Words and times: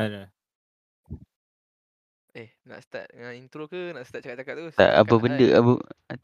Dah 0.00 0.08
dah. 0.08 0.28
Eh, 2.32 2.48
nak 2.64 2.80
start 2.80 3.12
dengan 3.12 3.36
intro 3.36 3.68
ke 3.68 3.92
nak 3.92 4.08
start 4.08 4.24
cakap-cakap 4.24 4.54
tu? 4.56 4.66
Tak 4.72 4.92
apa 4.96 5.14
benda 5.20 5.44
hai. 5.44 5.60
apa 5.60 5.72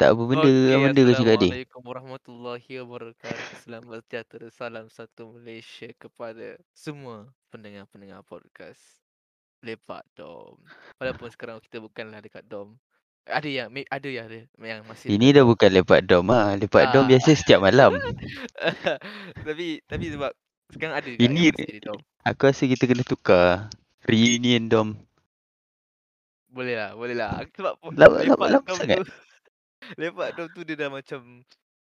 tak 0.01 0.09
apa 0.17 0.23
benda 0.25 0.49
Okey, 0.49 0.73
apa 0.73 0.81
benda 0.89 1.01
kau 1.05 1.13
cakap 1.13 1.29
tadi. 1.37 1.49
Assalamualaikum 1.53 1.83
warahmatullahi 1.85 2.73
wabarakatuh. 2.81 3.49
Selamat 3.69 3.99
sejahtera. 4.01 4.47
Salam 4.49 4.87
satu 4.89 5.37
Malaysia 5.37 5.93
kepada 6.01 6.57
semua 6.73 7.29
pendengar-pendengar 7.53 8.25
podcast 8.25 8.81
Lepak 9.61 10.09
Dom. 10.17 10.57
Walaupun 10.97 11.29
sekarang 11.29 11.61
kita 11.61 11.77
bukanlah 11.77 12.25
dekat 12.25 12.49
dom. 12.49 12.81
Ada 13.29 13.45
yang 13.45 13.69
ada 13.93 14.09
yang 14.09 14.25
ada 14.25 14.41
yang 14.57 14.89
masih 14.89 15.13
Ini 15.13 15.37
dah 15.37 15.45
bukan 15.45 15.69
lepak 15.69 16.01
dom 16.09 16.33
ah. 16.33 16.57
Lepak 16.57 16.97
dom 16.97 17.05
Ah. 17.05 17.09
biasa 17.13 17.37
setiap 17.37 17.61
malam. 17.61 17.93
tapi 19.45 19.85
tapi 19.85 20.07
sebab 20.17 20.33
sekarang 20.69 20.95
ada 20.97 21.09
Ini- 21.13 21.53
masih 21.53 21.81
dom. 21.81 22.01
Aku 22.23 22.43
rasa 22.45 22.65
kita 22.65 22.85
kena 22.85 23.03
tukar 23.03 23.71
reunion 24.03 24.67
dom. 24.67 24.89
Boleh 26.49 26.75
lah, 26.75 26.91
boleh 26.93 27.15
lah. 27.15 27.45
Sebab 27.53 27.73
Lama- 27.93 28.23
lepak 28.23 28.27
lama- 28.27 28.49
lama 28.51 28.65
dom 28.65 28.77
sangat. 28.77 28.99
tu 28.99 29.05
lepak 30.01 30.29
dom 30.35 30.49
tu 30.51 30.61
dia 30.63 30.77
dah 30.77 30.91
macam 30.91 31.21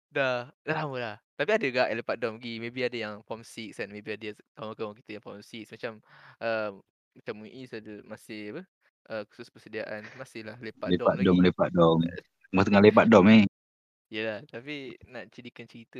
dah 0.09 0.33
dah 0.61 0.75
lama 0.75 0.95
dah. 0.97 1.15
Tapi 1.33 1.49
ada 1.53 1.65
gak 1.67 1.87
yang 1.87 1.97
lepak 1.97 2.17
dom 2.17 2.33
pergi. 2.37 2.53
Maybe 2.57 2.81
ada 2.81 2.97
yang 2.97 3.13
form 3.23 3.41
6 3.41 3.73
kan. 3.73 3.87
Maybe 3.87 4.09
ada 4.11 4.27
kawan-kawan 4.53 4.93
kita 4.95 5.09
yang 5.17 5.23
form 5.23 5.39
6 5.39 5.69
macam 5.69 5.91
uh, 6.39 6.69
macam 7.13 7.33
Muiz 7.35 7.69
ada 7.71 7.93
masih 8.03 8.41
apa? 8.53 8.63
Uh, 9.07 9.23
khusus 9.31 9.47
persediaan 9.47 10.03
masihlah 10.19 10.59
lepak, 10.59 10.91
dom 10.91 11.07
Lepak 11.07 11.13
lagi. 11.15 11.25
dom, 11.25 11.37
lepak 11.39 11.69
dom. 11.71 11.97
Tengah 12.51 12.63
tengah 12.63 12.81
lepak 12.83 13.05
dom 13.07 13.25
eh. 13.29 13.43
Yalah, 14.07 14.39
tapi 14.45 14.95
nak 15.05 15.27
jadikan 15.29 15.63
cerita 15.63 15.99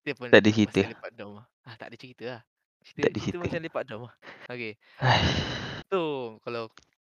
kita 0.00 0.16
pun 0.16 0.26
Tak 0.32 0.40
ada 0.40 0.50
cerita. 0.50 0.80
lepak 0.80 1.12
dom 1.12 1.30
lah. 1.36 1.46
Ah, 1.68 1.74
tak 1.76 1.92
ada 1.92 1.96
cerita 2.00 2.24
lah. 2.24 2.42
Cerita, 2.80 3.00
Tak 3.04 3.10
ada 3.12 3.18
cerita 3.20 3.36
cerita. 3.36 3.44
macam 3.44 3.60
lepak 3.60 3.82
dom 3.84 4.00
lah. 4.08 4.14
Okay. 4.48 4.72
So, 5.92 5.98
kalau 6.40 6.72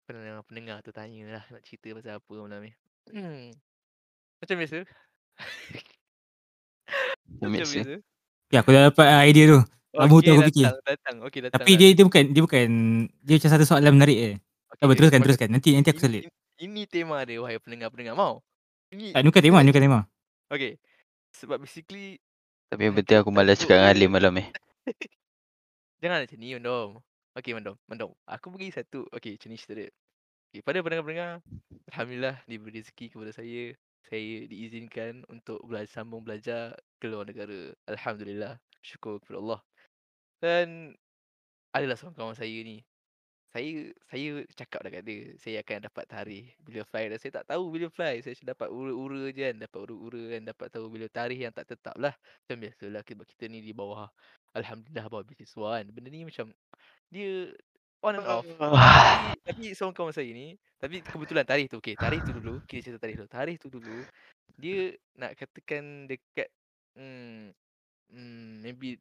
pendengar-pendengar 0.09 0.81
tu 0.81 0.91
tanya 0.91 1.21
lah 1.29 1.45
nak 1.53 1.63
cerita 1.63 1.93
pasal 1.93 2.17
apa 2.17 2.33
malam 2.41 2.61
ni. 2.65 2.73
Hmm. 3.13 3.53
Macam 4.41 4.57
biasa. 4.57 4.79
Macam 7.29 7.51
biasa. 7.53 8.01
Ya, 8.49 8.65
aku 8.65 8.71
dah 8.73 8.89
dapat 8.89 9.07
ah, 9.07 9.23
idea 9.29 9.45
tu. 9.53 9.61
Lama 9.93 10.17
tu 10.25 10.33
aku 10.33 10.49
fikir. 10.49 10.65
datang, 10.65 10.87
datang. 10.89 11.17
Okey, 11.29 11.41
datang. 11.45 11.61
Tapi 11.61 11.73
dia 11.77 11.89
dia 11.93 12.05
bukan 12.09 12.25
dia 12.33 12.43
bukan 12.43 12.67
dia 13.21 13.35
macam 13.37 13.51
satu 13.53 13.65
soalan 13.69 13.93
menarik 14.01 14.17
eh. 14.17 14.35
okay, 14.73 14.85
apa, 14.89 14.93
teruskan 14.97 15.21
teruskan. 15.21 15.49
Nanti 15.53 15.77
nanti 15.77 15.93
aku 15.93 16.01
selit. 16.01 16.25
Ini, 16.25 16.33
ini 16.65 16.83
tema 16.89 17.21
dia 17.29 17.37
wahai 17.37 17.61
pendengar-pendengar. 17.61 18.17
Mau? 18.17 18.41
Ini 18.97 19.13
Tak, 19.13 19.21
ni 19.21 19.29
bukan 19.29 19.43
tema, 19.45 19.59
ni 19.61 19.69
bukan 19.71 19.85
tema. 19.85 20.01
Okay. 20.49 20.73
Sebab 21.37 21.61
basically 21.61 22.17
Tapi 22.71 22.87
yang 22.87 22.95
penting 22.95 23.19
aku 23.19 23.35
malas 23.35 23.59
cakap 23.59 23.83
dengan 23.83 23.91
Alim 23.91 24.11
malam 24.15 24.33
ni. 24.39 24.47
Jangan 26.07 26.23
macam 26.23 26.39
ni, 26.39 26.55
Mandom. 26.55 26.91
Okey, 27.35 27.53
Mandom. 27.59 27.77
Mandom. 27.91 28.15
Aku 28.31 28.55
bagi 28.55 28.71
satu. 28.71 29.11
Okey, 29.11 29.35
macam 29.35 29.49
ni 29.51 29.59
cerita. 29.59 29.91
Okay, 30.55 30.63
pada 30.63 30.79
pendengar-pendengar, 30.79 31.43
Alhamdulillah 31.91 32.39
diberi 32.47 32.79
rezeki 32.79 33.11
kepada 33.11 33.35
saya. 33.35 33.75
Saya 34.07 34.47
diizinkan 34.47 35.27
untuk 35.27 35.59
belajar, 35.67 35.91
sambung 35.91 36.23
belajar 36.23 36.79
ke 37.03 37.11
luar 37.11 37.27
negara. 37.27 37.75
Alhamdulillah. 37.91 38.55
Syukur 38.87 39.19
kepada 39.19 39.43
Allah. 39.43 39.61
Dan 40.39 40.95
adalah 41.75 41.99
seorang 41.99 42.15
kawan 42.15 42.39
saya 42.39 42.55
ni. 42.63 42.87
Saya 43.51 43.91
saya 44.07 44.47
cakap 44.55 44.81
dah 44.87 44.91
kat 44.95 45.03
dia, 45.03 45.35
saya 45.43 45.57
akan 45.67 45.91
dapat 45.91 46.05
tarikh 46.07 46.55
bila 46.63 46.87
fly 46.87 47.11
dan 47.11 47.19
saya 47.19 47.43
tak 47.43 47.51
tahu 47.51 47.75
bila 47.75 47.91
fly. 47.91 48.23
Saya 48.23 48.39
cuma 48.39 48.55
dapat 48.55 48.69
ura-ura 48.71 49.23
je 49.35 49.43
kan, 49.43 49.55
dapat 49.59 49.79
ura-ura 49.91 50.23
kan, 50.39 50.43
dapat 50.47 50.67
tahu 50.71 50.87
bila 50.87 51.07
tarikh 51.11 51.41
yang 51.43 51.51
tak 51.51 51.67
tetap 51.67 51.99
lah. 51.99 52.15
Macam 52.15 52.57
biasalah 52.63 53.03
sebab 53.03 53.27
kita 53.27 53.45
ni 53.51 53.59
di 53.59 53.75
bawah 53.75 54.07
Alhamdulillah 54.55 55.07
bawah 55.11 55.27
beasiswa 55.27 55.83
kan. 55.83 55.87
Benda 55.91 56.09
ni 56.15 56.23
macam 56.23 56.55
dia 57.11 57.51
on 58.07 58.15
and 58.23 58.27
off. 58.31 58.47
Tapi, 58.47 59.27
tapi 59.43 59.65
seorang 59.75 59.95
kawan 59.99 60.15
saya 60.15 60.31
ni, 60.31 60.55
tapi 60.79 61.03
kebetulan 61.03 61.43
tarikh 61.43 61.67
tu 61.75 61.83
okey, 61.83 61.99
tarikh 61.99 62.23
tu 62.23 62.33
dulu, 62.39 62.63
kita 62.71 62.81
cerita 62.87 63.03
tarikh 63.03 63.19
dulu. 63.19 63.31
Tarikh 63.35 63.59
tu 63.59 63.69
dulu 63.69 63.99
dia 64.61 64.93
nak 65.17 65.33
katakan 65.41 66.05
dekat 66.05 66.49
hmm, 66.95 67.51
hmm 68.13 68.51
maybe 68.63 69.01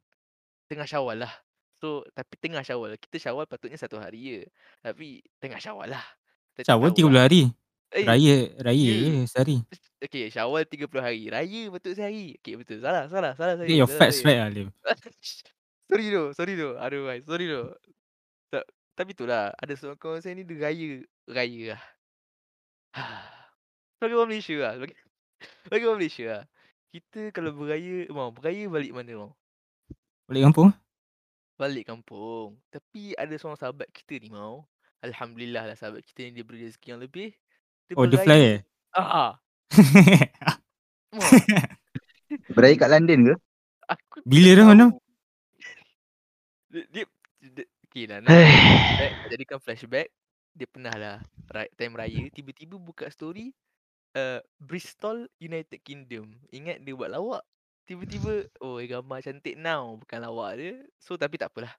tengah 0.69 0.87
Syawal 0.87 1.25
lah. 1.25 1.33
So 1.79 2.03
tapi 2.11 2.35
tengah 2.35 2.61
Syawal, 2.61 2.99
kita 2.99 3.17
Syawal 3.17 3.47
patutnya 3.47 3.79
satu 3.79 3.97
hari 3.99 4.19
je. 4.19 4.41
Tapi 4.83 5.23
tengah 5.39 5.59
Syawal 5.63 5.95
lah. 5.95 6.05
Kita 6.53 6.75
Syawal 6.75 6.91
tahu 6.91 7.07
30 7.07 7.15
lah. 7.15 7.23
hari. 7.25 7.43
Eh, 7.89 8.05
Raya 8.05 8.35
raya 8.61 8.91
ya. 8.93 9.01
je 9.01 9.11
sehari. 9.25 9.57
Okey, 10.03 10.29
Syawal 10.29 10.61
30 10.67 11.01
hari. 11.01 11.23
Raya 11.31 11.61
patut 11.73 11.93
sehari. 11.97 12.37
Okey, 12.37 12.53
betul. 12.61 12.77
Salah, 12.83 13.09
salah, 13.09 13.33
salah 13.33 13.57
saya. 13.57 13.65
Get 13.65 13.79
your 13.81 13.89
facts 13.89 14.21
saya. 14.21 14.45
right 14.45 14.53
Alim. 14.53 14.67
sorry 15.89 16.05
tu, 16.13 16.23
sorry 16.37 16.53
tu. 16.53 16.69
Aduh, 16.77 17.09
guys, 17.09 17.25
sorry 17.25 17.49
tu. 17.49 17.63
Tak, 18.53 18.63
tapi 18.93 19.17
itulah, 19.17 19.49
ada 19.57 19.73
seorang 19.73 19.97
kawan 19.97 20.21
saya 20.21 20.37
ni 20.37 20.45
dia 20.45 20.61
raya, 20.61 20.89
raya 21.25 21.61
lah. 21.73 21.83
Sebagai 23.97 24.15
orang 24.21 24.29
Malaysia 24.37 24.55
lah. 24.61 24.71
Sebagai, 24.77 24.97
sebagai 25.65 25.85
orang 25.89 25.99
Malaysia 25.99 26.25
lah. 26.29 26.43
Kita 26.89 27.21
kalau 27.33 27.51
beraya, 27.57 27.95
mau 28.13 28.29
beraya 28.29 28.63
balik 28.69 28.93
mana 28.93 29.11
mau? 29.17 29.31
Balik 30.29 30.45
kampung. 30.45 30.69
Balik 31.59 31.91
kampung. 31.91 32.55
Tapi 32.71 33.11
ada 33.19 33.35
seorang 33.35 33.59
sahabat 33.59 33.91
kita 33.91 34.15
ni 34.23 34.31
mau. 34.31 34.63
Alhamdulillah 35.03 35.67
lah 35.67 35.75
sahabat 35.75 36.07
kita 36.07 36.31
ni 36.31 36.39
dia 36.39 36.43
beri 36.47 36.63
rezeki 36.63 36.87
yang 36.95 37.01
lebih. 37.03 37.35
Dia 37.91 37.99
Oh, 37.99 38.07
dia 38.07 38.19
fly 38.23 38.39
eh? 38.39 38.59
Ah, 38.95 39.03
ah. 39.19 39.31
Beraya 42.55 42.75
kat 42.79 42.89
London 42.89 43.19
ke? 43.27 43.35
Aku 43.91 44.23
Bila 44.23 44.49
dah, 44.55 44.65
tahu. 44.71 44.91
Dia, 46.69 46.83
dia, 46.93 47.05
dia 47.41 47.65
okay 47.89 48.05
lah 48.05 48.21
nak 48.21 48.29
flashback, 48.29 49.13
jadikan 49.33 49.59
flashback 49.59 50.07
dia 50.53 50.67
pernah 50.69 50.93
lah 50.93 51.17
time 51.73 51.97
raya 51.97 52.29
tiba-tiba 52.29 52.77
buka 52.77 53.09
story 53.09 53.49
uh, 54.13 54.37
Bristol 54.61 55.25
United 55.41 55.81
Kingdom 55.81 56.37
ingat 56.53 56.85
dia 56.85 56.93
buat 56.93 57.09
lawak 57.09 57.41
tiba-tiba 57.89 58.45
oh 58.61 58.77
gambar 58.77 59.17
cantik 59.25 59.57
now 59.57 59.97
bukan 59.97 60.21
lawak 60.21 60.61
dia 60.61 60.73
so 61.01 61.17
tapi 61.17 61.41
tak 61.41 61.49
apalah 61.49 61.73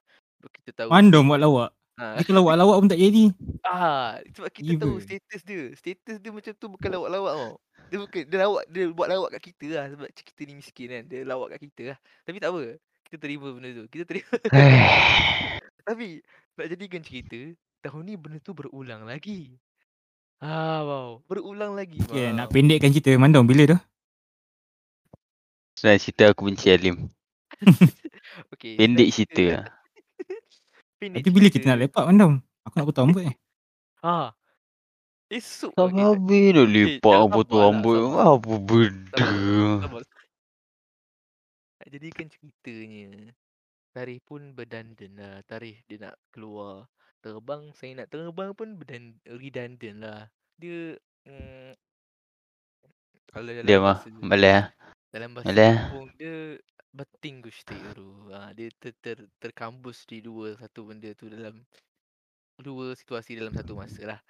kita 0.59 0.83
tahu 0.83 0.89
Mandom 0.91 1.31
buat 1.31 1.39
lawak. 1.39 1.69
ha, 1.95 2.19
Dia 2.19 2.25
kalau 2.27 2.43
buat 2.43 2.57
lawak 2.59 2.83
pun 2.83 2.89
tak 2.91 2.99
jadi. 2.99 3.31
ah 3.71 4.19
sebab 4.35 4.49
kita 4.51 4.71
tahu 4.75 4.99
Evil. 4.99 5.05
status 5.07 5.41
dia 5.47 5.61
status 5.79 6.17
dia 6.19 6.31
macam 6.35 6.51
tu 6.51 6.67
bukan 6.67 6.89
lawak-lawak 6.91 7.33
tau 7.39 7.53
dia 7.87 7.97
bukan 8.03 8.21
dia 8.27 8.37
lawak 8.43 8.63
dia 8.67 8.83
buat 8.91 9.07
lawak 9.07 9.29
kat 9.39 9.41
kita 9.55 9.67
lah 9.71 9.85
sebab 9.87 10.07
kita 10.11 10.41
ni 10.43 10.53
miskin 10.59 10.87
kan 10.91 11.03
dia 11.07 11.19
lawak 11.23 11.55
kat 11.55 11.59
kita 11.71 11.95
lah 11.95 11.97
tapi 12.27 12.37
tak 12.43 12.51
apa 12.51 12.61
kita 13.07 13.15
terima 13.15 13.47
benda 13.55 13.69
tu 13.71 13.85
kita 13.87 14.03
terima 14.03 14.35
Tapi 15.81 16.21
nak 16.57 16.67
jadikan 16.69 17.01
cerita, 17.01 17.39
tahun 17.81 18.01
ni 18.05 18.13
benda 18.13 18.37
tu 18.37 18.53
berulang 18.53 19.03
lagi. 19.05 19.57
Ah, 20.41 20.81
wow. 20.85 21.09
Berulang 21.25 21.77
lagi. 21.77 22.01
Okay, 22.05 22.33
wow. 22.33 22.37
nak 22.37 22.47
pendekkan 22.53 22.89
cerita 22.93 23.13
Mandom 23.17 23.45
bila 23.45 23.65
tu? 23.65 23.77
Senang 25.81 25.97
cerita 25.97 26.29
aku 26.29 26.45
benci 26.45 26.69
Alim. 26.69 27.09
okay, 28.53 28.77
Pendek 28.77 29.09
cerita 29.09 29.43
lah. 29.49 29.65
Pendek 31.01 31.25
Tapi 31.25 31.29
bila 31.33 31.47
kita 31.49 31.73
nak 31.73 31.81
lepak 31.81 32.05
Mandom? 32.05 32.37
Aku 32.69 32.73
nak 32.77 32.85
potong 32.85 33.09
rambut 33.09 33.25
eh. 33.25 33.35
Ha. 34.05 34.29
Esok 35.29 35.73
Tak 35.73 35.89
okay, 35.89 36.05
habis 36.05 36.45
nak 36.53 36.69
lepak 36.69 37.17
jangan 37.17 37.33
potong 37.33 37.57
lah, 37.57 37.65
rambut. 37.73 37.97
sabar. 37.97 38.29
Apa 38.29 38.53
benda. 38.61 39.29
Sabar. 39.81 40.01
Nak 41.81 41.87
jadikan 41.89 42.25
ceritanya. 42.29 43.09
Tarikh 43.89 44.21
pun 44.21 44.41
berdandan 44.53 45.11
lah. 45.17 45.41
Tarikh 45.49 45.81
dia 45.89 45.97
nak 45.97 46.15
keluar. 46.29 46.93
Terbang, 47.25 47.73
saya 47.73 48.05
nak 48.05 48.13
terbang 48.13 48.53
pun 48.53 48.77
berdan 48.77 49.17
redundant 49.25 49.97
lah. 49.97 50.29
Dia... 50.61 50.93
Mm, 51.25 51.73
Dia 53.65 53.81
mah. 53.81 53.97
bahasa 53.97 54.13
Malay 54.21 54.61
ah. 54.61 54.65
Dalam 55.11 55.35
bahasa 55.35 55.51
Alah. 55.51 55.75
kampung 55.75 56.07
dia 56.15 56.55
beting 56.91 57.43
gustiru. 57.43 58.31
Ha, 58.31 58.55
dia 58.55 58.71
ter, 58.79 58.95
ter, 58.99 59.17
terkambus 59.39 60.07
di 60.07 60.23
dua 60.23 60.55
satu 60.55 60.87
benda 60.87 61.11
tu 61.15 61.27
dalam 61.27 61.63
dua 62.59 62.95
situasi 62.95 63.35
dalam 63.35 63.51
satu 63.51 63.75
masa 63.75 64.15
lah. 64.15 64.21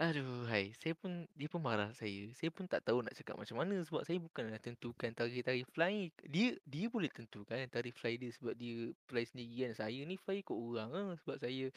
Aduh, 0.00 0.48
hai. 0.48 0.72
Saya 0.80 0.96
pun, 0.96 1.28
dia 1.36 1.44
pun 1.44 1.60
marah 1.60 1.92
saya. 1.92 2.32
Saya 2.32 2.48
pun 2.48 2.64
tak 2.64 2.80
tahu 2.88 3.04
nak 3.04 3.12
cakap 3.12 3.36
macam 3.36 3.60
mana 3.60 3.84
sebab 3.84 4.00
saya 4.00 4.16
bukanlah 4.16 4.56
tentukan 4.56 5.12
tarikh-tarikh 5.12 5.68
fly. 5.76 6.08
Dia 6.24 6.56
dia 6.64 6.86
boleh 6.88 7.12
tentukan 7.12 7.60
tarikh 7.68 7.92
fly 8.00 8.16
dia 8.16 8.32
sebab 8.32 8.56
dia 8.56 8.96
fly 9.12 9.24
sendiri 9.28 9.68
kan. 9.68 9.72
Saya 9.76 10.00
ni 10.08 10.16
fly 10.16 10.40
ikut 10.40 10.56
orang 10.56 10.88
lah 10.88 11.20
sebab 11.20 11.36
saya 11.36 11.68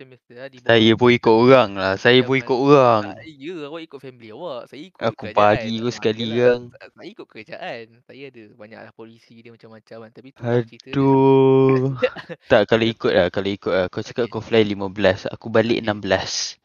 macam 0.00 0.16
biasa 0.16 0.32
lah 0.32 0.48
di 0.48 0.56
bawah 0.56 0.70
Saya 0.72 0.90
pun 0.96 1.10
ikut 1.12 1.34
orang 1.36 1.70
lah. 1.76 1.94
Saya 2.00 2.20
pun 2.24 2.36
ikut 2.40 2.56
orang. 2.56 3.02
ya, 3.20 3.54
awak 3.68 3.80
ikut 3.84 4.00
family 4.00 4.28
awak. 4.32 4.62
Saya 4.72 4.80
ikut 4.88 5.00
Aku 5.04 5.24
pun 5.28 5.36
Ah, 5.36 5.92
sekali 5.92 6.26
kan. 6.32 6.60
sa- 6.72 6.88
Saya 6.96 7.08
ikut 7.12 7.26
kerajaan. 7.28 7.84
Saya 8.08 8.22
ada 8.32 8.42
banyaklah 8.56 8.92
polisi 8.96 9.34
dia 9.44 9.52
macam-macam 9.52 9.96
kan. 10.00 10.10
Tapi 10.16 10.28
tu 10.32 10.40
lain 10.40 10.64
cerita 10.64 10.88
dia. 10.88 10.96
Aduh. 10.96 11.84
tak 12.52 12.62
kalau 12.64 12.86
ikut 12.88 13.12
lah. 13.12 13.26
Kalau 13.28 13.50
ikut 13.52 13.72
lah. 13.76 13.86
Kau 13.92 14.00
cakap 14.00 14.24
kau 14.32 14.40
fly 14.40 14.64
15. 14.64 15.28
Aku 15.28 15.52
balik 15.52 15.84
Okay. 15.84 15.84
16. 15.84 16.56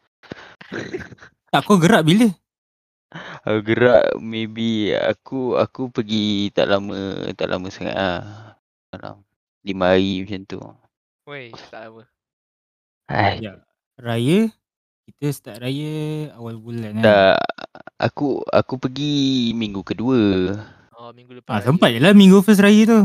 Tak 1.51 1.61
kau 1.67 1.75
gerak 1.75 2.07
bila? 2.07 2.31
Aku 3.43 3.59
gerak 3.67 4.15
maybe 4.17 4.95
aku 4.95 5.59
aku 5.59 5.91
pergi 5.91 6.55
tak 6.55 6.71
lama 6.71 6.95
tak 7.35 7.51
lama 7.51 7.67
sangat 7.67 7.95
ah. 7.99 8.23
Dalam 8.95 9.27
5 9.59 9.83
hari 9.83 10.23
macam 10.23 10.41
tu. 10.47 10.59
Weh, 11.27 11.51
tak 11.67 11.91
lama. 11.91 12.14
Hai, 13.05 13.37
Ya. 13.39 13.61
Raya 13.95 14.49
kita 15.05 15.25
start 15.29 15.61
raya 15.61 15.93
awal 16.35 16.57
bulan 16.57 16.97
kan. 16.99 17.03
tak. 17.05 17.37
Aku 17.97 18.41
aku 18.43 18.75
pergi 18.75 19.13
minggu 19.53 19.81
kedua. 19.81 20.19
Oh, 20.91 21.13
minggu 21.13 21.31
Ah 21.37 21.61
lepas. 21.61 21.63
sempat 21.63 21.93
je 21.93 22.01
lah 22.01 22.11
minggu 22.11 22.41
first 22.41 22.59
raya 22.59 22.81
tu. 22.83 23.01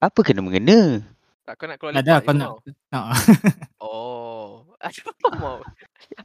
Apa 0.00 0.18
kena 0.20 0.40
mengena? 0.40 1.04
Tak 1.44 1.54
kau 1.54 1.68
nak 1.68 1.76
keluar 1.76 1.92
Tak 1.92 2.02
ada 2.02 2.14
kau 2.18 2.32
nak 2.32 2.48
nak 2.90 3.04
Oh. 3.84 4.64
Aduh 4.80 5.12
mau. 5.38 5.60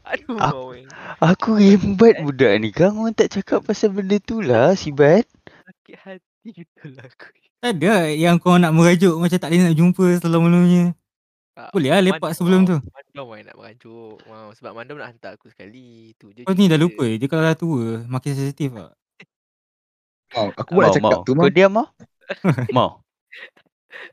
Aduh 0.07 0.37
Ah. 0.39 0.49
mau. 0.49 0.71
eh. 0.71 0.87
Aku 1.19 1.59
rembat 1.59 2.23
budak 2.23 2.53
ni. 2.57 2.71
Kang 2.71 2.97
orang 2.97 3.13
tak 3.13 3.29
cakap 3.29 3.61
pasal 3.61 3.91
benda 3.91 4.17
tu 4.17 4.39
lah, 4.39 4.73
Sibat. 4.73 5.27
Sakit 5.45 5.95
hati 5.99 6.49
betul 6.55 6.95
lah 6.95 7.05
aku. 7.05 7.27
tak 7.59 7.75
ada 7.75 8.07
yang 8.09 8.39
kau 8.39 8.55
nak 8.55 8.71
merajuk 8.71 9.19
macam 9.19 9.35
tak 9.35 9.51
boleh 9.51 9.61
nak 9.61 9.75
jumpa 9.75 10.05
selama-lamanya. 10.17 10.95
Tak, 11.59 11.75
Boleh 11.75 11.91
lah 11.91 11.99
lepak 11.99 12.31
sebelum 12.31 12.63
tu. 12.63 12.79
Mandom 12.79 13.35
nak 13.35 13.59
merajuk. 13.59 14.15
Mau 14.31 14.55
sebab 14.55 14.71
Mandom 14.71 14.95
nak 14.95 15.11
hantar 15.11 15.35
aku 15.35 15.51
sekali. 15.51 16.15
Tu 16.15 16.31
je 16.31 16.47
Kau 16.47 16.55
ni 16.55 16.71
dah 16.71 16.79
lupa 16.79 17.03
dia 17.03 17.27
kalau 17.27 17.43
dah 17.43 17.59
tua 17.59 18.07
makin 18.07 18.31
sensitif 18.31 18.71
tak. 18.71 18.95
Mau, 20.39 20.55
aku 20.55 20.71
pun 20.71 20.87
nak 20.87 20.95
cakap 20.95 21.19
mau. 21.19 21.27
tu 21.27 21.35
mau. 21.35 21.43
Kau 21.43 21.51
diam 21.51 21.71
mau? 21.75 21.91
mau. 22.77 23.03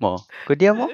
Mau. 0.03 0.19
Kau 0.43 0.59
diam 0.59 0.75
mau? 0.75 0.91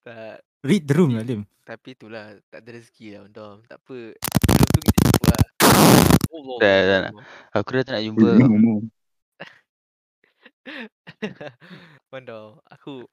Tak. 0.00 0.40
Read 0.64 0.88
the 0.88 0.96
room 0.96 1.12
lah 1.12 1.28
Lim. 1.28 1.44
Tapi 1.68 1.92
itulah 1.92 2.40
tak 2.48 2.64
ada 2.64 2.70
rezeki 2.72 3.12
lah 3.12 3.28
Mandom. 3.28 3.60
Tak 3.68 3.76
apa. 3.76 4.16
Sebelum 4.16 4.66
tu 4.72 4.80
kita 4.80 4.98
jumpa 5.04 5.28
lah. 5.28 5.44
Allah. 6.32 6.56
Tak, 6.56 6.72
tak 6.72 7.00
nak. 7.04 7.12
Aku 7.52 7.68
dah 7.68 7.84
tak 7.84 8.00
nak 8.00 8.04
jumpa. 8.08 8.28
Mandom. 12.16 12.64
Aku 12.64 13.04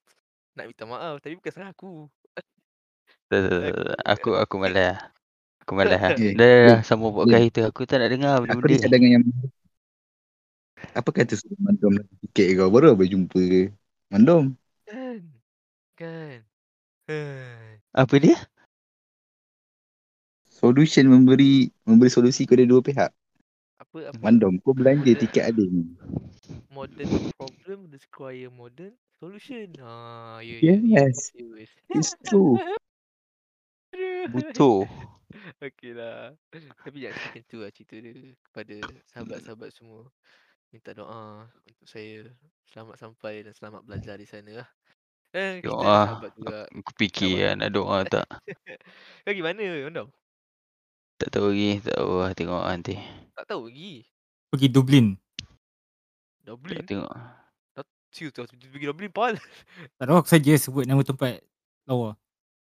nak 0.54 0.70
minta 0.70 0.86
maaf 0.86 1.18
tapi 1.20 1.34
bukan 1.36 1.52
salah 1.52 1.74
aku. 1.74 2.08
Tak, 2.34 2.46
tak, 2.46 2.46
tak, 2.46 2.54
tak. 2.54 3.23
Aku 4.06 4.36
aku 4.36 4.56
malas. 4.58 4.98
Aku 5.64 5.74
malas. 5.74 6.00
Okay. 6.14 6.34
Dah, 6.34 6.44
dah, 6.44 6.60
dah. 6.68 6.78
Lim, 6.80 6.86
Sambung 6.86 7.14
podcast 7.14 7.44
kita. 7.48 7.62
Aku 7.70 7.82
tak 7.84 7.98
nak 8.00 8.10
dengar 8.12 8.34
Aku 8.38 8.44
benda-benda 8.44 8.76
dekat 8.76 8.90
ni. 8.90 8.94
dengan 8.94 9.10
yang 9.12 9.26
apa 10.84 11.10
kata 11.10 11.40
suruh 11.40 11.56
mandom 11.64 11.96
lagi 11.96 12.12
sikit 12.20 12.48
kau 12.60 12.68
baru 12.68 12.92
boleh 12.92 13.08
jumpa 13.08 13.40
ke? 13.40 13.64
Mandom. 14.12 14.52
Kan. 14.84 15.20
Kan. 15.96 16.40
Apa 17.96 18.16
dia? 18.20 18.36
Solution 20.44 21.08
memberi 21.08 21.72
memberi 21.84 22.12
solusi 22.12 22.44
kepada 22.44 22.64
dua 22.64 22.80
pihak. 22.80 23.12
Apa 23.80 24.12
apa 24.12 24.20
Mandom, 24.20 24.60
kau 24.60 24.76
belanja 24.76 25.08
Modern- 25.08 25.22
tiket 25.24 25.44
ading. 25.52 25.96
modern 26.68 27.12
problem 27.36 27.80
require 27.88 28.50
modern 28.52 28.94
solution. 29.20 29.72
Ha, 29.80 30.40
ya 30.44 30.56
ya. 30.60 30.76
Yes. 31.08 31.32
Yes. 31.36 31.70
It's 31.92 32.12
true. 32.24 32.60
Butuh. 34.30 34.86
Okey 35.66 35.98
lah. 35.98 36.34
Tapi 36.86 36.98
jangan 37.04 37.18
macam 37.18 37.44
tu 37.50 37.58
lah 37.62 37.72
cerita 37.74 37.96
dia 37.98 38.14
kepada 38.50 38.76
sahabat-sahabat 39.14 39.70
semua. 39.74 40.06
Minta 40.74 40.94
doa 40.94 41.46
untuk 41.46 41.88
saya 41.90 42.26
selamat 42.74 42.98
sampai 42.98 43.46
dan 43.46 43.54
selamat 43.54 43.82
belajar 43.86 44.16
di 44.18 44.26
sana 44.26 44.66
lah. 44.66 44.70
Eh, 45.34 45.66
kita 45.66 45.74
Doa. 45.74 45.98
sahabat 46.06 46.32
juga. 46.38 46.58
Aku 46.70 46.92
fikir 46.94 47.34
lah 47.42 47.54
nak 47.58 47.70
doa 47.74 47.98
tak. 48.06 48.26
Kau 49.26 49.30
pergi 49.34 49.42
mana, 49.42 49.66
Ondom? 49.90 50.08
Tak 51.18 51.30
tahu 51.34 51.50
lagi. 51.54 51.72
Tak 51.82 51.96
tahu 51.98 52.14
lah. 52.22 52.32
Tengok 52.38 52.62
lah 52.62 52.74
nanti. 52.78 52.96
Tak 53.34 53.46
tahu 53.50 53.62
lagi. 53.70 54.06
Pergi 54.54 54.68
Dublin. 54.70 55.18
Dublin? 56.46 56.78
Tak 56.82 56.86
tengok. 56.86 57.12
Siu 58.14 58.30
tu 58.30 58.46
pergi 58.46 58.86
Dublin, 58.86 59.10
Paul. 59.10 59.42
Tak 59.98 60.06
tahu 60.06 60.18
aku 60.22 60.30
saja 60.30 60.54
sebut 60.54 60.86
nama 60.86 61.02
tempat 61.02 61.42
lawa. 61.90 62.14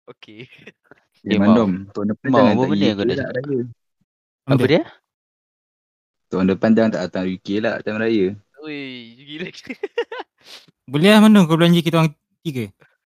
Okey. 0.06 0.46
Eh, 1.20 1.30
Eh, 1.30 1.38
Mandom, 1.38 1.84
tahun 1.90 2.06
depan 2.10 2.26
Mau, 2.26 2.38
jangan 2.38 2.52
apa 2.54 2.64
tak 2.64 2.80
UK 2.80 3.12
lah 3.12 3.28
raya. 3.30 3.58
Apa 4.46 4.64
dia? 4.64 4.82
Tahun 6.26 6.46
depan 6.46 6.70
jangan 6.72 6.90
tak 6.90 7.02
datang 7.04 7.24
UK 7.26 7.48
lah 7.58 7.74
time 7.80 7.98
raya. 7.98 8.26
Ui, 8.60 8.80
gila. 9.18 9.48
Boleh 10.84 11.08
lah 11.08 11.20
mana 11.20 11.44
kau 11.44 11.56
belanja 11.56 11.80
kita 11.80 11.96
orang 11.98 12.12
tiga. 12.40 12.64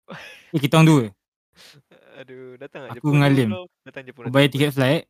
Eh 0.51 0.59
kita 0.59 0.75
orang 0.75 0.87
dua. 0.87 1.03
Aduh, 2.17 2.59
datang 2.59 2.83
Aku 2.85 2.99
Jepun 2.99 3.15
dengan 3.15 3.29
dulu 3.29 3.39
Lim. 3.39 3.49
kau. 3.49 3.65
Datang 3.81 4.03
Jepun. 4.03 4.23
Kau 4.23 4.31
bayar 4.31 4.49
tiket 4.49 4.71
flight. 4.71 5.03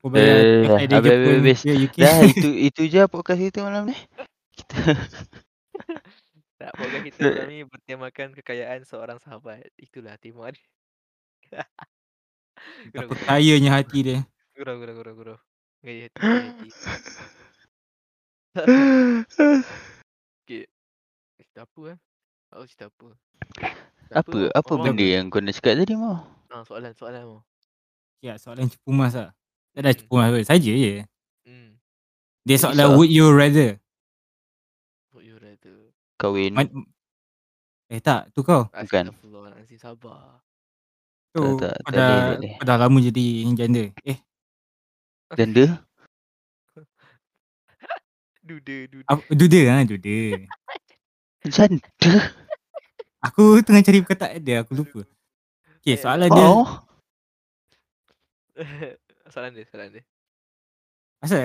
Kau 0.00 0.08
Eh, 0.08 0.10
bayar 0.10 0.34
tiket 0.34 0.66
flight 0.66 0.82
dari 0.82 0.96
habis, 0.98 1.12
Jepun 1.12 1.34
habis. 1.38 1.58
ke 1.60 1.70
UK. 1.78 1.96
Dah, 1.98 2.18
itu 2.26 2.48
itu 2.68 2.82
je 2.88 3.00
podcast 3.06 3.40
kita 3.40 3.58
malam 3.60 3.82
ni. 3.86 3.96
Kita 4.50 4.74
Tak, 6.58 6.70
program 6.72 7.02
kita 7.02 7.18
malam 7.20 7.46
ni 7.48 7.58
bertemakan 7.64 8.28
kekayaan 8.34 8.80
seorang 8.82 9.18
sahabat. 9.18 9.66
Itulah 9.76 10.14
tema 10.16 10.50
dia. 10.50 10.62
Gurau, 12.92 13.08
Betapa 13.08 13.14
gurau. 13.14 13.26
kayanya 13.28 13.70
hati 13.72 13.98
dia. 14.02 14.18
Gurau, 14.54 14.74
gurau, 14.76 14.94
gurau, 14.94 15.14
gurau. 15.14 15.36
Gaya 15.80 16.06
hati, 16.06 16.18
gaya 16.18 16.42
hati. 16.48 16.68
Okay. 20.42 20.66
Cerita 21.38 21.64
apa 21.64 21.80
eh? 21.88 21.98
Tak 22.44 22.52
tahu 22.52 22.64
cerita 22.66 22.84
apa. 22.86 23.08
Cerita 23.56 24.14
apa 24.18 24.38
apa 24.52 24.70
Oh, 24.70 24.78
benda 24.78 25.06
yang 25.06 25.26
kau 25.28 25.40
nak 25.40 25.54
cakap 25.54 25.74
tadi 25.78 25.94
mau? 25.96 26.20
Ah, 26.50 26.62
soalan, 26.62 26.92
soalan 26.92 27.22
mau. 27.24 27.40
Ya 28.20 28.36
soalan 28.36 28.68
cepu 28.68 28.90
mas 28.90 29.16
lah. 29.16 29.32
Tak 29.72 29.80
ada 29.80 29.90
Hmm. 29.90 29.98
cepu 29.98 30.14
mas 30.14 30.28
pun. 30.28 30.44
Saja 30.44 30.68
je. 30.70 30.94
Hmm. 31.42 31.70
Dia 32.44 32.56
soalan 32.58 32.94
would 32.94 33.08
you 33.08 33.30
rather. 33.30 33.80
Would 35.10 35.24
you 35.24 35.36
rather? 35.40 35.90
Kahwin. 36.20 36.52
Man, 36.52 36.68
eh 37.88 37.98
tak, 37.98 38.30
tu 38.30 38.44
kau. 38.44 38.68
Bukan. 38.68 39.10
Astagfirullahaladzim, 39.10 39.78
sabar. 39.80 40.44
Tu 41.32 41.40
tak, 41.56 41.72
kau 41.80 41.88
tak 41.88 41.96
dah, 41.96 42.08
boleh, 42.12 42.20
tak 42.20 42.36
boleh. 42.36 42.52
kau 42.60 42.66
dah 42.68 42.76
lama 42.76 42.98
jadi 43.00 43.24
janda. 43.56 43.84
Eh, 44.04 44.18
Janda? 45.32 45.64
Duda, 48.44 48.76
duda. 48.90 49.14
duda 49.32 49.60
ha, 49.72 49.76
duda. 49.88 50.18
Janda? 51.48 52.12
Aku 53.22 53.62
tengah 53.64 53.80
cari 53.80 54.04
perkataan 54.04 54.42
dia, 54.44 54.60
aku 54.60 54.76
lupa. 54.76 55.00
Okay, 55.80 55.94
Eh, 55.94 55.98
soalan 55.98 56.28
dia, 56.28 56.42
Mau? 56.44 56.62
soalan 59.32 59.56
dia, 59.56 59.64
soalan 59.72 59.88
dia. 59.94 60.04
asal 61.22 61.40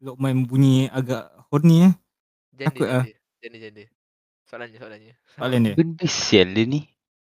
Lokman 0.00 0.46
bunyi 0.48 0.86
agak 0.88 1.28
horny 1.50 1.90
eh. 1.90 1.94
Janda, 2.54 2.66
Takut 2.72 2.86
ah. 2.88 3.04
janda. 3.04 3.20
Janda, 3.42 3.58
janda. 3.60 3.82
Soalannya, 4.48 4.78
soalannya. 4.80 5.14
Soalan 5.34 5.60
dia. 5.60 5.74
Benda 5.76 6.06
sial 6.08 6.48
dia 6.56 6.64
ni. 6.64 6.80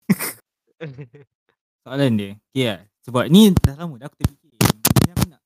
Soalan 1.84 2.16
dia. 2.16 2.32
Okay 2.48 2.64
lah. 2.64 2.80
Sebab 3.04 3.28
ni 3.28 3.52
dah 3.52 3.76
lama 3.76 4.00
dah 4.00 4.08
aku 4.08 4.16
terfikir. 4.16 4.56
Ni 5.04 5.10
aku 5.12 5.24
nak. 5.28 5.42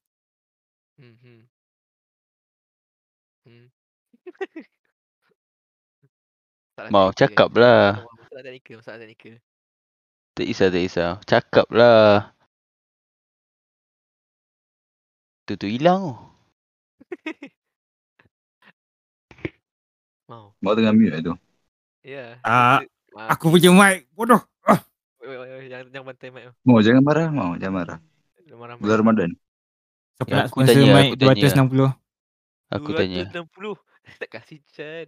Hmm, 1.02 1.16
hmm. 1.26 1.42
Hmm. 3.42 3.66
Mau 6.94 7.10
cakap 7.10 7.50
lah. 7.58 8.06
Masalah 8.06 8.42
teknikal, 8.46 8.78
masalah 8.78 8.98
teknikal. 9.02 9.34
Tak 10.38 10.46
kisah, 10.46 10.70
tak 10.70 10.82
kisah. 10.86 11.18
Cakap 11.26 11.66
lah. 11.74 12.30
Tu 15.42 15.58
tu 15.58 15.66
hilang 15.66 16.14
tu. 16.14 16.14
Mau. 20.30 20.54
Mau 20.62 20.72
tengah 20.76 20.94
mute 20.94 21.10
lah 21.10 21.20
tu. 21.24 21.34
Ya. 22.06 22.38
Ah, 22.46 22.78
Ah, 23.16 23.34
Aku 23.34 23.50
punya 23.50 23.74
mic. 23.74 24.06
Bodoh. 24.14 24.38
Ah. 24.62 24.78
Oi, 25.28 25.36
oi, 25.36 25.50
oi, 25.60 25.66
jangan 25.68 25.86
jangan 25.92 26.06
bantai 26.08 26.28
mic 26.32 26.42
tu. 26.48 26.52
Mau 26.64 26.80
jangan 26.80 27.02
marah, 27.04 27.28
mau 27.28 27.52
jangan 27.60 27.74
marah. 27.76 27.98
Marah 28.48 28.74
Bulan 28.80 28.96
Ramadan. 29.04 29.30
Siapa 30.16 30.30
Ya, 30.32 30.36
nak 30.40 30.46
aku 30.48 30.58
tanya, 30.64 30.84
mic 30.88 31.06
aku 31.12 31.16
tanya. 31.20 31.42
260? 31.52 32.72
Aku 32.72 32.90
tanya. 32.96 33.22
260. 33.28 33.76
Tak 34.24 34.30
kasih 34.32 34.58
Chan. 34.72 35.06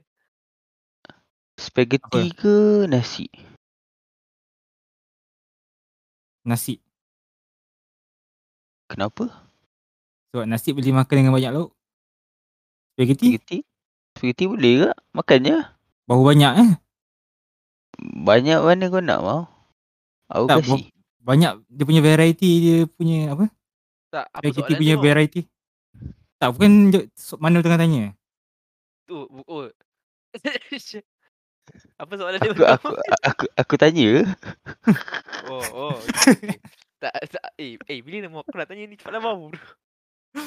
Spaghetti 1.56 2.32
ke 2.36 2.84
nasi? 2.88 3.28
Nasi. 6.44 6.80
Kenapa? 8.88 9.28
Sebab 10.32 10.44
nasi 10.48 10.72
boleh 10.72 10.92
makan 10.92 11.16
dengan 11.16 11.32
banyak 11.36 11.52
lauk. 11.52 11.70
Spaghetti 12.96 13.36
Spaghetti? 13.36 13.58
Spaghetti 14.16 14.44
boleh 14.48 14.72
ke? 14.84 14.90
Makan 15.16 15.38
je. 15.48 15.58
bau 16.08 16.22
banyak 16.26 16.52
eh. 16.58 16.70
Banyak 18.00 18.60
mana 18.64 18.84
kau 18.88 19.04
nak 19.04 19.20
mau? 19.20 19.59
Aku 20.30 20.46
Tak, 20.46 20.56
kasih. 20.62 20.86
Banyak 21.20 21.52
dia 21.66 21.84
punya 21.84 22.00
variety 22.00 22.50
dia 22.62 22.76
punya 22.86 23.34
apa? 23.34 23.50
Tak, 24.10 24.26
apa 24.30 24.46
soalan 24.54 24.78
punya 24.78 24.94
variety. 24.96 25.40
Tak 26.40 26.48
bukan 26.56 26.70
mana 27.36 27.60
tengah 27.60 27.78
tanya. 27.78 28.02
Tu, 29.04 29.14
oh. 29.18 29.68
apa 32.02 32.12
soalan 32.14 32.38
dia? 32.38 32.50
Aku, 32.54 32.62
aku, 32.64 32.90
aku, 33.26 33.44
aku 33.58 33.74
tanya. 33.76 34.10
Oh, 35.50 35.90
oh. 35.90 35.96
okay, 36.06 36.30
okay. 36.36 36.56
tak, 37.02 37.10
tak, 37.26 37.42
eh, 37.58 37.74
eh, 37.90 37.98
bila 38.06 38.22
nak 38.28 38.46
aku 38.46 38.54
nak 38.54 38.70
tanya 38.70 38.86
ni 38.86 38.94
cepat 38.94 39.18
lah 39.18 39.22
mau. 39.24 39.50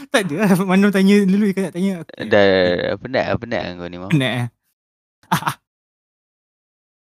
tak 0.08 0.32
ada 0.32 0.36
lah. 0.48 0.52
Mana 0.64 0.96
tanya 0.96 1.28
dulu 1.28 1.52
kau 1.52 1.60
nak 1.60 1.74
tanya. 1.76 1.92
aku. 2.00 2.12
Dah, 2.32 2.96
penat 3.04 3.26
lah, 3.28 3.36
penat 3.36 3.62
lah 3.68 3.72
kau 3.84 3.90
ni 3.92 3.98
mau. 4.00 4.08
Penat 4.08 4.32
eh. 4.32 4.48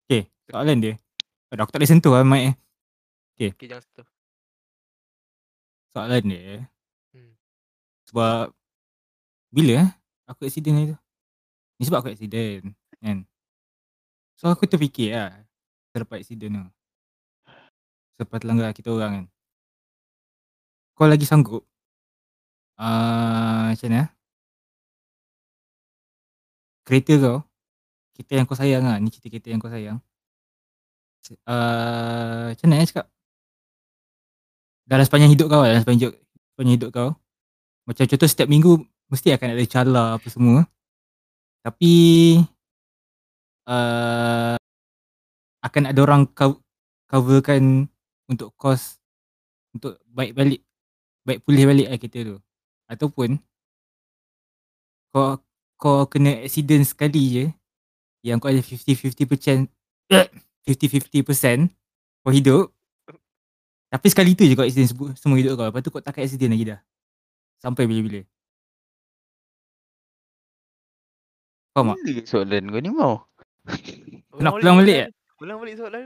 okay, 0.03 0.21
soalan 0.51 0.83
dia. 0.83 0.93
Aduh, 1.55 1.63
aku 1.63 1.71
tak 1.71 1.79
boleh 1.79 1.91
sentuh 1.93 2.13
lah 2.19 2.27
mic 2.27 2.43
eh. 2.51 2.55
Okay, 3.35 3.67
jangan 3.67 3.83
sentuh. 3.83 4.07
Soalan 5.91 6.23
dia 6.23 6.71
Hmm. 7.15 7.31
sebab 8.07 8.51
bila 9.51 9.87
eh 9.87 9.89
aku 10.27 10.47
accident 10.47 10.75
hari 10.75 10.91
tu? 10.91 10.97
Ni 11.79 11.83
sebab 11.87 11.99
aku 12.03 12.11
accident 12.11 12.75
kan. 12.99 13.23
So 14.35 14.51
aku 14.51 14.67
terfikir 14.67 15.15
lah 15.15 15.31
selepas 15.91 16.19
accident 16.19 16.59
tu. 16.59 16.65
Selepas 18.15 18.39
terlanggar 18.39 18.71
kita 18.71 18.91
orang 18.91 19.11
kan. 19.23 19.25
Kau 20.95 21.07
lagi 21.11 21.27
sanggup 21.27 21.67
uh, 22.79 23.71
macam 23.71 23.87
mana 23.91 24.07
eh? 24.07 24.09
Kereta 26.87 27.13
kau 27.19 27.39
Kereta 28.15 28.31
yang 28.39 28.47
kau 28.47 28.55
sayang 28.55 28.83
lah 28.87 28.95
Ni 29.03 29.11
cerita 29.11 29.27
kereta 29.27 29.47
yang 29.51 29.59
kau 29.59 29.67
sayang 29.67 29.99
uh, 31.51 32.55
Macam 32.55 32.67
mana 32.71 32.79
eh 32.79 32.87
cakap 32.87 33.14
Dalam 34.85 35.01
sepanjang 35.01 35.33
hidup 35.33 35.49
kau 35.49 35.65
Dalam 35.65 35.81
sepanjang 35.81 36.13
hidup, 36.13 36.13
sepanjang 36.53 36.75
hidup 36.77 36.89
kau 36.93 37.09
Macam 37.89 38.03
contoh 38.05 38.29
setiap 38.29 38.49
minggu 38.49 38.85
Mesti 39.09 39.33
akan 39.33 39.53
ada 39.53 39.65
cala 39.69 40.03
apa 40.17 40.27
semua. 40.29 40.65
Tapi 41.65 41.93
uh, 43.65 44.57
Akan 45.65 45.83
ada 45.89 45.99
orang 46.05 46.29
co- 46.37 46.61
coverkan 47.09 47.89
Untuk 48.29 48.53
kos 48.53 49.01
Untuk 49.73 49.97
baik 50.05 50.37
balik 50.37 50.61
Baik 51.25 51.41
pulih 51.41 51.65
balik 51.65 51.89
lah 51.89 51.97
kereta 51.97 52.19
tu. 52.21 52.37
Ataupun 52.85 53.41
Kau 55.09 55.41
Kau 55.81 56.05
kena 56.05 56.45
accident 56.45 56.85
sekali 56.85 57.23
je 57.33 57.45
Yang 58.21 58.37
kau 58.37 58.49
ada 58.53 58.61
50-50% 58.61 59.65
50-50% 60.69 61.73
Kau 62.21 62.33
hidup 62.33 62.74
Tapi 63.95 64.07
sekali 64.07 64.35
tu 64.35 64.43
je 64.43 64.53
kau 64.53 64.61
accident 64.61 64.91
semua 65.15 65.39
hidup 65.39 65.55
kau 65.55 65.65
Lepas 65.65 65.79
tu 65.79 65.89
kau 65.89 66.03
takkan 66.03 66.21
accident 66.21 66.51
lagi 66.51 66.67
dah 66.67 66.79
Sampai 67.57 67.87
bila-bila 67.87 68.21
Faham 71.71 71.91
tak? 71.91 72.23
Soalan 72.23 72.63
kau 72.65 72.79
ni 72.79 72.87
mau. 72.87 73.23
Nak 74.35 74.51
pulang 74.53 74.79
balik 74.79 74.95
soalan. 74.95 75.11
Pulang 75.35 75.57
balik 75.59 75.75
soalan. 75.75 76.03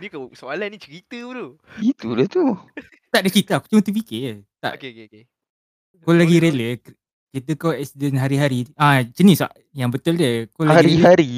Ni 0.00 0.06
kau 0.08 0.32
soalan 0.32 0.68
ni 0.72 0.78
cerita 0.80 1.20
bro. 1.20 1.60
Itulah 1.78 2.26
tu. 2.26 2.44
Tak 3.12 3.20
ada 3.20 3.28
cerita 3.28 3.60
aku 3.60 3.68
cuma 3.68 3.84
terfikir 3.84 4.20
je 4.24 4.34
Tak 4.56 4.80
Okey 4.80 4.88
okey 4.88 5.04
okey. 5.04 5.22
Kau 6.00 6.16
lagi 6.16 6.36
rela 6.40 6.80
ke- 6.80 6.96
Kereta 7.28 7.52
kau 7.60 7.68
accident 7.68 8.16
hari-hari 8.16 8.64
Ah 8.72 9.04
ni 9.04 9.36
so, 9.36 9.44
Yang 9.76 9.90
betul 9.92 10.14
dia 10.16 10.48
Kau 10.48 10.64
lagi 10.64 10.96
Hari-hari. 10.96 11.30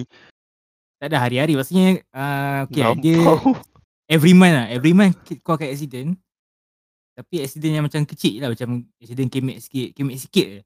Tak 1.02 1.06
ada 1.10 1.18
hari-hari 1.18 1.58
Maksudnya 1.58 1.98
uh, 2.14 2.70
Okay 2.70 2.86
dia 3.02 3.18
Lampau. 3.18 3.58
Every 4.04 4.37
month 4.37 4.54
lah. 4.54 4.66
Every 4.68 4.92
month 4.92 5.16
kau 5.40 5.56
akan 5.56 5.68
accident. 5.73 6.20
Tapi 7.14 7.40
accident 7.40 7.73
yang 7.78 7.84
macam 7.87 8.02
kecil 8.02 8.42
lah 8.42 8.50
Macam 8.50 8.90
accident 8.99 9.30
kemek 9.30 9.62
sikit 9.62 9.94
Kemek 9.94 10.18
sikit 10.18 10.46
je. 10.50 10.61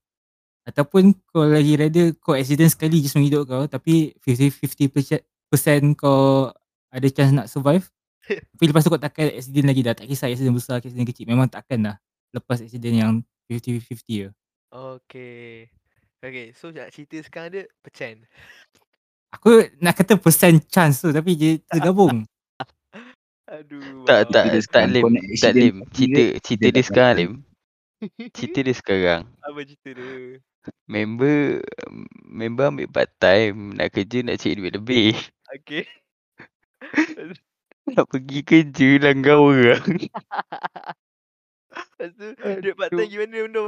Ataupun 0.64 1.12
kau 1.28 1.45
lagi 1.45 1.76
rada 1.76 2.09
Kau 2.16 2.33
accident 2.33 2.73
sekali 2.73 3.04
je 3.04 3.12
semua 3.12 3.28
hidup 3.28 3.45
kau 3.45 3.68
Tapi 3.68 4.16
50-50% 4.25 5.21
kau 5.92 6.49
Ada 6.88 7.07
chance 7.12 7.33
nak 7.37 7.47
survive. 7.52 7.85
Tapi 8.57 8.64
lepas 8.64 8.80
tu 8.80 8.88
kau 8.88 9.00
takkan 9.00 9.28
accident 9.28 9.68
lagi 9.68 9.85
dah. 9.85 9.92
Tak 9.92 10.09
kisah 10.09 10.33
accident 10.33 10.57
besar 10.57 10.80
ke 10.80 10.88
accident 10.88 11.09
kecil. 11.09 11.28
Memang 11.28 11.52
takkan 11.52 11.85
dah 11.85 11.97
Lepas 12.33 12.64
accident 12.64 12.97
yang 12.97 13.12
50-50 13.49 14.04
je. 14.09 14.28
Okey. 14.73 15.68
Okey, 16.25 16.47
so 16.57 16.73
nak 16.73 16.92
cerita 16.92 17.16
sekarang 17.25 17.50
dia 17.52 17.64
pecan. 17.80 18.25
Aku 19.37 19.68
nak 19.85 19.97
kata 20.00 20.16
percent 20.16 20.57
chance 20.73 21.04
tu 21.04 21.12
Tapi 21.12 21.37
dia 21.37 21.61
tergabung 21.68 22.25
Aduh. 23.49 24.05
Tak 24.05 24.28
tak 24.28 24.52
tak 24.69 24.85
Lim. 24.93 25.09
kau 25.09 25.12
Tak 25.40 25.52
Lim. 25.57 25.76
Cerita 25.97 26.23
cerita 26.45 26.67
dia 26.69 26.75
dia 26.76 26.85
sekarang. 26.85 27.17
Lim. 27.17 27.33
Cerita 28.37 28.59
dia 28.61 28.75
sekarang. 28.76 29.23
Apa 29.40 29.61
cerita 29.64 29.88
dia? 29.97 30.38
Member 30.85 31.64
member 32.28 32.69
ambil 32.69 32.88
part 32.93 33.09
time 33.17 33.73
nak 33.73 33.88
kerja 33.88 34.21
nak 34.21 34.37
cari 34.37 34.52
duit 34.52 34.73
lebih. 34.76 35.17
Okey. 35.57 35.88
Nak 37.88 38.05
pergi 38.05 38.45
kerja 38.45 39.00
langgar 39.00 39.40
orang. 39.40 39.81
Lepas 41.97 42.11
tu 42.21 42.26
duit 42.61 42.76
part 42.76 42.93
time 42.93 43.09
gimana 43.09 43.49
benda? 43.49 43.64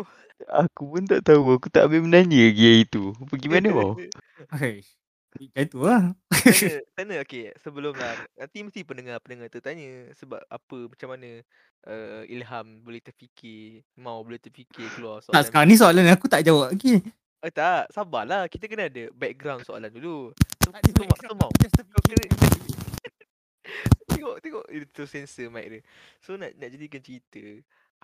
Aku 0.61 0.93
pun 0.93 1.09
tak 1.09 1.25
tahu. 1.25 1.57
Aku 1.57 1.73
tak 1.73 1.89
habis 1.89 2.05
menanya 2.05 2.37
lagi 2.37 2.65
hari 2.69 2.85
tu. 2.85 3.17
Pergi 3.33 3.49
mana 3.49 3.73
mau? 3.73 3.97
Okay 3.97 4.85
Macam 5.31 5.67
tu 5.71 5.81
lah 5.87 6.03
Tanya, 6.31 6.79
tanya 6.99 7.15
okey 7.23 7.55
sebelum 7.63 7.95
lah 7.95 8.15
nanti 8.35 8.59
mesti 8.67 8.81
pendengar-pendengar 8.83 9.47
tertanya 9.47 10.11
sebab 10.19 10.43
apa 10.51 10.79
macam 10.91 11.09
mana 11.15 11.45
uh, 11.87 12.23
Ilham 12.27 12.83
boleh 12.83 12.99
terfikir 12.99 13.87
mau 13.95 14.27
boleh 14.27 14.43
terfikir 14.43 14.91
keluar 14.99 15.23
Tak 15.23 15.31
soalan 15.31 15.45
sekarang 15.47 15.69
ni 15.71 15.77
soalan 15.79 16.11
aku 16.11 16.27
tak 16.27 16.43
jawab 16.43 16.75
lagi 16.75 16.99
Eh 17.41 17.49
tak, 17.49 17.89
sabarlah. 17.89 18.53
Kita 18.53 18.69
kena 18.69 18.93
ada 18.93 19.09
background 19.17 19.65
soalan 19.65 19.89
dulu. 19.89 20.29
So, 20.61 20.77
Tak 20.77 20.85
ada 20.85 20.93
so, 21.25 21.33
mau. 21.33 21.49
Kau 21.49 22.03
kena 22.05 22.25
tengok 24.21 24.37
tengok 24.45 24.67
itu 24.69 25.03
sensor 25.09 25.49
mic 25.49 25.67
dia. 25.73 25.81
So 26.21 26.37
nak 26.37 26.53
nak 26.61 26.69
jadikan 26.69 27.01
cerita, 27.01 27.41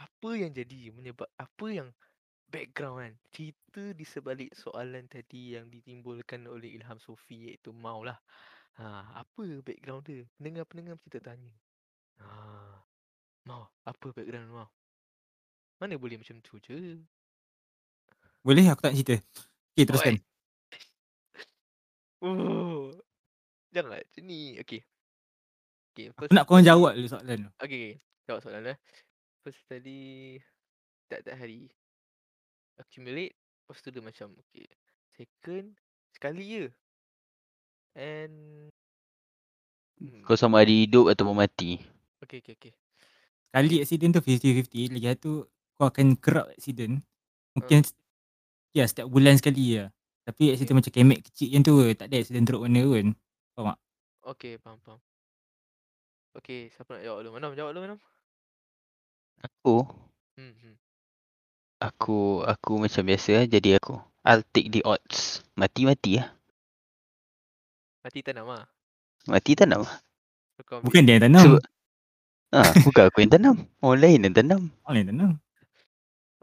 apa 0.00 0.30
yang 0.32 0.50
jadi 0.56 0.88
menyebab 0.96 1.28
apa 1.36 1.66
yang 1.68 1.88
background 2.46 2.96
kan 3.02 3.12
cerita 3.34 3.82
di 3.92 4.04
sebalik 4.06 4.50
soalan 4.54 5.06
tadi 5.10 5.58
yang 5.58 5.68
ditimbulkan 5.68 6.46
oleh 6.46 6.78
Ilham 6.78 6.96
Sofi 7.02 7.50
iaitu 7.50 7.74
mau 7.74 8.02
lah. 8.06 8.16
Ha, 8.76 9.24
apa 9.24 9.44
background 9.64 10.04
dia? 10.04 10.22
Pendengar-pendengar 10.36 11.00
mesti 11.00 11.10
tertanya. 11.10 11.52
Ha, 12.20 12.28
mau, 13.48 13.66
apa 13.84 14.06
background 14.12 14.52
mau? 14.52 14.68
Mana 15.80 16.00
boleh 16.00 16.16
macam 16.16 16.40
tu 16.40 16.56
je. 16.60 17.00
Boleh 18.40 18.64
aku 18.70 18.86
tak 18.86 18.94
cerita 18.94 19.16
Okay 19.76 19.84
teruskan 19.84 20.16
Oh. 22.24 22.96
Janganlah 23.76 24.00
macam 24.00 24.22
ni. 24.24 24.56
Okey. 24.64 24.80
Okey, 25.92 26.04
Aku 26.16 26.32
nak 26.32 26.48
korang 26.48 26.64
jawab 26.64 26.96
dulu 26.96 27.08
soalan 27.08 27.44
tu 27.44 27.50
Okey, 27.60 27.60
okay. 27.60 27.86
jawab 28.24 28.40
soalan 28.40 28.72
eh. 28.72 28.78
First 29.44 29.60
tadi 29.68 30.00
tak 31.12 31.28
tak 31.28 31.36
hari. 31.36 31.68
Accumulate. 32.80 33.34
Lepas 33.36 33.78
tu 33.82 33.88
dia 33.90 34.02
macam 34.04 34.28
okay. 34.38 34.66
Second 35.16 35.66
sekali 36.12 36.44
je. 36.46 36.64
And 37.96 38.34
hmm. 40.00 40.22
Kau 40.22 40.36
sama 40.36 40.60
ada 40.60 40.72
hidup 40.72 41.08
atau 41.08 41.32
mati. 41.32 41.80
Okay, 42.24 42.44
okay, 42.44 42.54
okay. 42.56 42.72
Kali 43.56 43.80
accident 43.80 44.12
tu 44.12 44.20
50-50 44.20 44.92
Lagi 44.92 45.08
satu 45.16 45.48
Kau 45.76 45.88
akan 45.88 46.16
kerap 46.20 46.52
accident 46.52 47.00
Mungkin 47.56 47.88
Ya 48.76 48.84
setiap 48.84 49.08
bulan 49.08 49.40
sekali 49.40 49.80
lah 49.80 49.88
Tapi 50.28 50.52
accident 50.52 50.76
macam 50.82 50.92
kemek 50.92 51.24
kecil 51.24 51.56
macam 51.56 51.62
tu. 51.64 51.74
Tak 51.96 52.06
ada 52.12 52.16
accident 52.20 52.44
teruk 52.44 52.68
mana 52.68 52.84
pun 52.84 53.06
Faham 53.56 53.72
tak? 53.72 53.78
Okay, 54.26 54.58
faham, 54.58 54.76
faham. 54.82 55.00
Okay, 56.36 56.68
siapa 56.74 56.98
nak 56.98 57.02
jawab 57.06 57.24
dulu? 57.24 57.32
Manam, 57.38 57.54
jawab 57.54 57.72
dulu, 57.72 57.82
Manam. 57.86 58.00
Aku 59.40 59.76
Hmm, 60.36 60.52
hmm. 60.52 60.76
Aku 61.86 62.42
aku 62.42 62.72
macam 62.82 63.02
biasa 63.06 63.30
lah 63.42 63.46
jadi 63.46 63.78
aku. 63.78 63.96
I'll 64.26 64.42
take 64.50 64.74
the 64.74 64.82
odds. 64.82 65.46
Mati-mati 65.54 66.18
lah. 66.18 66.34
Mati 68.02 68.22
tanam 68.22 68.46
lah. 68.50 68.66
Mati 69.30 69.54
tanam. 69.54 69.86
So, 69.86 70.62
ambil- 70.66 70.84
Bukan 70.86 71.02
dia 71.06 71.18
yang 71.18 71.24
tanam 71.30 71.42
Sebab 71.42 71.62
Ah, 72.54 72.70
bukan 72.86 73.02
aku 73.10 73.18
yang 73.22 73.32
tanam. 73.34 73.56
Orang 73.82 74.00
lain 74.00 74.24
yang 74.26 74.34
tanam. 74.34 74.62
Orang 74.86 74.98
yang 75.02 75.10
tanam 75.10 75.32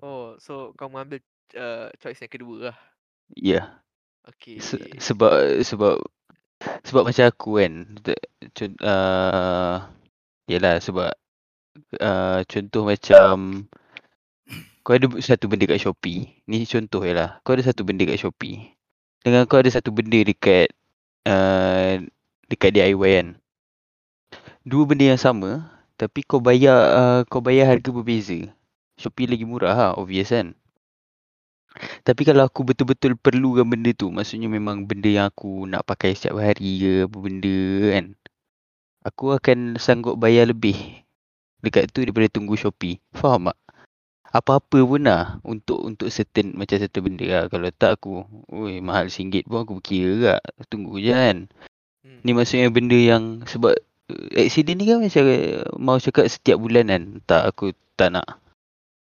Oh, 0.04 0.36
so 0.36 0.76
kau 0.76 0.92
mengambil 0.92 1.24
uh, 1.56 1.88
choice 2.04 2.20
yang 2.20 2.32
kedua 2.32 2.56
lah. 2.72 2.78
Ya. 3.40 3.40
Yeah. 3.40 3.66
Okay. 4.28 4.60
Se- 4.60 5.00
sebab 5.00 5.64
sebab 5.64 6.00
sebab 6.84 7.04
macam 7.08 7.26
aku 7.28 7.60
kan 7.60 7.74
uh, 8.84 9.76
yalah 10.48 10.76
sebab 10.84 11.12
uh, 12.00 12.40
contoh 12.48 12.84
macam 12.88 13.68
kau 14.84 15.00
ada 15.00 15.08
satu 15.24 15.48
benda 15.48 15.64
kat 15.64 15.80
Shopee 15.80 16.44
ni 16.44 16.68
contoh 16.68 17.08
je 17.08 17.16
lah 17.16 17.40
kau 17.48 17.56
ada 17.56 17.64
satu 17.64 17.88
benda 17.88 18.04
kat 18.04 18.20
Shopee 18.20 18.76
dengan 19.24 19.48
kau 19.48 19.64
ada 19.64 19.72
satu 19.72 19.96
benda 19.96 20.20
dekat 20.20 20.76
uh, 21.24 22.04
dekat 22.52 22.76
DIY 22.76 23.00
kan 23.00 23.28
dua 24.68 24.84
benda 24.84 25.16
yang 25.16 25.22
sama 25.22 25.72
tapi 25.96 26.28
kau 26.28 26.44
bayar 26.44 26.78
uh, 26.92 27.20
kau 27.32 27.40
bayar 27.40 27.72
harga 27.72 27.90
berbeza 27.96 28.52
Shopee 29.00 29.32
lagi 29.32 29.48
murah 29.48 29.72
lah 29.72 29.92
obvious 29.96 30.36
kan 30.36 30.52
tapi 32.06 32.22
kalau 32.22 32.46
aku 32.46 32.62
betul-betul 32.62 33.18
perlukan 33.18 33.66
benda 33.66 33.90
tu, 33.98 34.14
maksudnya 34.14 34.46
memang 34.46 34.86
benda 34.86 35.10
yang 35.10 35.26
aku 35.34 35.66
nak 35.66 35.82
pakai 35.90 36.14
setiap 36.14 36.38
hari 36.38 36.78
ke 36.78 36.94
apa 37.10 37.18
benda 37.18 37.58
kan. 37.98 38.06
Aku 39.04 39.34
akan 39.34 39.82
sanggup 39.82 40.16
bayar 40.22 40.48
lebih 40.54 40.78
dekat 41.66 41.90
tu 41.90 42.06
daripada 42.06 42.30
tunggu 42.30 42.54
Shopee. 42.54 43.02
Faham 43.18 43.50
tak? 43.50 43.58
Apa-apa 44.34 44.82
pun 44.82 45.06
lah 45.06 45.38
untuk 45.46 45.78
untuk 45.86 46.10
certain 46.10 46.58
macam 46.58 46.82
satu 46.82 47.06
benda 47.06 47.26
lah. 47.30 47.44
Kalau 47.54 47.70
tak 47.70 48.02
aku, 48.02 48.26
oi 48.50 48.82
mahal 48.82 49.14
RM1 49.14 49.46
pun 49.46 49.62
aku 49.62 49.78
kira 49.78 50.42
gak. 50.42 50.42
Tunggu 50.74 50.98
je 50.98 51.14
kan. 51.14 51.38
Hmm. 52.02 52.20
Ni 52.26 52.34
maksudnya 52.34 52.74
benda 52.74 52.98
yang 52.98 53.46
sebab 53.46 53.78
accident 54.34 54.82
ni 54.82 54.90
kan 54.90 55.06
macam 55.06 55.24
mau 55.78 56.02
cakap 56.02 56.26
setiap 56.26 56.58
bulan 56.58 56.90
kan. 56.90 57.04
Tak 57.30 57.54
aku 57.54 57.78
tak 57.94 58.18
nak. 58.18 58.42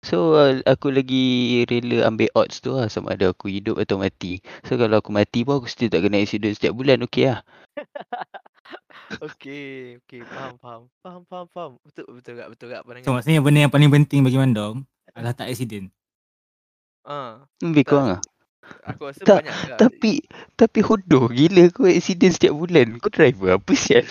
So 0.06 0.38
uh, 0.38 0.62
aku 0.70 0.94
lagi 0.94 1.66
rela 1.66 2.06
ambil 2.06 2.30
odds 2.38 2.62
tu 2.62 2.78
lah 2.78 2.86
sama 2.86 3.18
ada 3.18 3.34
aku 3.34 3.50
hidup 3.50 3.82
atau 3.82 3.98
mati. 3.98 4.46
So 4.70 4.78
kalau 4.78 5.02
aku 5.02 5.10
mati 5.10 5.42
pun 5.42 5.58
aku 5.58 5.66
still 5.66 5.90
tak 5.90 6.06
kena 6.06 6.22
accident 6.22 6.54
setiap 6.54 6.78
bulan 6.78 7.02
okey 7.10 7.34
lah. 7.34 7.42
Okey, 9.08 10.04
okey, 10.04 10.20
faham, 10.28 10.60
faham. 10.60 10.82
Faham, 11.00 11.24
faham, 11.32 11.48
faham. 11.56 11.72
Betul, 11.88 12.12
betul 12.12 12.34
tak, 12.36 12.48
betul 12.52 12.68
tak 12.68 12.84
So 12.84 12.88
pandangan. 12.92 13.14
maksudnya 13.16 13.40
benda 13.40 13.60
yang 13.64 13.72
paling 13.72 13.88
penting 13.88 14.20
bagi 14.20 14.36
Mandom 14.36 14.84
adalah 15.12 15.34
tak 15.34 15.48
accident. 15.48 15.88
Ah, 17.02 17.48
Lebih 17.60 17.82
tak, 17.82 17.90
kurang 17.90 18.08
lah. 18.10 18.22
aku 18.84 19.02
rasa 19.06 19.22
Tak, 19.22 19.40
banyak 19.42 19.56
juga. 19.58 19.76
Tapi 19.80 20.12
tapi 20.54 20.80
hodoh 20.82 21.26
gila 21.28 21.64
kau 21.70 21.86
accident 21.86 22.34
setiap 22.34 22.54
bulan. 22.54 23.00
Kau 23.00 23.08
driver 23.08 23.56
apa 23.56 23.72
sial? 23.74 24.04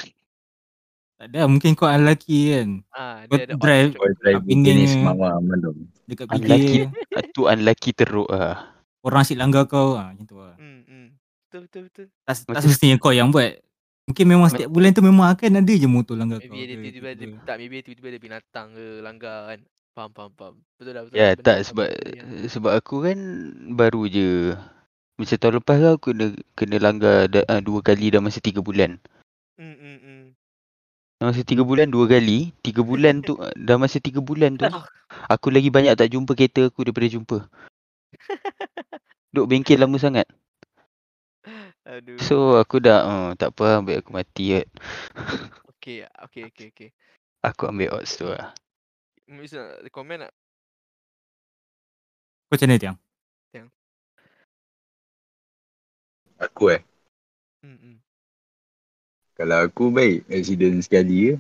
Tak 1.17 1.27
ada, 1.29 1.45
mungkin 1.45 1.73
kau 1.73 1.85
unlucky 1.87 2.53
kan. 2.53 2.69
Ah, 2.91 3.25
Kau 3.25 3.37
dia 3.37 3.45
ada 3.47 3.55
drive 3.55 3.93
Kau 3.93 4.05
pinggirnya- 4.43 4.85
jenis 4.85 4.97
mama 4.99 5.37
mandom. 5.39 5.77
dekat 6.05 6.29
Unlucky. 6.31 6.87
pinggir 6.87 6.87
Tu 7.31 7.43
unlucky 7.43 7.91
teruk 7.93 8.29
lah. 8.29 8.73
orang 9.01 9.23
asyik 9.23 9.37
langgar 9.37 9.65
kau 9.65 9.95
ah 9.95 10.11
macam 10.11 10.25
tu 10.25 10.37
lah. 10.37 10.57
Hmm, 10.57 10.83
hmm. 10.83 11.07
Betul, 11.47 11.61
betul, 11.63 11.83
betul. 11.87 12.07
Tak, 12.23 12.35
tak 12.43 12.61
semestinya 12.61 12.97
kau 12.97 13.11
yang 13.11 13.29
buat. 13.29 13.61
Mungkin 14.07 14.25
memang 14.25 14.47
setiap 14.47 14.67
bulan 14.69 14.91
tu 14.91 15.01
memang 15.01 15.27
akan 15.29 15.59
ada 15.59 15.73
je 15.73 15.87
motor 15.87 16.15
langgar 16.15 16.39
kau. 16.39 16.49
Maybe 16.49 16.65
dia 16.65 16.77
tiba-tiba 16.77 17.09
ada, 17.09 17.17
tiba-tiba. 17.19 17.45
tak, 17.45 17.57
maybe 17.57 17.77
tiba-tiba 17.81 18.09
ada 18.09 18.19
binatang 18.19 18.67
ke, 18.73 18.85
langgar 19.01 19.39
kan. 19.47 19.61
Faham, 19.97 20.13
faham, 20.13 20.33
faham. 20.37 20.55
Betul 20.77 20.93
lah, 20.93 21.03
betul 21.09 21.17
Ya 21.17 21.25
lah. 21.25 21.33
Benda 21.33 21.47
tak 21.49 21.59
sebab 21.65 21.89
yang- 21.89 22.53
sebab 22.53 22.73
aku 22.77 22.95
kan 23.01 23.19
baru 23.73 24.05
je 24.05 24.53
macam 25.17 25.37
tahun 25.41 25.55
lepas 25.65 25.77
kan 25.81 25.93
aku 25.97 26.09
kena 26.13 26.27
kena 26.53 26.77
langgar 26.77 27.33
da, 27.33 27.41
uh, 27.49 27.65
dua 27.65 27.81
kali 27.81 28.13
dalam 28.13 28.29
masa 28.29 28.45
tiga 28.45 28.61
bulan. 28.61 29.01
Hmm, 29.57 29.73
hmm, 29.73 29.99
hmm. 30.05 30.23
Dalam 31.17 31.29
masa 31.33 31.43
tiga 31.49 31.65
bulan 31.65 31.89
dua 31.89 32.05
kali. 32.05 32.53
Tiga 32.61 32.85
bulan 32.85 33.25
tu 33.25 33.41
dalam 33.57 33.81
masa 33.81 33.97
tiga 33.97 34.21
bulan 34.21 34.61
tu 34.61 34.69
aku 35.33 35.49
lagi 35.49 35.73
banyak 35.73 35.97
tak 35.97 36.13
jumpa 36.13 36.37
kereta 36.37 36.69
aku 36.69 36.85
daripada 36.85 37.09
jumpa. 37.09 37.39
Duk 39.33 39.49
bengkel 39.49 39.81
lama 39.81 39.97
sangat. 39.97 40.29
Aduh. 41.89 42.21
So 42.21 42.61
aku 42.61 42.85
dah 42.85 43.01
uh, 43.01 43.29
tak 43.33 43.57
apa 43.57 43.63
lah, 43.65 43.77
ambil 43.81 44.05
aku 44.05 44.13
mati 44.13 44.61
kot. 44.61 44.69
Okay, 45.81 46.05
okay, 46.21 46.53
okay, 46.53 46.67
okay. 46.69 46.89
Aku 47.41 47.73
ambil 47.73 47.97
odds 47.97 48.13
tu 48.21 48.29
lah. 48.29 48.53
Miss 49.27 49.53
nak 49.55 49.83
komen 49.91 50.23
tak? 50.23 50.33
Kau 52.47 52.55
macam 52.55 52.67
mana 52.71 52.79
Tiang? 52.79 52.99
Aku 56.37 56.69
eh. 56.69 56.85
Hmm, 57.65 57.79
hmm. 57.81 57.97
Kalau 59.37 59.57
aku 59.65 59.89
baik 59.89 60.29
accident 60.29 60.77
sekali 60.85 61.33
je. 61.33 61.35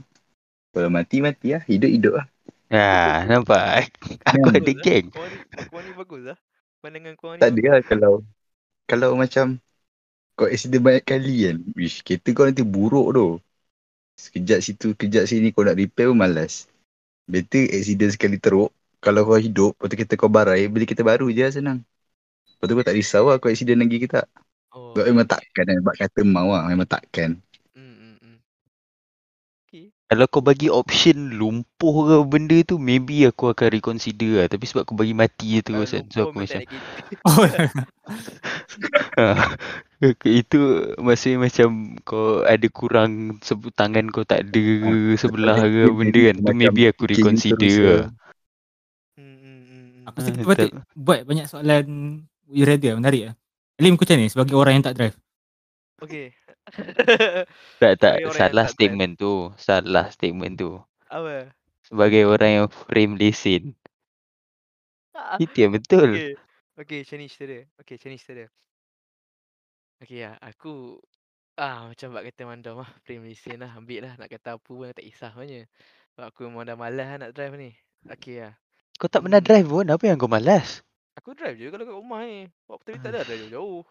Kalau 0.72 0.88
mati 0.88 1.20
mati 1.20 1.52
lah. 1.52 1.62
Hidup 1.68 1.90
hidup 1.92 2.14
lah. 2.16 2.26
Ha, 2.72 3.22
nampak? 3.30 3.94
Aku 4.34 4.50
ada 4.50 4.58
lah. 4.58 4.82
geng. 4.82 5.06
Kau 5.14 5.22
ni, 5.22 5.36
kau 5.70 5.80
ni 5.80 5.92
bagus 5.94 6.22
lah. 6.34 6.38
Pandangan 6.82 7.14
kau 7.14 7.30
ni 7.32 7.40
Tak 7.40 7.50
ada 7.54 7.62
lah 7.70 7.80
kalau 7.86 8.12
kalau 8.90 9.08
macam 9.14 9.62
kau 10.34 10.50
accident 10.50 10.82
banyak 10.82 11.04
kali 11.06 11.34
kan. 11.46 11.56
Wish 11.78 12.02
kereta 12.02 12.28
kau 12.34 12.44
nanti 12.48 12.66
buruk 12.66 13.14
tu. 13.14 13.28
Sekejap 14.16 14.58
situ, 14.64 14.88
kejap 14.96 15.28
sini 15.28 15.52
kau 15.52 15.62
nak 15.62 15.76
repair 15.76 16.10
pun 16.10 16.18
malas. 16.18 16.66
Better 17.26 17.62
accident 17.76 18.10
sekali 18.14 18.36
teruk. 18.38 18.70
Kalau 19.04 19.20
kau 19.28 19.38
hidup, 19.38 19.74
lepas 19.78 19.86
tu 19.92 19.96
kereta 19.98 20.14
kau 20.18 20.30
barai, 20.30 20.66
beli 20.72 20.84
kereta 20.88 21.04
baru 21.06 21.26
je 21.30 21.42
lah 21.46 21.52
senang. 21.54 21.78
Lepas 22.56 22.66
tu 22.68 22.74
kau 22.78 22.86
tak 22.86 22.96
risau 22.98 23.24
lah 23.30 23.36
kau 23.42 23.50
accident 23.52 23.78
lagi 23.82 23.96
ke 24.02 24.08
tak. 24.10 24.26
Oh, 24.74 24.94
Sebab 24.94 25.04
memang 25.10 25.28
takkan 25.28 25.64
kan. 25.68 25.76
Sebab 25.82 25.94
kata 25.98 26.20
mau 26.26 26.48
lah. 26.54 26.62
Memang 26.70 26.88
takkan. 26.88 27.30
hmm, 27.74 27.94
hmm, 28.00 28.16
hmm. 28.22 28.36
Kalau 30.06 30.26
kau 30.30 30.38
bagi 30.38 30.70
option 30.70 31.34
lumpuh 31.34 31.94
ke 32.06 32.16
benda 32.30 32.58
tu 32.62 32.78
maybe 32.78 33.26
aku 33.26 33.50
akan 33.50 33.68
reconsider 33.74 34.38
lah. 34.38 34.46
Tapi 34.46 34.64
sebab 34.70 34.86
kau 34.86 34.94
bagi 34.94 35.14
mati 35.18 35.58
je 35.58 35.60
terus 35.66 35.90
kan. 35.94 36.06
So 36.14 36.30
aku 36.30 36.46
macam. 36.46 36.62
Oh, 37.26 37.42
itu 40.40 40.60
maksudnya 41.00 41.38
macam 41.48 41.96
kau 42.04 42.44
ada 42.44 42.66
kurang 42.68 43.40
sebut 43.40 43.72
tangan 43.72 44.12
kau 44.12 44.26
tak 44.26 44.50
ada 44.50 44.66
sebelah 45.16 45.56
ke 45.64 45.88
benda 45.88 46.20
kan. 46.32 46.36
Tu 46.36 46.42
macam 46.44 46.56
maybe 46.58 46.82
aku 46.90 47.02
reconsider 47.08 47.74
lah. 47.80 48.04
Hmm, 49.16 49.36
hmm, 49.36 49.38
hmm, 49.40 49.60
hmm. 49.64 50.08
aku 50.10 50.16
rasa 50.20 50.30
kita 50.34 50.44
patut 50.44 50.70
buat 50.92 51.20
banyak 51.24 51.46
soalan 51.48 51.86
you 52.50 52.64
ready 52.68 52.92
lah, 52.92 52.98
menarik 53.00 53.22
lah. 53.32 53.34
Alim 53.76 53.96
kau 53.96 54.04
macam 54.08 54.16
ni 54.20 54.28
sebagai 54.28 54.54
orang 54.56 54.80
yang 54.80 54.84
tak 54.84 54.96
drive. 54.96 55.16
Okay. 56.00 56.32
Tak 57.80 58.02
tak 58.02 58.26
salah 58.34 58.66
tak 58.66 58.74
statement 58.74 59.20
tu. 59.20 59.54
Salah 59.54 60.10
statement 60.10 60.58
tu. 60.58 60.80
Apa? 61.06 61.54
Sebagai 61.86 62.26
orang 62.26 62.50
yang 62.50 62.68
frame 62.68 63.14
lesen. 63.14 63.78
Ah, 65.14 65.38
Itu 65.38 65.54
yang 65.68 65.72
betul. 65.78 66.10
Okay. 66.16 66.34
Okay, 66.76 67.02
macam 67.02 67.16
ni 67.16 67.26
cerita 67.32 67.44
dia. 67.48 67.62
Okay, 67.80 67.94
macam 67.96 68.08
ni 68.12 68.18
cerita 68.20 68.32
dia. 68.36 68.48
Okay 69.96 70.20
lah, 70.28 70.36
aku 70.44 71.00
ah 71.56 71.88
macam 71.88 72.12
bak 72.12 72.28
kata 72.28 72.42
mandam 72.44 72.84
lah, 72.84 72.90
frame 73.00 73.24
lesen 73.32 73.64
lah, 73.64 73.72
ambil 73.72 74.04
lah. 74.04 74.12
Nak 74.20 74.28
kata 74.28 74.60
apa 74.60 74.68
pun 74.68 74.92
tak 74.92 75.00
kisah 75.00 75.32
sebenarnya. 75.32 75.64
Sebab 76.12 76.24
aku 76.28 76.40
memang 76.44 76.68
dah 76.68 76.76
malas 76.76 77.06
lah 77.08 77.16
nak 77.16 77.30
drive 77.32 77.56
ni. 77.56 77.70
Okay 78.04 78.44
lah. 78.44 78.52
Kau 79.00 79.08
tak 79.08 79.24
pernah 79.24 79.40
drive 79.40 79.64
pun. 79.64 79.88
Apa 79.88 80.04
yang 80.04 80.20
kau 80.20 80.28
malas? 80.28 80.84
Aku 81.16 81.32
drive 81.32 81.56
je 81.56 81.72
kalau 81.72 81.84
kat 81.88 81.96
rumah 81.96 82.20
ni. 82.28 82.44
Waktu 82.68 82.88
tapi 82.92 83.00
tak 83.00 83.10
ada 83.12 83.24
drive 83.24 83.40
jauh-jauh. 83.48 83.84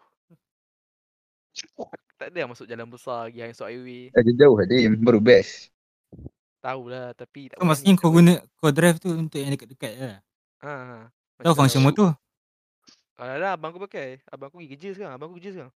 Tak 2.16 2.28
ada 2.32 2.46
masuk 2.46 2.66
jalan 2.70 2.86
besar 2.86 3.26
lagi, 3.26 3.42
masuk 3.42 3.66
highway. 3.66 4.14
Ada 4.14 4.30
jauh 4.30 4.56
ada 4.62 4.74
yang 4.78 4.94
baru 5.02 5.18
best. 5.18 5.74
Tahulah 6.62 7.14
tapi 7.18 7.50
tak 7.50 7.58
Kau 7.58 7.66
maksudnya 7.66 7.94
kau 7.98 8.10
buat. 8.10 8.16
guna 8.22 8.32
kau 8.58 8.70
drive 8.70 8.98
tu 9.02 9.10
untuk 9.10 9.38
yang 9.42 9.50
dekat-dekat 9.54 9.92
lah. 9.98 10.16
Ha, 10.62 10.70
ha. 10.70 10.96
Tahu 11.42 11.54
function 11.54 11.82
kalau- 11.82 12.14
Alah 13.16 13.36
lah, 13.40 13.50
abang 13.56 13.72
aku 13.72 13.88
pakai. 13.88 14.20
Abang 14.28 14.52
aku 14.52 14.60
pergi 14.60 14.70
kerja 14.76 14.88
sekarang. 14.92 15.14
Abang 15.16 15.32
aku 15.32 15.36
kerja 15.40 15.50
sekarang. 15.56 15.74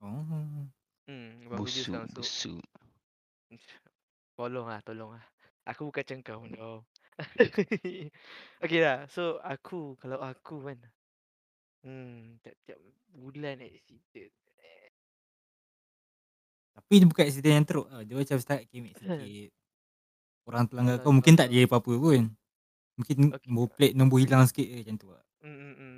Oh. 0.00 0.24
Hmm, 1.04 1.28
abang 1.44 1.58
aku 1.60 1.68
kerja 1.68 1.80
Busuk, 1.84 1.92
sekarang. 1.92 2.08
So, 2.08 2.20
busuk. 2.24 2.64
Tolong 4.36 4.66
lah, 4.68 4.80
tolong 4.84 5.16
lah. 5.16 5.24
Aku 5.68 5.88
bukan 5.88 6.04
macam 6.04 6.18
kau, 6.20 6.42
no. 6.44 6.84
okay 8.64 8.80
lah, 8.84 9.08
so 9.08 9.40
aku, 9.40 9.96
kalau 9.96 10.20
aku 10.20 10.60
kan, 10.60 10.78
hmm, 11.80 12.36
tiap-tiap 12.44 12.78
bulan 13.16 13.64
accident. 13.64 14.32
Tapi 16.76 16.92
dia 17.00 17.08
bukan 17.08 17.24
accident 17.24 17.54
yang 17.56 17.66
teruk. 17.66 17.88
Dia 18.04 18.14
macam 18.20 18.36
start 18.36 18.62
kimik 18.68 18.94
sikit. 19.00 19.50
Orang 20.44 20.68
pelanggar 20.68 21.00
Alah, 21.00 21.04
kau 21.08 21.12
mungkin 21.16 21.34
tak 21.34 21.48
tak 21.48 21.56
jadi 21.56 21.66
apa-apa 21.66 21.92
pun. 21.96 22.22
Mungkin 23.00 23.16
Okay. 23.32 23.48
nombor 23.48 23.66
plate 23.72 23.94
nombor 23.96 24.18
hilang 24.20 24.44
sikit 24.44 24.64
je 24.68 24.76
macam 24.84 24.96
tu 25.00 25.08
lah. 25.10 25.24
Hmm, 25.40 25.56
hmm, 25.56 25.74
hmm. 25.74 25.96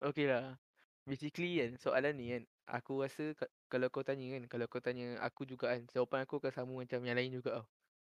Okay 0.00 0.24
lah. 0.28 0.56
Basically 1.04 1.60
kan, 1.60 1.76
soalan 1.80 2.14
ni 2.16 2.32
kan, 2.32 2.42
aku 2.68 3.04
rasa 3.04 3.36
ka- 3.36 3.52
kalau 3.68 3.88
kau 3.92 4.00
tanya 4.04 4.32
kan, 4.36 4.42
kalau 4.48 4.66
kau 4.68 4.80
tanya 4.80 5.16
aku 5.20 5.44
juga 5.44 5.72
kan, 5.76 5.84
jawapan 5.92 6.24
aku 6.24 6.40
akan 6.40 6.52
sama 6.56 6.72
macam 6.84 7.00
yang 7.04 7.16
lain 7.20 7.32
juga 7.36 7.60
tau. 7.60 7.66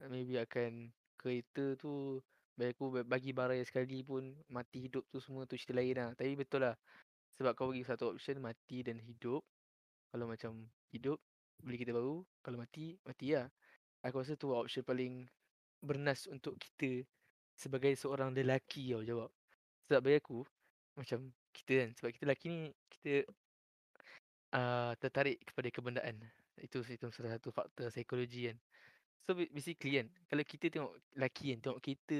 Maybe 0.08 0.40
akan 0.40 0.92
kereta 1.20 1.76
tu, 1.76 2.20
bagi 2.56 2.72
aku 2.76 2.84
ba- 2.92 3.08
bagi 3.08 3.30
barai 3.36 3.60
sekali 3.68 4.00
pun, 4.00 4.32
mati 4.48 4.88
hidup 4.88 5.04
tu 5.12 5.20
semua 5.20 5.44
tu 5.44 5.56
cerita 5.60 5.76
lain 5.76 5.94
lah. 5.96 6.08
Tapi 6.16 6.32
betul 6.40 6.64
lah, 6.64 6.76
sebab 7.36 7.52
kau 7.58 7.68
bagi 7.72 7.84
satu 7.84 8.16
option, 8.16 8.40
mati 8.40 8.80
dan 8.84 8.96
hidup. 9.00 9.44
Kalau 10.12 10.26
macam 10.30 10.52
hidup, 10.94 11.18
beli 11.60 11.76
kereta 11.80 11.96
baru. 11.96 12.24
Kalau 12.40 12.56
mati, 12.60 12.96
mati 13.04 13.36
lah. 13.36 13.48
Aku 14.06 14.20
rasa 14.24 14.36
tu 14.40 14.52
option 14.56 14.84
paling 14.86 15.28
bernas 15.84 16.28
untuk 16.30 16.56
kita 16.60 17.04
sebagai 17.56 17.92
seorang 17.98 18.32
lelaki 18.32 18.92
tau 18.94 19.04
jawab. 19.04 19.30
Sebab 19.88 20.00
bagi 20.04 20.18
aku, 20.22 20.40
macam 20.96 21.32
kita 21.54 21.72
kan, 21.86 21.90
sebab 21.94 22.10
kita 22.10 22.24
lelaki 22.26 22.46
ni, 22.50 22.60
kita 22.90 23.12
uh, 24.58 24.92
tertarik 24.98 25.38
kepada 25.46 25.68
kebendaan. 25.70 26.18
Itu 26.58 26.82
itu 26.82 27.06
salah 27.14 27.38
satu 27.38 27.54
faktor 27.54 27.90
psikologi 27.94 28.50
kan. 28.50 28.58
So 29.24 29.38
ba- 29.38 29.50
basically 29.54 30.02
kan, 30.02 30.06
kalau 30.28 30.42
kita 30.42 30.66
tengok 30.68 30.92
lelaki 31.14 31.54
kan, 31.54 31.58
tengok 31.64 31.80
kita 31.80 32.18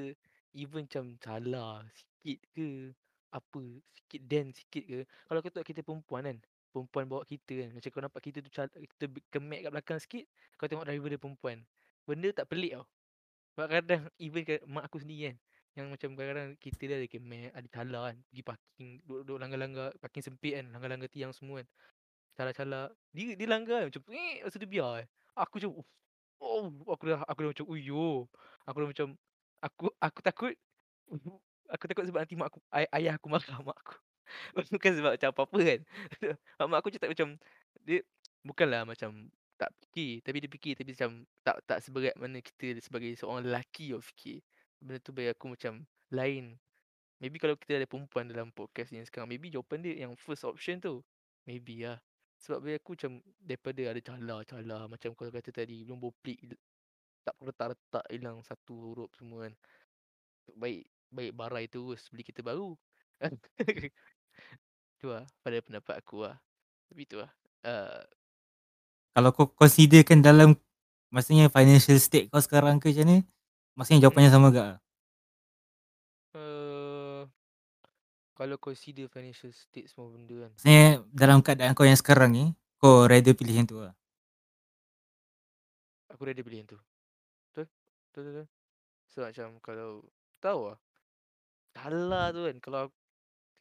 even 0.55 0.87
macam 0.87 1.05
salah 1.19 1.83
sikit 1.93 2.39
ke, 2.55 2.95
apa, 3.35 3.63
sikit 3.99 4.21
dent 4.25 4.51
sikit 4.55 4.85
ke. 4.87 4.99
Kalau 5.27 5.39
kau 5.43 5.51
tengok 5.51 5.69
kita 5.69 5.81
perempuan 5.83 6.23
kan, 6.25 6.39
perempuan 6.71 7.05
bawa 7.11 7.23
kita 7.27 7.67
kan, 7.67 7.69
macam 7.75 7.89
kau 7.91 8.03
nampak 8.03 8.23
kita 8.23 8.39
tu 8.41 8.51
kita 8.51 9.05
kemek 9.35 9.67
kat 9.67 9.71
belakang 9.75 9.99
sikit, 9.99 10.25
kau 10.55 10.71
tengok 10.71 10.87
driver 10.87 11.11
dia 11.11 11.21
perempuan. 11.21 11.59
Benda 12.07 12.29
tak 12.31 12.47
pelik 12.47 12.79
tau. 12.79 12.87
Sebab 13.55 13.67
kadang 13.71 14.03
even 14.19 14.43
ke 14.43 14.59
mak 14.67 14.91
aku 14.91 14.99
sendiri 14.99 15.31
kan, 15.31 15.37
yang 15.75 15.91
macam 15.91 16.15
kadang-kadang 16.15 16.55
kita 16.63 16.83
dia 16.87 16.97
ada 17.03 17.09
kemek, 17.11 17.51
ada 17.51 17.69
calar 17.71 18.03
kan, 18.15 18.17
pergi 18.31 18.43
parking, 18.47 18.91
duduk-duduk 19.07 19.39
langgar-langgar, 19.43 19.89
parking 19.99 20.25
sempit 20.25 20.53
kan, 20.55 20.67
langgar-langgar 20.71 21.11
tiang 21.11 21.35
semua 21.35 21.63
kan. 21.63 21.69
Calar-calar, 22.39 22.95
dia 23.15 23.35
dia 23.39 23.49
langgar 23.51 23.83
kan, 23.83 23.87
macam 23.91 24.03
eh, 24.15 24.43
lepas 24.43 24.59
dia 24.59 24.71
biar 24.71 24.91
kan. 25.03 25.07
Aku 25.39 25.53
macam, 25.59 25.73
oh, 26.43 26.67
aku 26.91 27.05
dah 27.11 27.21
aku 27.27 27.39
dah 27.47 27.51
macam, 27.55 27.67
uyo. 27.71 28.27
Aku 28.67 28.77
dah 28.83 28.89
macam, 28.91 29.09
aku 29.63 29.85
aku 29.99 30.21
takut, 30.23 30.55
aku 31.75 31.85
takut 31.91 32.05
sebab 32.07 32.21
nanti 32.27 32.35
mak 32.39 32.55
aku, 32.55 32.61
ay, 32.75 32.87
ayah 33.03 33.19
aku 33.19 33.27
marah 33.31 33.59
mak 33.63 33.79
aku. 33.83 33.97
Bukan 34.75 34.93
sebab 34.99 35.13
macam 35.19 35.31
apa-apa 35.35 35.59
kan. 35.61 35.81
mak 36.71 36.79
aku 36.83 36.89
macam 36.95 37.03
tak 37.03 37.11
macam, 37.15 37.29
dia 37.85 38.01
bukanlah 38.47 38.83
macam 38.87 39.11
tak 39.59 39.71
fikir. 39.87 40.23
Tapi 40.23 40.37
dia 40.43 40.51
fikir 40.51 40.73
tapi 40.79 40.91
macam 40.95 41.11
tak 41.47 41.57
tak 41.67 41.79
seberat 41.83 42.15
mana 42.19 42.39
kita 42.43 42.79
sebagai 42.83 43.15
seorang 43.19 43.47
lelaki 43.47 43.95
awak 43.95 44.05
fikir. 44.15 44.39
Benda 44.85 45.01
tu 45.01 45.17
bagi 45.17 45.33
aku 45.33 45.57
macam 45.57 45.89
lain. 46.13 46.61
Maybe 47.17 47.41
kalau 47.41 47.57
kita 47.57 47.81
ada 47.81 47.89
perempuan 47.89 48.29
dalam 48.29 48.53
podcast 48.53 48.93
ni 48.93 49.01
sekarang, 49.01 49.33
maybe 49.33 49.49
jawapan 49.49 49.81
dia 49.81 50.05
yang 50.05 50.13
first 50.21 50.45
option 50.45 50.77
tu. 50.77 51.01
Maybe 51.49 51.89
lah. 51.89 51.97
Sebab 52.45 52.61
bagi 52.61 52.77
aku 52.77 52.93
macam 52.93 53.13
daripada 53.41 53.83
ada 53.89 54.01
cala-cala 54.05 54.79
macam 54.85 55.17
kau 55.17 55.25
kata 55.33 55.49
tadi, 55.49 55.89
belum 55.89 56.05
plik 56.21 56.53
tak 57.25 57.37
retak-retak 57.41 58.05
hilang 58.13 58.45
satu 58.45 58.77
huruf 58.77 59.11
semua 59.17 59.49
kan. 59.49 59.55
Baik 60.61 60.85
baik 61.09 61.33
barai 61.33 61.65
terus 61.65 62.13
beli 62.13 62.21
kereta 62.21 62.45
baru. 62.45 62.77
tu 65.01 65.09
lah 65.09 65.25
pada 65.41 65.57
pendapat 65.65 65.95
aku 66.05 66.29
lah. 66.29 66.37
Tapi 66.93 67.03
tu 67.09 67.17
lah. 67.25 67.33
Uh, 67.65 68.05
Kalau 69.17 69.33
kau 69.33 69.49
considerkan 69.49 70.21
dalam 70.21 70.53
maksudnya 71.09 71.49
financial 71.49 71.97
state 71.97 72.29
kau 72.29 72.43
sekarang 72.45 72.77
ke 72.77 72.93
macam 72.93 73.07
ni, 73.09 73.19
maksudnya 73.75 74.07
jawapannya 74.07 74.31
sama 74.31 74.49
ke? 74.55 74.67
uh, 76.35 77.23
kalau 78.35 78.57
consider 78.59 79.07
financial 79.07 79.55
state 79.55 79.87
semua 79.87 80.11
benda 80.11 80.47
kan. 80.47 80.51
Maksudnya 80.59 80.87
dalam 81.15 81.39
keadaan 81.39 81.73
kau 81.79 81.87
yang 81.87 81.99
sekarang 81.99 82.31
ni, 82.35 82.45
kau 82.83 83.07
rather 83.07 83.35
pilih 83.35 83.55
yang 83.63 83.67
tu 83.67 83.79
lah. 83.79 83.95
Aku 86.11 86.27
rather 86.27 86.43
pilih 86.43 86.67
yang 86.67 86.69
tu. 86.69 86.79
Betul? 87.55 87.67
Betul 88.11 88.23
betul. 88.23 88.23
betul. 88.27 88.47
So 89.15 89.23
macam 89.23 89.49
kalau 89.63 90.03
tahu 90.43 90.75
lah. 90.75 90.79
Salah 91.75 92.31
tu 92.35 92.41
kan 92.47 92.57
kalau 92.59 92.79
aku- 92.91 93.03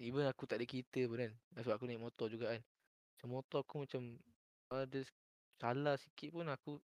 even 0.02 0.26
aku 0.26 0.44
tak 0.50 0.58
ada 0.58 0.66
kereta 0.66 1.02
pun 1.06 1.18
kan. 1.22 1.32
Sebab 1.62 1.74
aku 1.78 1.86
naik 1.86 2.02
motor 2.02 2.28
juga 2.30 2.58
kan. 2.58 2.62
Macam 3.14 3.28
motor 3.30 3.60
aku 3.62 3.76
macam 3.86 4.02
ada 4.74 5.00
salah 5.62 5.96
sikit 6.02 6.34
pun 6.34 6.50
aku 6.50 6.82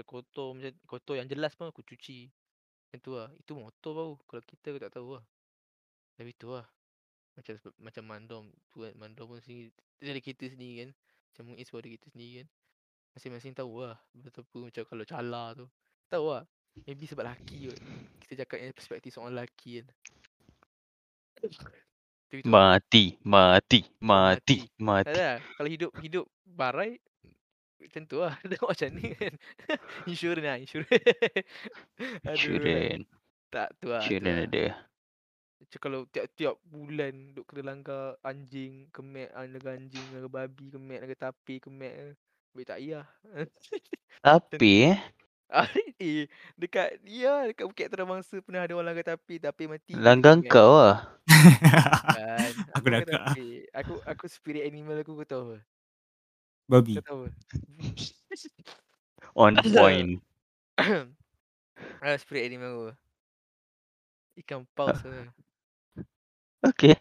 kotor 0.00 0.56
macam 0.56 0.72
kotor 0.88 1.20
yang 1.20 1.28
jelas 1.28 1.52
pun 1.54 1.68
aku 1.68 1.84
cuci. 1.84 2.26
Macam 2.90 3.06
tu 3.06 3.14
lah. 3.14 3.30
Itu 3.38 3.54
motor 3.54 3.92
baru. 3.94 4.14
Kalau 4.26 4.42
kita 4.42 4.66
aku 4.74 4.80
tak 4.82 4.92
tahu 4.98 5.08
lah. 5.14 5.24
Tapi 6.18 6.34
tu 6.34 6.50
lah. 6.50 6.66
Macam 7.38 7.54
sebab, 7.54 7.74
macam 7.78 8.02
Mandom 8.02 8.44
tu 8.74 8.82
kan. 8.82 8.90
Mandom 8.98 9.30
pun 9.30 9.38
sendiri. 9.38 9.70
Ada 10.02 10.18
kereta 10.18 10.50
sendiri 10.50 10.74
kan. 10.82 10.90
Macam 11.30 11.42
pun 11.54 11.78
ada 11.78 11.86
kereta 11.86 12.06
sendiri 12.10 12.42
kan. 12.42 12.46
Masing-masing 13.14 13.54
tahu 13.54 13.86
lah. 13.86 13.94
Betapa 14.10 14.58
macam 14.58 14.82
kalau 14.82 15.04
cala 15.06 15.44
tu. 15.54 15.70
Tahu 16.10 16.26
lah. 16.34 16.42
Maybe 16.82 17.06
sebab 17.06 17.30
lelaki 17.30 17.70
kot. 17.70 17.78
Kita 18.26 18.42
cakap 18.42 18.58
yang 18.58 18.74
perspektif 18.74 19.14
seorang 19.14 19.38
lelaki 19.38 19.78
kan. 19.78 19.86
Lah. 19.86 19.98
Mati, 22.50 23.14
mati, 23.22 23.86
mati. 24.02 24.58
mati, 24.58 24.58
Tak 24.66 24.82
mati. 24.82 25.10
ada 25.14 25.22
lah. 25.22 25.38
Kalau 25.54 25.70
hidup 25.70 25.90
hidup 26.02 26.26
barai 26.42 26.98
macam 27.82 28.02
tu 28.06 28.16
lah. 28.20 28.34
Tengok 28.50 28.70
macam 28.72 28.90
ni 28.96 29.06
kan. 29.16 29.34
insurans 30.10 30.44
lah. 30.46 30.56
Insurans. 30.60 30.90
Insurans, 32.26 33.06
Tak 33.50 33.68
tu 33.80 33.88
lah. 33.90 34.06
Tu 34.14 34.20
insurans 34.20 34.36
lah. 34.36 34.48
ada. 34.48 34.64
Macam 35.60 35.78
kalau 35.80 36.00
tiap-tiap 36.08 36.56
bulan 36.64 37.36
duk 37.36 37.44
kena 37.48 37.62
langgar 37.76 38.16
anjing, 38.24 38.88
kemek, 38.90 39.28
ah, 39.36 39.44
langgar 39.44 39.76
anjing, 39.76 40.06
langgar 40.12 40.32
babi, 40.32 40.66
kemek, 40.72 41.00
langgar 41.04 41.18
tapi, 41.20 41.54
kemek. 41.60 41.92
ke. 41.94 42.08
Baik 42.56 42.66
tak 42.66 42.78
payah. 42.82 43.06
Tapi 44.24 44.74
eh, 44.92 44.98
Ah, 45.50 45.66
eh, 45.98 46.30
dekat 46.54 47.02
ya 47.02 47.50
dekat 47.50 47.66
Bukit 47.66 47.90
Terabangsa 47.90 48.38
pernah 48.38 48.62
ada 48.62 48.74
orang 48.78 48.94
langgar 48.94 49.18
tapi 49.18 49.42
tapi 49.42 49.66
mati. 49.66 49.98
langgar 49.98 50.38
kan? 50.38 50.46
kau. 50.46 50.74
Kan. 52.10 52.52
Aku 52.74 52.86
Aku 52.92 53.00
dah 53.02 53.02
tapi. 53.06 53.66
Aku 53.74 53.92
aku 54.06 54.24
spirit 54.30 54.66
animal 54.66 55.02
aku 55.02 55.14
kau 55.22 55.26
tahu? 55.26 55.48
Babi. 56.70 57.02
On 59.34 59.54
point. 59.74 60.22
ah, 62.06 62.14
spirit 62.14 62.46
animal 62.46 62.70
aku. 62.70 62.86
Ikan 64.46 64.62
paus 64.78 65.02
tu. 65.02 65.10
Okay. 66.62 66.94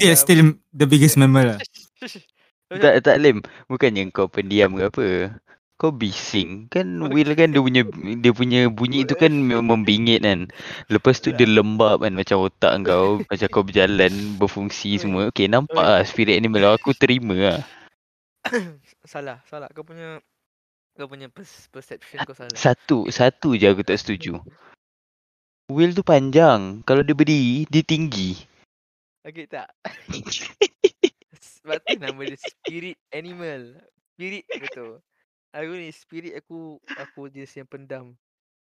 Yeah, 0.00 0.16
still 0.16 0.56
the 0.72 0.88
biggest 0.88 1.16
member 1.20 1.44
lah. 1.44 1.58
Tak, 2.72 3.04
tak 3.04 3.16
Lim. 3.20 3.44
Bukannya 3.68 4.08
kau 4.10 4.32
pendiam 4.32 4.72
ke 4.74 4.88
apa. 4.88 5.06
Kau 5.76 5.92
bising. 5.92 6.72
Kan 6.72 7.12
Will 7.12 7.36
kan 7.36 7.52
dia 7.52 7.60
punya 7.60 7.84
dia 8.20 8.32
punya 8.32 8.60
bunyi 8.72 9.04
tu 9.04 9.12
kan 9.12 9.30
membingit 9.60 10.24
kan. 10.24 10.48
Lepas 10.88 11.20
tu 11.20 11.36
dia 11.36 11.44
lembab 11.44 12.00
kan 12.00 12.16
macam 12.16 12.48
otak 12.48 12.72
kau. 12.88 13.20
Macam 13.28 13.46
kau 13.52 13.64
berjalan 13.64 14.12
berfungsi 14.40 14.96
semua. 15.02 15.28
Okay 15.28 15.46
nampak 15.52 15.84
lah 15.84 16.02
spirit 16.02 16.40
animal 16.40 16.80
aku 16.80 16.96
terima 16.96 17.36
lah. 17.36 17.60
salah, 19.12 19.38
salah. 19.46 19.68
Kau 19.72 19.82
punya 19.82 20.20
kau 20.96 21.08
punya 21.10 21.28
perception 21.70 22.24
kau 22.24 22.32
salah. 22.36 22.56
Satu, 22.56 23.06
satu 23.12 23.52
je 23.54 23.68
aku 23.68 23.84
tak 23.84 24.00
setuju. 24.00 24.40
Will 25.66 25.92
tu 25.92 26.06
panjang. 26.06 26.80
Kalau 26.86 27.02
dia 27.02 27.12
berdiri, 27.12 27.66
dia 27.66 27.82
tinggi. 27.82 28.38
Okay 29.26 29.50
tak? 29.50 29.66
Sebab 31.42 31.82
tu 31.82 31.98
nama 31.98 32.20
dia 32.22 32.38
spirit 32.38 32.94
animal. 33.10 33.74
Spirit 34.14 34.46
betul. 34.62 35.02
Aku 35.50 35.72
ni 35.74 35.90
spirit 35.90 36.38
aku 36.38 36.78
aku 36.94 37.26
jenis 37.26 37.58
yang 37.58 37.66
pendam. 37.66 38.14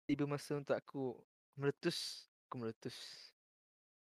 Tiba 0.10 0.26
masa 0.26 0.58
untuk 0.58 0.74
aku 0.74 1.14
meletus, 1.54 2.26
aku 2.50 2.66
meletus. 2.66 2.98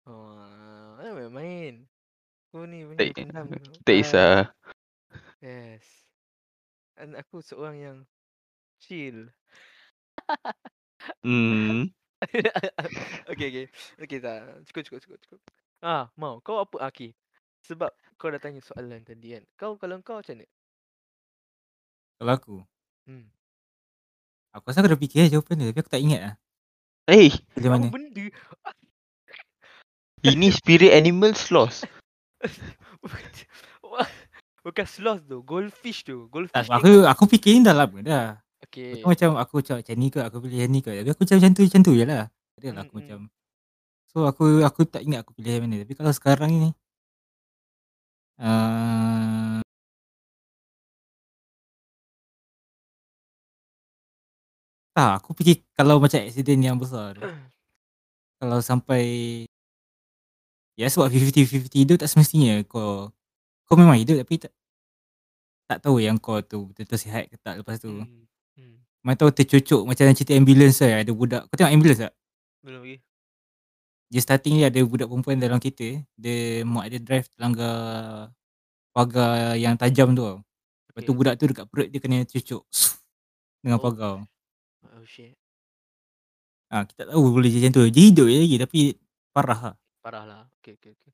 Oh, 0.04 1.00
main 1.00 1.32
main. 1.32 1.74
Aku 2.52 2.68
ni 2.68 2.84
punya 2.84 3.00
Tak- 3.08 3.16
pendam. 3.16 3.46
Tak 3.88 3.94
Ah, 3.94 3.96
kisah. 3.96 4.36
Yes. 5.40 5.85
Dan 6.96 7.16
aku 7.16 7.40
seorang 7.40 7.76
yang 7.81 7.98
chill. 8.81 9.33
Hmm. 11.24 11.88
okay, 13.33 13.46
okay. 13.48 13.66
Okay, 13.96 14.18
tak. 14.20 14.44
Cukup, 14.68 14.83
cukup, 14.85 15.00
cukup, 15.00 15.18
cukup. 15.24 15.40
Ah, 15.81 16.12
mau. 16.20 16.44
Kau 16.44 16.61
apa? 16.61 16.76
Ah, 16.81 16.92
Okay. 16.92 17.16
Sebab 17.61 17.92
kau 18.16 18.33
dah 18.33 18.40
tanya 18.40 18.61
soalan 18.64 19.05
tadi 19.05 19.37
kan. 19.37 19.44
Kau, 19.57 19.76
kalau 19.76 20.00
kau 20.00 20.20
macam 20.20 20.33
mana? 20.37 20.48
Kalau 22.20 22.33
aku, 22.37 22.57
Hmm. 23.09 23.29
aku 24.53 24.64
rasa 24.68 24.85
aku 24.85 24.92
dah 24.92 25.00
fikir 25.00 25.29
jawapan 25.33 25.57
dia 25.57 25.68
tapi 25.72 25.81
aku 25.81 25.92
tak 25.92 26.05
ingat 26.05 26.20
lah. 26.20 26.35
Eh, 27.09 27.33
Pilih 27.57 27.68
Apa 27.68 27.76
mana? 27.81 27.88
benda? 27.88 28.26
ini 30.24 30.53
spirit 30.53 30.92
animal 30.92 31.33
sloth. 31.33 31.85
Bukan 34.70 34.87
sloth 34.87 35.26
tu. 35.26 35.42
Goldfish 35.42 36.06
tu. 36.06 36.30
Tak, 36.30 36.30
Goldfish 36.30 36.66
sebab 36.70 36.78
aku 36.78 36.90
aku 37.11 37.22
fikir 37.26 37.59
dah 37.66 37.74
lama 37.74 37.98
dah. 38.06 38.26
Okay. 38.62 39.02
Aku 39.02 39.11
macam 39.11 39.35
aku 39.35 39.52
macam 39.59 39.74
macam 39.83 39.94
ni 39.98 40.09
ke 40.14 40.18
aku 40.22 40.37
pilih 40.46 40.59
yang 40.62 40.70
ni 40.70 40.78
ke. 40.78 40.94
Tapi 40.94 41.11
aku 41.11 41.20
macam 41.26 41.37
macam 41.42 41.50
tu 41.50 41.62
macam 41.66 41.80
tu 41.83 41.92
je 41.98 42.04
lah. 42.06 42.24
Ada 42.54 42.66
lah 42.70 42.83
aku 42.87 42.94
macam 43.02 43.18
So 44.14 44.16
aku 44.30 44.62
aku 44.62 44.80
tak 44.87 45.02
ingat 45.02 45.26
aku 45.26 45.35
pilih 45.35 45.59
yang 45.59 45.62
mana. 45.66 45.83
Tapi 45.83 45.94
kalau 45.98 46.12
sekarang 46.14 46.50
ni 46.54 46.70
uh, 48.38 49.59
Tak, 54.94 55.22
aku 55.22 55.35
fikir 55.35 55.66
kalau 55.74 55.98
macam 55.98 56.22
accident 56.22 56.61
yang 56.62 56.78
besar 56.78 57.18
tu, 57.18 57.26
Kalau 58.38 58.62
sampai 58.62 59.02
Ya 60.78 60.87
sebab 60.87 61.11
50-50 61.11 61.74
hidup 61.74 61.98
tak 61.98 62.11
semestinya 62.11 62.62
kau 62.70 63.11
Kau 63.66 63.74
memang 63.74 63.98
hidup 63.98 64.22
tapi 64.22 64.46
tak 64.46 64.54
Tak 65.70 65.87
tahu 65.87 66.02
yang 66.02 66.18
kau 66.18 66.42
tu 66.42 66.66
betul-betul 66.66 66.98
sihat 66.98 67.30
ke 67.30 67.38
tak 67.38 67.62
lepas 67.62 67.78
tu 67.78 67.94
Hmm. 67.94 68.26
Hmm. 68.59 68.83
Mana 69.06 69.14
tahu 69.14 69.30
tercucuk 69.30 69.87
macam 69.87 70.02
dalam 70.02 70.18
cerita 70.18 70.35
ambulance 70.35 70.83
kan 70.83 70.98
Ada 70.98 71.12
budak 71.14 71.46
Kau 71.46 71.54
tengok 71.54 71.70
ambulance 71.70 72.00
tak? 72.02 72.12
Belum 72.61 72.83
lagi. 72.83 72.98
Dia 74.11 74.20
starting 74.20 74.54
ni 74.59 74.64
ada 74.66 74.80
budak 74.83 75.06
perempuan 75.06 75.38
dalam 75.38 75.62
kereta 75.62 76.02
Dia 76.18 76.66
mak 76.66 76.90
dia 76.90 76.98
drive 76.98 77.30
langgar 77.38 77.74
Pagar 78.90 79.54
yang 79.54 79.78
tajam 79.78 80.11
tu 80.12 80.26
tau 80.26 80.38
Lepas 80.90 81.00
tu 81.00 81.12
Okay. 81.14 81.16
budak 81.16 81.35
tu 81.38 81.44
dekat 81.46 81.66
perut 81.70 81.87
dia 81.87 82.00
kena 82.02 82.26
cucuk 82.26 82.66
Dengan 83.62 83.78
Oh. 83.78 83.83
pagar 83.87 84.14
Oh 84.90 85.04
shit. 85.06 85.38
ha, 86.68 86.83
Kita 86.83 87.06
tak 87.06 87.14
tahu 87.14 87.22
boleh 87.30 87.46
jadi 87.46 87.70
macam 87.70 87.72
tu 87.78 87.83
Dia 87.88 88.04
hidup 88.11 88.26
je 88.26 88.37
lagi 88.42 88.56
tapi 88.59 88.80
Parah 89.30 89.61
lah 89.70 89.74
Parah 90.00 90.24
lah. 90.26 90.42
Okay, 90.59 90.74
okay, 90.74 90.96
okay. 90.96 91.12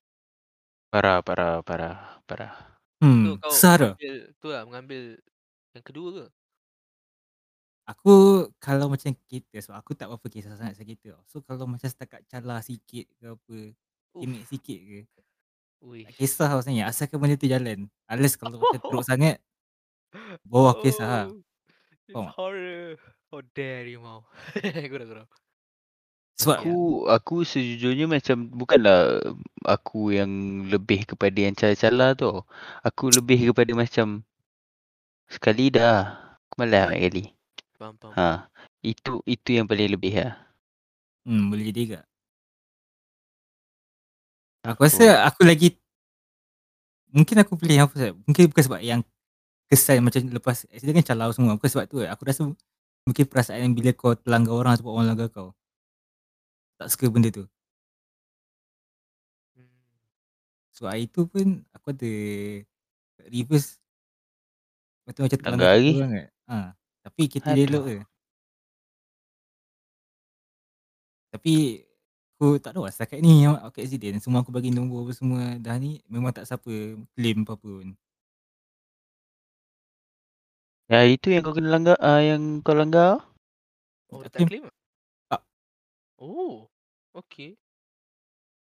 Parah, 0.87 1.19
parah, 1.19 1.59
parah, 1.59 2.23
parah. 2.23 2.76
Hmm, 2.97 3.37
kau 3.37 3.53
Besar 3.53 3.77
tu 3.77 3.85
mengambil, 3.93 4.15
tu 4.41 4.47
lah 4.49 4.61
mengambil 4.65 5.01
yang 5.77 5.85
kedua 5.85 6.09
ke? 6.09 6.25
Aku 7.87 8.15
kalau 8.59 8.91
macam 8.91 9.15
kereta 9.29 9.57
sebab 9.63 9.77
aku 9.79 9.95
tak 9.95 10.11
berapa 10.11 10.27
kisah 10.27 10.59
sangat 10.59 10.75
pasal 10.75 10.85
kereta 10.89 11.07
tau. 11.15 11.23
So 11.29 11.39
kalau 11.45 11.63
macam 11.69 11.87
setakat 11.87 12.25
calar 12.27 12.59
sikit 12.59 13.05
ke 13.15 13.25
apa, 13.31 13.57
kimik 14.17 14.43
sikit 14.49 14.79
ke, 14.81 14.99
Ui. 15.85 16.03
tak 16.03 16.13
kisah 16.19 16.49
lah 16.51 16.59
sebenarnya 16.65 16.85
asalkan 16.89 17.17
benda 17.21 17.39
tu 17.39 17.47
jalan. 17.47 17.87
Unless 18.11 18.35
kalau 18.41 18.59
macam 18.59 18.81
teruk 18.81 19.05
sangat, 19.07 19.37
bawah 20.43 20.75
kisah 20.83 21.07
lah. 21.07 21.25
Oh, 21.31 21.39
It's 22.07 22.15
Faham 22.15 22.31
tak? 22.31 22.35
horror. 22.39 22.95
How 23.27 23.43
dare 23.51 23.87
you 23.91 23.99
mau. 23.99 24.23
Gurau 24.63 25.05
gurau. 25.11 25.27
Sebab. 26.37 26.61
Aku 26.61 26.77
aku 27.09 27.35
sejujurnya 27.41 28.05
macam 28.05 28.45
bukanlah 28.53 29.19
aku 29.65 30.13
yang 30.13 30.29
lebih 30.69 31.09
kepada 31.09 31.33
yang 31.33 31.57
cala-cala 31.57 32.13
tu. 32.13 32.29
Aku 32.85 33.09
lebih 33.09 33.49
kepada 33.51 33.73
macam 33.73 34.21
Sekali 35.27 35.67
dah. 35.67 36.15
Aku 36.47 36.55
malas 36.63 36.87
ambil 36.87 36.99
kali. 37.03 37.23
Faham, 37.75 37.93
faham. 37.99 38.15
Ha. 38.15 38.47
Itu 38.79 39.19
itu 39.27 39.59
yang 39.59 39.67
paling 39.67 39.91
lebih 39.91 40.15
lah. 40.23 40.39
Hmm, 41.27 41.51
boleh 41.51 41.67
jadi 41.69 41.81
juga. 41.83 41.99
Aku 44.63 44.83
rasa 44.87 45.27
aku 45.27 45.43
lagi 45.47 45.75
mungkin 47.11 47.39
aku 47.39 47.55
pilih 47.55 47.87
apa 47.87 47.93
sebab 47.95 48.13
mungkin 48.27 48.43
bukan 48.51 48.63
sebab 48.67 48.81
yang 48.83 48.99
kesan 49.71 50.03
macam 50.03 50.27
lepas 50.27 50.67
accident 50.71 51.03
kan 51.03 51.05
calau 51.11 51.29
semua. 51.35 51.59
Bukan 51.59 51.69
sebab 51.69 51.85
tu. 51.91 51.99
Aku 52.07 52.23
rasa 52.23 52.47
mungkin 53.03 53.23
perasaan 53.27 53.75
bila 53.75 53.91
kau 53.91 54.15
terlanggar 54.15 54.55
orang 54.55 54.79
ataupun 54.79 54.91
orang 54.95 55.07
langgar 55.11 55.27
kau. 55.27 55.51
Tak 56.77 56.87
suka 56.93 57.05
benda 57.09 57.29
tu. 57.33 57.45
Hmm. 59.57 59.69
So 60.73 60.85
hari 60.85 61.09
tu 61.09 61.25
pun 61.25 61.65
aku 61.73 61.93
ada 61.93 62.13
reverse 63.29 63.81
Lepas 65.07 65.15
tu 65.15 65.21
macam 65.23 65.39
satu 65.39 65.95
orang 66.03 66.11
kan. 66.11 66.27
Ha. 66.51 66.57
Tapi 67.07 67.23
kita 67.31 67.55
Aduh. 67.55 67.63
elok 67.63 67.85
je. 67.87 67.99
Tapi 71.31 71.53
aku 72.35 72.59
tak 72.59 72.75
tahu 72.75 72.83
lah 72.83 72.91
setakat 72.91 73.23
ni 73.23 73.47
yang 73.47 73.55
aku 73.55 73.79
accident 73.79 74.19
semua 74.19 74.43
aku 74.43 74.51
bagi 74.51 74.67
nombor 74.67 75.07
apa 75.07 75.13
semua 75.15 75.55
dah 75.63 75.79
ni 75.79 76.03
memang 76.11 76.35
tak 76.35 76.43
siapa 76.43 76.99
claim 77.15 77.47
apa-apa 77.47 77.69
pun. 77.71 77.87
Ya 80.91 81.07
itu 81.07 81.31
yang 81.31 81.43
kau 81.47 81.55
kena 81.55 81.71
langgar 81.71 81.95
ah 82.03 82.19
yang 82.19 82.59
kau 82.59 82.75
langgar. 82.75 83.23
Oh, 84.11 84.27
Tak 84.27 84.43
tak 84.43 84.51
claim. 84.51 84.67
Ah? 86.17 86.23
Oh, 86.23 86.69
okey. 87.15 87.57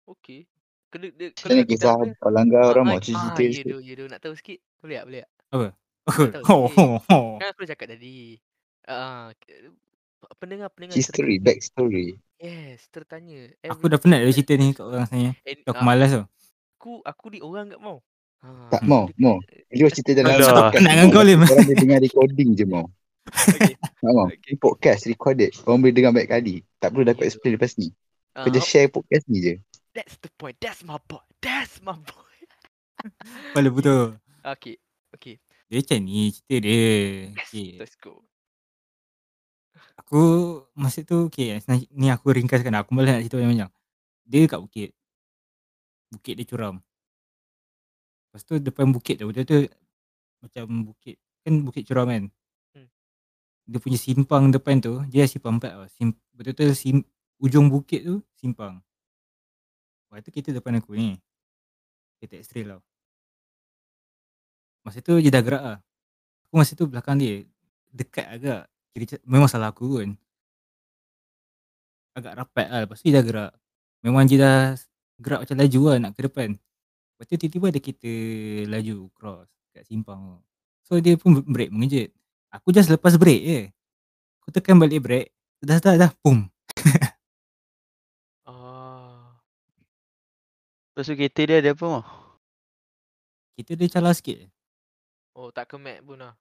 Okey. 0.08 0.48
Kena 0.88 1.08
dia 1.12 1.28
Macam 1.36 1.50
mana 1.52 1.64
kita 1.68 1.68
kisah 1.68 1.92
apa? 1.92 2.08
kau 2.16 2.32
langgar 2.32 2.64
Ah, 2.64 2.72
orang 2.72 2.86
ah, 2.86 2.96
mau 2.96 3.00
cerita 3.04 3.28
ah, 3.28 3.36
cerita 3.36 3.42
ya 3.44 3.52
sikit. 3.52 3.76
ya 3.84 3.94
doh. 4.00 4.08
Nak 4.08 4.20
tahu 4.24 4.34
sikit? 4.40 4.60
Boleh 4.80 4.96
tak? 4.98 5.06
Boleh 5.08 5.20
tak? 5.24 5.32
Apa? 5.52 5.68
Nak 6.18 6.30
tahu 6.32 6.44
Oh, 6.48 6.64
sikit. 6.64 6.78
oh, 6.80 6.96
oh. 7.16 7.28
Kan 7.40 7.48
aku 7.52 7.60
dah 7.64 7.70
cakap 7.76 7.88
tadi. 7.92 8.18
Ah, 8.88 9.32
pendengar-pendengar 10.40 10.96
History, 10.96 11.36
tertanya. 11.36 11.44
back 11.44 11.60
story. 11.62 12.08
Yes, 12.40 12.88
tertanya. 12.94 13.52
Aku 13.66 13.90
dah 13.90 14.00
penat 14.00 14.22
dah 14.22 14.32
cerita 14.32 14.54
ni 14.56 14.72
kat 14.72 14.86
orang 14.86 15.06
saya. 15.10 15.30
And, 15.44 15.60
Aku 15.68 15.82
ah, 15.82 15.86
malas 15.86 16.10
tau. 16.14 16.26
aku 16.78 16.92
aku 17.04 17.26
ni 17.34 17.40
orang 17.42 17.74
kat 17.74 17.82
mau. 17.82 17.98
Ha, 18.46 18.70
Tak 18.70 18.82
Hmm. 18.86 18.90
mau, 18.90 19.04
dia 19.10 19.18
mau. 19.18 19.38
Dia 19.74 19.90
cerita 19.90 20.12
dalam 20.14 20.38
Alah. 20.38 20.70
ni 20.72 20.86
dengan 20.86 21.08
kau, 21.10 21.24
Lim. 21.26 21.42
Orang 21.42 21.66
boleh 21.66 21.78
dengar 21.78 22.00
recording 22.00 22.50
je 22.54 22.66
mau. 22.66 22.86
Okey. 23.28 23.74
Tak 23.76 24.12
mau. 24.12 24.28
Okey. 24.28 24.40
Ni 24.48 24.56
podcast 24.56 25.02
recorded. 25.06 25.52
Orang 25.68 25.84
boleh 25.84 25.96
dengar 25.96 26.12
baik 26.16 26.30
kali. 26.30 26.64
Tak 26.80 26.94
perlu 26.94 27.04
Ya 27.04 27.14
explain 27.20 27.54
lepas 27.56 27.76
ni. 27.76 27.92
Kau 28.32 28.54
just 28.54 28.70
share 28.70 28.88
podcast 28.88 29.26
ni 29.28 29.38
je. 29.42 29.54
that's 29.92 30.14
the 30.22 30.30
point. 30.38 30.54
That's 30.62 30.86
my 30.86 31.02
boy. 31.10 31.26
That's 31.42 31.82
my 31.82 31.98
boy. 31.98 32.38
Kepala 33.52 33.70
betul. 33.78 34.04
Okey. 34.46 34.78
Okey. 35.18 35.36
Dia 35.68 35.82
macam 35.82 36.00
ni 36.06 36.32
cerita 36.32 36.56
dia. 36.62 36.86
Yes, 37.34 37.50
Okay. 37.50 37.70
let's 37.82 37.98
go. 37.98 38.22
Aku 39.98 40.22
masa 40.72 41.02
tu 41.04 41.28
okay, 41.28 41.58
ni 41.92 42.08
aku 42.08 42.30
ringkaskan 42.32 42.72
aku 42.78 42.94
malas 42.94 43.18
nak 43.18 43.26
cerita 43.26 43.42
banyak-banyak. 43.42 43.72
Dia 44.24 44.42
kat 44.46 44.60
bukit. 44.62 44.90
Bukit 46.14 46.34
dia 46.38 46.46
curam. 46.48 46.76
Lepas 48.30 48.42
tu 48.46 48.56
depan 48.62 48.88
bukit 48.94 49.18
tu 49.18 49.26
betul-betul 49.28 49.68
macam 50.38 50.94
bukit 50.94 51.18
kan 51.42 51.54
bukit 51.66 51.84
curam 51.84 52.08
kan. 52.08 52.24
Dia 53.68 53.84
punya 53.84 54.00
simpang 54.00 54.48
depan 54.48 54.80
tu 54.80 55.04
dia 55.12 55.28
simpang 55.28 55.60
empat 55.60 55.76
tau. 55.76 55.86
Sim, 55.92 56.16
betul-betul 56.32 56.72
sim, 56.72 57.04
ujung 57.44 57.68
bukit 57.68 58.08
tu 58.08 58.24
simpang. 58.40 58.80
Lepas 60.08 60.24
tu 60.24 60.32
kita 60.32 60.56
depan 60.56 60.80
aku 60.80 60.96
ni. 60.96 61.20
Kita 62.24 62.40
x-ray 62.40 62.64
tau. 62.64 62.80
Masa 64.88 65.04
tu 65.04 65.20
dia 65.20 65.28
dah 65.28 65.44
gerak 65.44 65.64
lah. 65.64 65.78
Aku 66.48 66.56
masa 66.56 66.72
tu 66.80 66.88
belakang 66.88 67.20
dia. 67.20 67.44
Dekat 67.92 68.28
agak. 68.40 68.62
Macam- 68.96 69.24
memang 69.28 69.50
salah 69.52 69.76
aku 69.76 70.00
pun. 70.00 70.10
Agak 72.16 72.40
rapat 72.40 72.68
lah. 72.72 72.80
Lepas 72.88 73.04
tu 73.04 73.12
dia 73.12 73.20
dah 73.20 73.26
gerak. 73.28 73.52
Memang 74.00 74.24
dia 74.24 74.40
dah 74.40 74.60
gerak 75.20 75.44
macam 75.44 75.58
laju 75.60 75.80
lah 75.92 75.98
nak 76.00 76.12
ke 76.16 76.22
depan. 76.24 76.50
Lepas 76.56 77.26
tu 77.28 77.36
tiba-tiba 77.36 77.68
ada 77.68 77.80
kita 77.84 78.12
laju 78.72 78.96
cross 79.12 79.50
kat 79.76 79.84
simpang 79.84 80.22
tu. 80.24 80.38
So 80.88 81.04
dia 81.04 81.20
pun 81.20 81.44
break 81.44 81.70
mengejut. 81.76 82.16
Aku 82.54 82.72
just 82.72 82.88
lepas 82.88 83.20
break 83.20 83.42
je. 83.44 83.60
Aku 84.42 84.50
tekan 84.56 84.80
balik 84.80 85.04
break. 85.04 85.28
Dah 85.60 85.78
dah 85.80 85.96
dah. 85.98 86.12
Boom. 86.22 86.48
Ah. 88.48 89.36
Lepas 90.96 91.04
tu 91.04 91.14
kereta 91.14 91.42
dia 91.44 91.60
ada 91.60 91.76
apa 91.76 91.84
mau? 91.84 92.04
Kita 93.60 93.76
dia 93.76 93.92
calar 93.92 94.16
sikit 94.16 94.40
je. 94.40 94.48
Oh, 95.36 95.52
tak 95.52 95.68
kemat 95.70 96.00
pun 96.02 96.18
lah. 96.18 96.34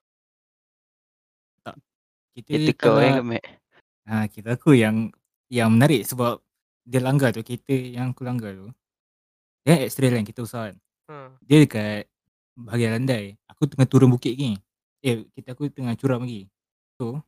Kita 2.36 2.52
Kereta 2.52 2.72
kau 2.76 2.94
calar. 2.94 3.02
yang. 3.02 3.26
Ha, 4.06 4.28
kita 4.28 4.48
aku 4.54 4.76
yang 4.76 5.08
yang 5.48 5.72
menarik 5.72 6.04
sebab 6.04 6.38
dia 6.84 7.00
langgar 7.00 7.32
tu 7.32 7.40
kereta 7.40 7.74
yang 7.74 8.12
aku 8.12 8.22
langgar 8.22 8.52
tu. 8.54 8.68
Dia 9.64 9.82
X-ray 9.88 10.12
line 10.12 10.28
kita 10.28 10.44
usaha 10.44 10.68
kan. 10.70 10.76
Ha. 11.10 11.32
Dia 11.42 11.64
dekat 11.64 12.06
bahagian 12.54 13.02
landai. 13.02 13.34
Aku 13.50 13.66
tengah 13.66 13.88
turun 13.88 14.12
bukit 14.12 14.36
ni. 14.36 14.54
Eh, 15.06 15.22
kita 15.38 15.54
aku 15.54 15.70
tengah 15.70 15.94
curam 15.94 16.26
lagi. 16.26 16.50
So, 16.98 17.22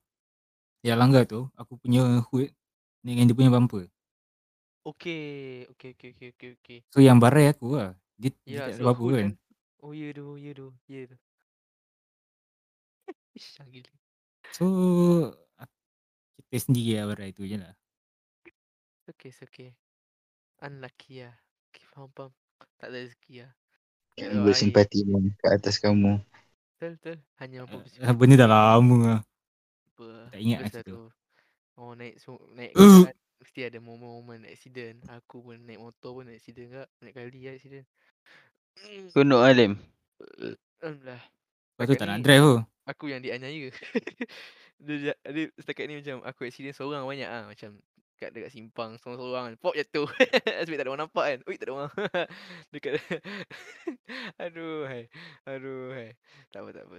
yang 0.82 0.98
langgar 0.98 1.30
tu, 1.30 1.46
aku 1.54 1.78
punya 1.78 2.26
hood 2.26 2.50
dengan 3.06 3.30
dia 3.30 3.38
punya 3.38 3.54
bumper. 3.54 3.86
Okey. 4.82 5.70
Okey, 5.70 5.94
okey, 5.94 6.10
okey, 6.10 6.28
okey, 6.34 6.50
okey. 6.58 6.78
So, 6.90 6.98
yang 6.98 7.22
barai 7.22 7.54
aku 7.54 7.78
lah. 7.78 7.94
Dia, 8.18 8.34
dia 8.42 8.58
Ya, 8.58 8.66
tak 8.66 8.74
ada 8.74 8.76
sebab 8.82 8.92
apa-apa 8.98 9.02
hood 9.06 9.14
kan. 9.14 9.30
Oh, 9.78 9.92
ya 9.94 10.10
doh, 10.10 10.34
ya 10.34 10.50
doh, 10.58 10.74
ya 10.90 11.06
gila. 13.72 13.92
So, 14.50 14.64
kita 16.50 16.58
sendiri 16.58 16.98
lah 16.98 17.14
barai 17.14 17.30
tu 17.30 17.46
je 17.46 17.62
lah. 17.62 17.78
It's 18.98 19.06
okay, 19.14 19.30
it's 19.30 19.42
okay. 19.46 19.70
Unlucky 20.66 21.22
lah. 21.22 21.38
Okay, 21.70 21.86
faham, 21.94 22.10
faham. 22.10 22.32
Tak 22.82 22.90
ada 22.90 23.06
rezeki 23.06 23.46
lah. 23.46 23.52
Yang 24.18 24.34
bersimpati 24.42 24.98
pun 25.06 25.30
kat 25.38 25.62
atas 25.62 25.78
kamu. 25.78 26.18
Betul, 26.78 26.90
betul. 26.94 27.16
Hanya 27.36 27.56
mampu 27.60 27.74
Uh, 27.74 27.82
bersimpati. 27.82 28.14
benda 28.14 28.34
dah 28.36 28.48
lama 28.48 28.98
lah. 29.00 29.20
Apa. 29.88 30.06
tak 30.30 30.38
ingat 30.38 30.58
lah 30.58 30.64
Biasa 30.64 30.78
cerita. 30.78 30.88
tu. 30.88 31.00
Oh, 31.74 31.92
naik 31.92 32.14
so, 32.16 32.30
naik 32.52 32.70
Uh. 32.72 33.02
Mesti 33.38 33.60
ada 33.64 33.78
momen-momen 33.78 34.46
accident. 34.46 34.98
Aku 35.08 35.42
pun 35.44 35.58
naik 35.60 35.78
motor 35.78 36.10
pun 36.12 36.26
accident 36.28 36.70
kak. 36.72 36.88
Banyak 36.96 37.14
kali 37.14 37.40
lah 37.40 37.52
accident. 37.52 37.86
Mm. 38.80 39.06
Konok 39.08 39.42
Alim. 39.42 39.72
Alhamdulillah. 40.76 41.22
Lepas 41.72 41.84
tu 41.84 41.94
tak 41.94 42.08
nak 42.08 42.18
drive 42.20 42.42
tu. 42.44 42.58
Aku 42.84 43.04
yang 43.06 43.18
dianiaya. 43.18 43.70
dia, 44.86 44.94
ja- 45.04 45.22
dia 45.24 45.44
setakat 45.54 45.86
ni 45.86 45.98
macam 45.98 46.22
aku 46.22 46.40
accident 46.44 46.72
seorang 46.72 47.02
banyak 47.02 47.26
ah 47.26 47.46
Macam 47.46 47.78
kat 48.18 48.34
dekat 48.34 48.50
simpang 48.50 48.98
seorang-seorang 48.98 49.44
kan. 49.48 49.54
Pop 49.62 49.74
jatuh. 49.78 50.10
Sebab 50.66 50.76
tak 50.76 50.84
ada 50.84 50.90
orang 50.90 51.02
nampak 51.06 51.24
kan. 51.24 51.38
Ui 51.46 51.54
tak 51.54 51.66
ada 51.70 51.72
orang. 51.78 51.90
dekat 52.74 52.92
Aduh 54.44 54.84
hai. 54.90 55.06
Aduh 55.46 55.94
hai. 55.94 56.18
Tak 56.50 56.66
apa 56.66 56.70
tak 56.74 56.84
apa. 56.90 56.98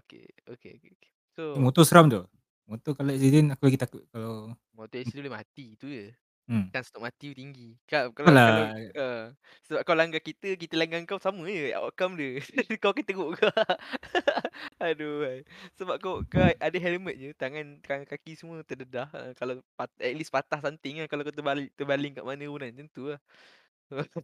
Okay. 0.00 0.24
Okay. 0.48 0.72
okay, 0.80 0.90
okay. 0.96 1.10
So 1.36 1.54
motor 1.60 1.84
seram 1.84 2.08
tu. 2.08 2.24
Motor 2.66 2.98
kalau 2.98 3.14
accident 3.14 3.54
aku 3.54 3.62
lagi 3.70 3.78
takut 3.78 4.02
kalau 4.10 4.56
motor 4.74 4.96
accident 4.98 5.28
boleh 5.28 5.36
mati 5.36 5.76
tu 5.78 5.86
je. 5.92 6.10
Hmm. 6.46 6.70
Chance 6.70 6.90
untuk 6.94 7.04
mati 7.06 7.34
tinggi. 7.34 7.74
Kalau 7.86 8.10
kalau 8.14 8.30
Alah. 8.30 8.74
uh, 8.94 9.24
sebab 9.66 9.80
kau 9.82 9.98
langgar 9.98 10.22
kita, 10.22 10.54
kita 10.54 10.74
langgar 10.78 11.02
kau 11.06 11.18
sama 11.18 11.46
je 11.50 11.74
outcome 11.74 12.18
dia. 12.18 12.38
kau 12.82 12.94
akan 12.94 13.04
teruk 13.04 13.30
kau. 13.38 13.50
Aduh. 14.86 15.26
hai. 15.26 15.40
Sebab 15.78 15.96
kau 15.98 16.22
kau 16.26 16.42
ada 16.42 16.78
helmet 16.78 17.16
je, 17.18 17.30
tangan 17.34 17.82
tangan 17.82 18.06
kaki 18.06 18.38
semua 18.38 18.62
terdedah. 18.62 19.10
Uh, 19.10 19.32
kalau 19.34 19.58
pat, 19.74 19.90
at 19.98 20.14
least 20.14 20.30
patah 20.30 20.62
something 20.62 21.02
kan 21.02 21.06
kalau 21.10 21.22
kau 21.26 21.34
terbalik 21.34 21.70
terbaling 21.74 22.14
kat 22.14 22.24
mana 22.24 22.44
pun 22.46 22.60
kan. 22.62 22.70
Macam 22.70 22.88
tu 22.94 23.02
lah. 23.10 23.20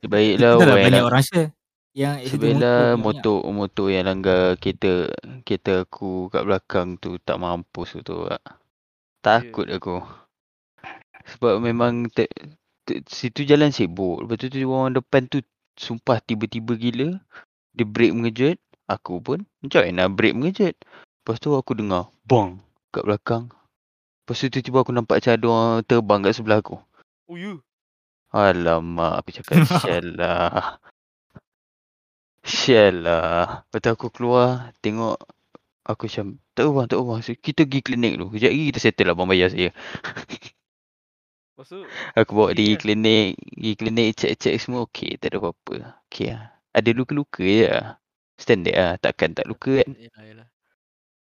Sebaiklah 0.02 0.52
Kita 0.58 0.64
dah 0.66 0.76
orang 0.76 0.78
yang 0.78 0.86
banyak 0.86 1.02
orang 1.06 1.22
share. 1.26 1.50
Yang 1.92 2.14
accident 2.24 2.56
motor 2.56 2.72
Sebelah 2.72 2.80
banyak-banyak. 2.88 3.02
motor 3.04 3.38
motor 3.52 3.86
yang 3.92 4.04
langgar 4.08 4.42
kereta 4.56 4.92
kereta 5.44 5.84
aku 5.84 6.32
kat 6.32 6.42
belakang 6.48 6.88
tu 6.96 7.20
tak 7.20 7.36
mampus 7.36 8.00
tu. 8.00 8.16
Kak. 8.30 8.42
Takut 9.22 9.66
aku. 9.68 10.21
Sebab 11.36 11.62
memang 11.62 12.10
te, 12.10 12.28
te, 12.86 13.02
situ 13.06 13.46
jalan 13.46 13.70
sibuk. 13.70 14.24
Lepas 14.24 14.36
tu, 14.42 14.46
tu 14.50 14.58
orang 14.66 14.96
depan 14.96 15.26
tu 15.30 15.40
sumpah 15.78 16.18
tiba-tiba 16.22 16.74
gila. 16.76 17.08
Dia 17.72 17.84
break 17.86 18.12
mengejut. 18.12 18.56
Aku 18.90 19.22
pun 19.22 19.46
macam 19.64 19.88
nak 19.88 20.12
break 20.12 20.34
mengejut. 20.36 20.74
Lepas 21.22 21.38
tu 21.38 21.54
aku 21.54 21.78
dengar 21.78 22.10
bang 22.26 22.58
kat 22.90 23.06
belakang. 23.06 23.44
Lepas 24.22 24.42
tu 24.42 24.50
tiba-tiba 24.50 24.82
aku 24.82 24.92
nampak 24.92 25.22
macam 25.22 25.32
ada 25.32 25.46
orang 25.46 25.72
terbang 25.86 26.20
kat 26.26 26.32
sebelah 26.34 26.58
aku. 26.60 26.76
Oh 27.30 27.38
you. 27.38 27.62
Alamak, 28.32 29.22
aku 29.22 29.28
cakap 29.38 29.54
sial 29.80 30.06
lah. 30.16 30.80
Sial 32.42 33.04
lah. 33.04 33.62
Lepas 33.68 33.78
tu 33.78 33.90
aku 33.92 34.06
keluar, 34.08 34.72
tengok 34.80 35.20
aku 35.84 36.08
macam, 36.08 36.40
tak 36.56 36.64
bang, 36.64 36.86
tak. 36.88 36.98
So, 37.22 37.32
Kita 37.36 37.60
pergi 37.68 37.80
klinik 37.84 38.12
dulu. 38.16 38.32
Sekejap 38.32 38.50
lagi 38.50 38.64
kita 38.72 38.80
settle 38.80 39.06
lah 39.12 39.14
bang 39.14 39.28
bayar 39.28 39.48
saya. 39.52 39.70
Lepas 41.62 41.78
tu 41.78 41.86
Aku 42.18 42.30
bawa 42.34 42.50
dia 42.50 42.66
pergi 42.66 42.74
lah. 42.74 42.80
klinik, 42.82 43.30
pergi 43.38 43.72
klinik 43.78 44.08
cek-cek 44.18 44.54
semua 44.58 44.82
okey, 44.90 45.14
tak 45.22 45.30
ada 45.30 45.38
apa-apa. 45.38 45.94
Okey 46.10 46.34
lah. 46.34 46.50
Ada 46.74 46.90
luka-luka 46.90 47.46
je 47.46 47.70
lah. 47.70 48.02
Standard 48.34 48.74
lah, 48.74 48.92
takkan 48.98 49.30
tak 49.30 49.46
luka 49.46 49.78
kan. 49.78 49.94
Yalah, 49.94 50.22
yalah. 50.26 50.48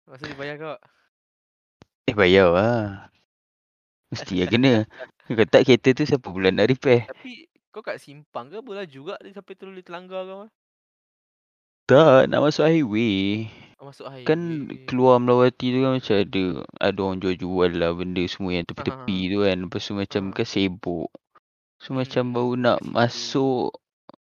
Masa 0.06 0.30
dia 0.30 0.38
bayar 0.38 0.54
kau. 0.62 0.78
Eh 2.06 2.14
bayar 2.14 2.54
lah. 2.54 3.10
Mesti 4.14 4.34
lah 4.38 4.46
kena. 4.46 4.74
Kalau 5.26 5.50
tak 5.50 5.66
kereta 5.66 5.90
tu 5.90 6.06
siapa 6.06 6.30
pula 6.30 6.54
nak 6.54 6.70
repair? 6.70 7.10
Tapi 7.10 7.50
kau 7.74 7.82
kat 7.82 7.98
simpang 7.98 8.46
ke 8.46 8.62
lah 8.62 8.86
juga 8.86 9.18
dia 9.18 9.34
sampai 9.34 9.58
terlalu 9.58 9.82
terlanggar 9.82 10.22
kau? 10.22 10.46
Tak, 11.90 12.30
nak 12.30 12.46
masuk 12.46 12.62
highway. 12.62 13.50
Masuk 13.78 14.06
highway. 14.10 14.26
Kan 14.26 14.40
keluar 14.86 15.22
Melawati 15.22 15.70
tu 15.70 15.78
kan 15.82 15.92
macam 15.96 16.16
ada 16.18 16.42
ada 16.80 16.98
orang 17.02 17.18
jual-jual 17.22 17.70
lah 17.78 17.90
benda 17.94 18.22
semua 18.26 18.52
yang 18.54 18.66
tepi-tepi 18.66 19.18
tu 19.30 19.38
kan. 19.46 19.56
Lepas 19.66 19.82
tu 19.86 19.92
macam 19.94 20.22
Ha. 20.22 20.34
kan 20.34 20.46
sibuk. 20.46 21.08
So 21.78 21.94
Hmm, 21.94 21.94
macam 21.94 22.24
baru 22.34 22.52
nak 22.58 22.78
kat 22.78 22.86
situ. 22.86 22.98
masuk 22.98 23.64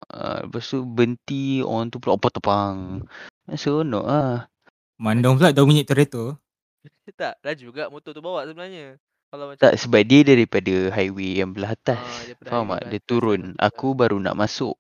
uh, 0.10 0.38
lepas 0.46 0.64
tu 0.66 0.78
berhenti 0.86 1.62
orang 1.62 1.90
tu 1.94 1.98
pula 2.02 2.18
opat 2.18 2.32
tepang. 2.34 3.06
Seronok 3.48 4.06
ah. 4.06 4.50
Mandong 4.98 5.38
pula 5.38 5.54
2 5.54 5.66
minit 5.70 5.86
kereta. 5.86 6.38
tak, 7.20 7.38
dah 7.42 7.56
juga 7.56 7.90
motor 7.90 8.12
tu 8.14 8.22
bawa 8.22 8.46
sebenarnya. 8.46 8.98
Kalau 9.30 9.52
macam 9.52 9.62
Tak 9.62 9.74
sebab 9.78 10.02
dia 10.06 10.22
daripada 10.24 10.74
highway 10.92 11.42
yang 11.42 11.52
belah 11.54 11.74
atas. 11.76 12.02
Ah, 12.02 12.24
daripada 12.26 12.50
Faham 12.50 12.66
highway 12.66 12.74
tak? 12.74 12.82
belah 12.82 12.94
Dia 12.94 13.00
atas, 13.02 13.08
turun. 13.10 13.42
betul. 13.42 13.60
Aku 13.60 13.88
baru 13.94 14.18
nak 14.20 14.36
masuk. 14.36 14.76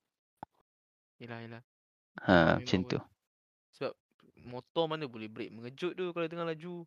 Yelah, 1.20 1.40
yelah. 1.42 1.62
Ha 2.26 2.58
macam 2.58 2.80
pun. 2.82 2.90
tu. 2.90 3.00
Motor 4.46 4.86
mana 4.86 5.10
boleh 5.10 5.26
brake 5.26 5.50
mengejut 5.50 5.98
tu 5.98 6.14
kalau 6.14 6.30
tengah 6.30 6.46
laju. 6.46 6.86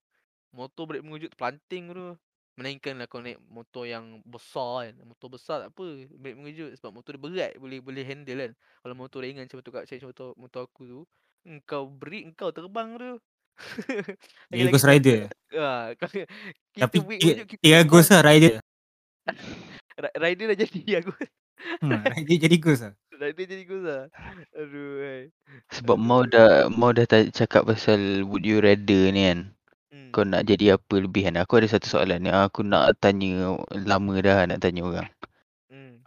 Motor 0.54 0.82
brake 0.88 1.04
mengejut 1.04 1.30
terpelanting 1.34 1.90
tu. 1.90 2.14
Melainkan 2.58 2.98
lah 2.98 3.06
kau 3.06 3.22
naik 3.22 3.38
motor 3.50 3.86
yang 3.86 4.18
besar 4.26 4.90
kan. 4.90 4.94
Motor 5.06 5.28
besar 5.30 5.56
tak 5.66 5.70
apa. 5.74 5.86
Brake 6.10 6.38
mengejut. 6.38 6.70
Sebab 6.78 6.90
motor 6.90 7.14
dia 7.14 7.22
berat. 7.22 7.52
Boleh 7.58 7.78
boleh 7.82 8.02
handle 8.02 8.38
kan. 8.38 8.52
Kalau 8.82 8.94
motor 8.94 9.18
ringan 9.22 9.46
macam 9.46 9.58
motor 9.62 9.72
kat 9.74 9.82
macam 9.86 10.08
motor, 10.10 10.28
motor 10.38 10.60
aku 10.66 10.82
tu. 10.86 11.00
Engkau 11.46 11.86
break, 11.86 12.34
engkau 12.34 12.50
terbang 12.50 12.88
tu. 12.98 13.12
Dia 14.54 14.70
Ghost 14.70 14.86
Rider. 14.86 15.30
Ha, 15.58 15.94
kita 15.98 16.82
Tapi 16.86 16.96
dia, 16.98 17.06
mengejut, 17.06 17.46
kita 17.46 17.62
dia 17.62 17.78
terbang. 17.82 17.90
ghost 17.90 18.10
lah 18.14 18.22
rider. 18.22 18.52
Ri- 20.02 20.14
Rider 20.14 20.46
dah 20.54 20.58
jadi 20.62 20.80
aku. 21.02 21.12
Hmm, 21.82 22.02
rider 22.06 22.36
jadi 22.38 22.56
ghost 22.62 22.82
lah. 22.86 22.94
Rider 23.18 23.46
jadi 23.50 23.64
ghost 23.66 23.84
lah. 23.84 24.04
Aduh, 24.54 25.02
hai. 25.02 25.22
Sebab 25.74 25.98
mau 25.98 26.22
dah 26.22 26.70
mau 26.70 26.94
dah 26.94 27.02
ta- 27.02 27.26
cakap 27.34 27.66
pasal 27.66 28.22
would 28.22 28.46
you 28.46 28.62
rather 28.62 29.10
ni 29.10 29.26
kan. 29.26 29.40
Hmm. 29.90 30.14
Kau 30.14 30.22
nak 30.22 30.46
jadi 30.46 30.78
apa 30.78 30.94
lebihan? 31.02 31.34
Aku 31.42 31.58
ada 31.58 31.66
satu 31.66 31.90
soalan 31.90 32.30
yang 32.30 32.38
aku 32.46 32.62
nak 32.62 32.94
tanya 33.02 33.58
lama 33.74 34.14
dah 34.22 34.46
nak 34.46 34.62
tanya 34.62 34.86
orang. 34.86 35.10
Hmm. 35.66 35.98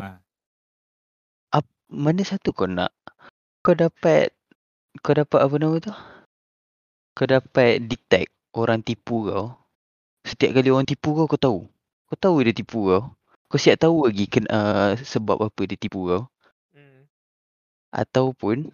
Ap, 1.52 1.68
mana 1.92 2.24
satu 2.24 2.56
kau 2.56 2.72
nak? 2.72 2.96
Kau 3.60 3.76
dapat 3.76 4.32
kau 5.04 5.12
dapat 5.12 5.40
apa 5.44 5.56
nama 5.60 5.76
tu? 5.84 5.92
Kau 7.12 7.28
dapat 7.28 7.84
detect 7.92 8.32
orang 8.56 8.80
tipu 8.80 9.28
kau. 9.28 9.52
Setiap 10.24 10.56
kali 10.56 10.72
orang 10.72 10.88
tipu 10.88 11.12
kau 11.12 11.28
kau 11.28 11.36
tahu. 11.36 11.60
Kau 12.08 12.16
tahu 12.16 12.40
dia 12.48 12.56
tipu 12.56 12.88
kau. 12.88 13.12
Kau 13.52 13.60
siap 13.60 13.84
tahu 13.84 14.08
lagi 14.08 14.32
ken, 14.32 14.48
uh, 14.48 14.96
sebab 14.96 15.52
apa 15.52 15.62
dia 15.68 15.76
tipu 15.76 16.08
kau. 16.08 16.31
Ataupun 17.92 18.72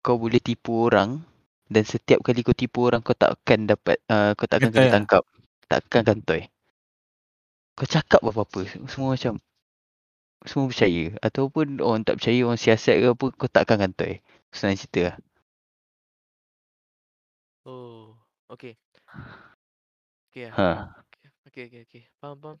kau 0.00 0.16
boleh 0.16 0.40
tipu 0.40 0.88
orang 0.88 1.20
dan 1.68 1.84
setiap 1.84 2.24
kali 2.24 2.40
kau 2.40 2.56
tipu 2.56 2.88
orang 2.88 3.04
kau 3.04 3.12
takkan 3.12 3.68
dapat 3.68 4.00
uh, 4.08 4.32
kau 4.32 4.48
takkan 4.48 4.72
Kantoi 4.72 4.80
kena 4.80 4.88
lah. 4.88 4.94
tangkap. 4.96 5.22
Takkan 5.68 6.02
kantoi. 6.08 6.42
Kau 7.76 7.84
cakap 7.84 8.24
apa-apa 8.24 8.64
semua 8.88 9.12
macam 9.12 9.36
semua 10.48 10.70
percaya 10.72 11.12
ataupun 11.20 11.82
orang 11.84 12.08
tak 12.08 12.16
percaya 12.22 12.40
orang 12.46 12.56
siasat 12.56 13.04
ke 13.04 13.06
apa 13.12 13.26
kau 13.36 13.50
takkan 13.52 13.76
kantoi. 13.76 14.24
Senang 14.48 14.80
cerita 14.80 15.12
lah. 15.12 15.16
Oh, 17.68 18.16
okay. 18.48 18.80
Okay 20.32 20.48
lah. 20.48 20.56
Ha. 20.56 20.68
Okay, 21.52 21.68
okay, 21.68 21.80
okay. 21.84 22.02
Faham, 22.16 22.40
faham. 22.40 22.56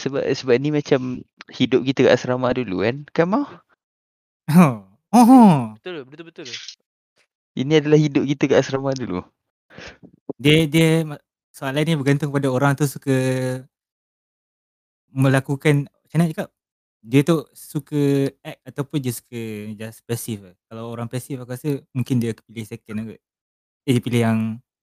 Sebab 0.00 0.24
sebab 0.32 0.56
ni 0.56 0.72
macam 0.72 1.20
hidup 1.52 1.84
kita 1.84 2.08
kat 2.08 2.16
asrama 2.16 2.56
dulu 2.56 2.80
kan. 2.84 3.04
Kan 3.12 3.26
mau? 3.32 3.44
Oh. 4.50 4.82
Oh. 5.16 5.72
Betul, 5.80 6.04
betul, 6.04 6.24
betul. 6.28 6.48
Ini 7.56 7.80
adalah 7.80 7.96
hidup 7.96 8.28
kita 8.28 8.52
kat 8.52 8.58
asrama 8.60 8.92
dulu. 8.92 9.24
Dia 10.36 10.68
dia 10.68 11.08
soalan 11.56 11.88
ni 11.88 11.96
bergantung 11.96 12.28
pada 12.28 12.52
orang 12.52 12.76
tu 12.76 12.84
suka 12.84 13.16
melakukan 15.08 15.88
macam 15.88 16.16
mana 16.20 16.28
cakap? 16.36 16.48
Dia 17.00 17.20
tu 17.24 17.36
suka 17.56 18.28
act 18.44 18.60
ataupun 18.66 18.98
dia 19.00 19.12
suka 19.14 19.40
just 19.78 20.04
passive 20.04 20.52
lah. 20.52 20.56
Kalau 20.68 20.84
orang 20.92 21.08
passive 21.08 21.40
aku 21.40 21.56
rasa 21.56 21.80
mungkin 21.96 22.20
dia 22.20 22.36
pilih 22.36 22.66
second 22.68 22.96
lah 23.00 23.04
kot. 23.16 23.20
Eh 23.88 23.92
dia 23.96 24.02
pilih 24.04 24.20
yang 24.20 24.38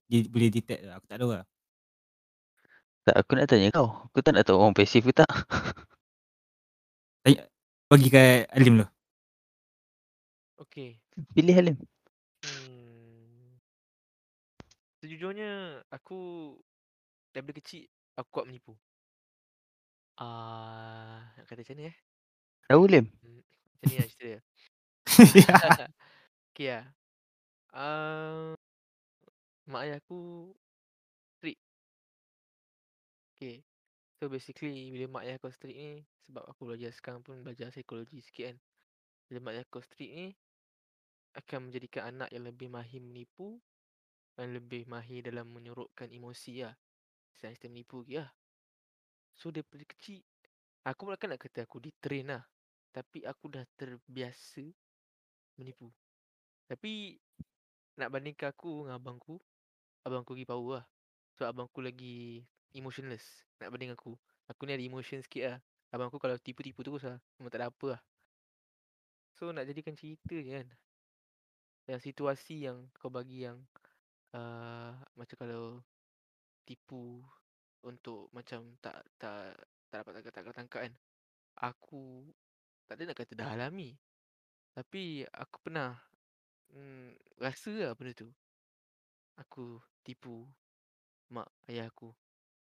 dia 0.10 0.20
boleh 0.34 0.50
detect 0.50 0.82
lah. 0.88 0.98
Aku 0.98 1.06
tak 1.06 1.18
tahu 1.22 1.32
lah. 1.36 1.46
Tak 3.06 3.16
aku 3.20 3.32
nak 3.36 3.46
tanya 3.52 3.68
kau. 3.70 3.88
Aku 4.10 4.20
tak 4.26 4.34
nak 4.34 4.48
tahu 4.48 4.58
orang 4.58 4.74
pasif 4.74 5.04
ke 5.04 5.14
tak. 5.14 5.30
Tanya, 7.24 7.48
bagi 7.92 8.08
kat 8.12 8.48
Alim 8.52 8.82
dulu. 8.82 8.93
Okay. 10.58 11.02
Pilih 11.34 11.56
Halim. 11.56 11.78
Hmm. 12.46 13.58
Sejujurnya, 15.02 15.82
aku 15.92 16.54
daripada 17.34 17.60
kecil, 17.60 17.90
aku 18.16 18.30
kuat 18.30 18.46
menipu. 18.48 18.78
Ah, 20.22 21.26
nak 21.36 21.46
kata 21.50 21.66
macam 21.66 21.76
ni 21.82 21.86
eh? 21.90 21.96
Tahu 22.70 22.84
Lim? 22.86 23.06
Hmm, 23.26 23.42
Macam 23.42 23.88
ni 23.90 23.96
lah 23.98 24.08
cerita 24.08 24.26
dia. 24.30 24.40
okay 26.54 26.68
lah. 26.70 26.86
Uh, 27.74 28.54
mak 29.66 29.82
ayah 29.90 29.98
aku 29.98 30.54
strict. 31.38 31.62
Okay. 33.34 33.66
So 34.22 34.30
basically 34.30 34.94
bila 34.94 35.10
mak 35.10 35.24
ayah 35.26 35.42
aku 35.42 35.50
strict 35.50 35.76
ni 35.76 36.06
sebab 36.30 36.46
aku 36.46 36.70
belajar 36.70 36.94
sekarang 36.94 37.26
pun 37.26 37.42
belajar 37.42 37.74
psikologi 37.74 38.22
sikit 38.22 38.54
kan. 38.54 38.58
Bila 39.28 39.38
mak 39.42 39.52
ayah 39.58 39.66
aku 39.66 39.82
strict 39.82 40.14
ni 40.14 40.28
akan 41.34 41.70
menjadikan 41.70 42.14
anak 42.14 42.30
yang 42.30 42.46
lebih 42.46 42.70
mahir 42.70 43.02
menipu 43.02 43.58
dan 44.38 44.54
lebih 44.54 44.86
mahir 44.90 45.26
dalam 45.26 45.50
menyorokkan 45.50 46.10
emosi 46.10 46.66
lah. 46.66 46.74
Sistem 47.34 47.74
menipu 47.74 48.06
lagi 48.06 48.22
lah. 48.22 48.30
So 49.34 49.50
daripada 49.50 49.82
kecil 49.86 50.22
aku 50.86 51.10
bukan 51.10 51.34
nak 51.34 51.42
kata 51.42 51.66
aku 51.66 51.82
ditrain 51.82 52.30
lah. 52.30 52.44
Tapi 52.94 53.26
aku 53.26 53.50
dah 53.50 53.66
terbiasa 53.74 54.62
menipu. 55.58 55.90
Tapi 56.70 57.18
nak 57.98 58.10
bandingkan 58.14 58.54
aku 58.54 58.86
dengan 58.86 58.98
abangku, 59.02 59.42
abangku 60.06 60.38
lagi 60.38 60.46
power 60.46 60.82
lah. 60.82 60.86
So 61.34 61.50
abangku 61.50 61.82
lagi 61.82 62.46
emotionless 62.78 63.46
nak 63.58 63.74
banding 63.74 63.94
aku. 63.94 64.14
Aku 64.50 64.70
ni 64.70 64.78
ada 64.78 64.86
emotion 64.86 65.22
sikit 65.26 65.44
lah. 65.46 65.58
Abangku 65.94 66.18
kalau 66.18 66.38
tipu-tipu 66.38 66.86
terus 66.86 67.06
lah. 67.06 67.18
Memang 67.38 67.50
tak 67.54 67.62
ada 67.62 67.68
apa 67.70 67.88
lah. 67.98 68.02
So 69.38 69.50
nak 69.50 69.66
jadikan 69.66 69.98
cerita 69.98 70.38
je 70.38 70.52
kan. 70.62 70.68
Yang 71.88 72.02
situasi 72.12 72.68
yang 72.68 72.88
kau 72.96 73.12
bagi 73.12 73.44
yang 73.48 73.60
uh, 74.36 74.96
macam 75.20 75.36
kalau 75.36 75.84
tipu 76.64 77.20
untuk 77.84 78.32
macam 78.32 78.64
tak 78.80 79.04
tak 79.20 79.52
tak 79.92 80.00
dapat 80.02 80.12
tangkap 80.20 80.34
tak 80.34 80.44
tangkap 80.56 80.82
kan. 80.88 80.94
Aku 81.60 82.28
tak 82.88 83.00
ada 83.00 83.12
nak 83.12 83.18
kata 83.20 83.34
dah 83.36 83.50
alami. 83.54 83.94
Tapi 84.74 85.22
aku 85.30 85.58
pernah 85.70 85.94
mm, 86.74 87.40
rasa 87.44 87.72
lah 87.72 87.94
benda 87.94 88.16
tu. 88.16 88.30
Aku 89.38 89.78
tipu 90.02 90.48
mak 91.34 91.50
ayah 91.70 91.90
aku 91.90 92.14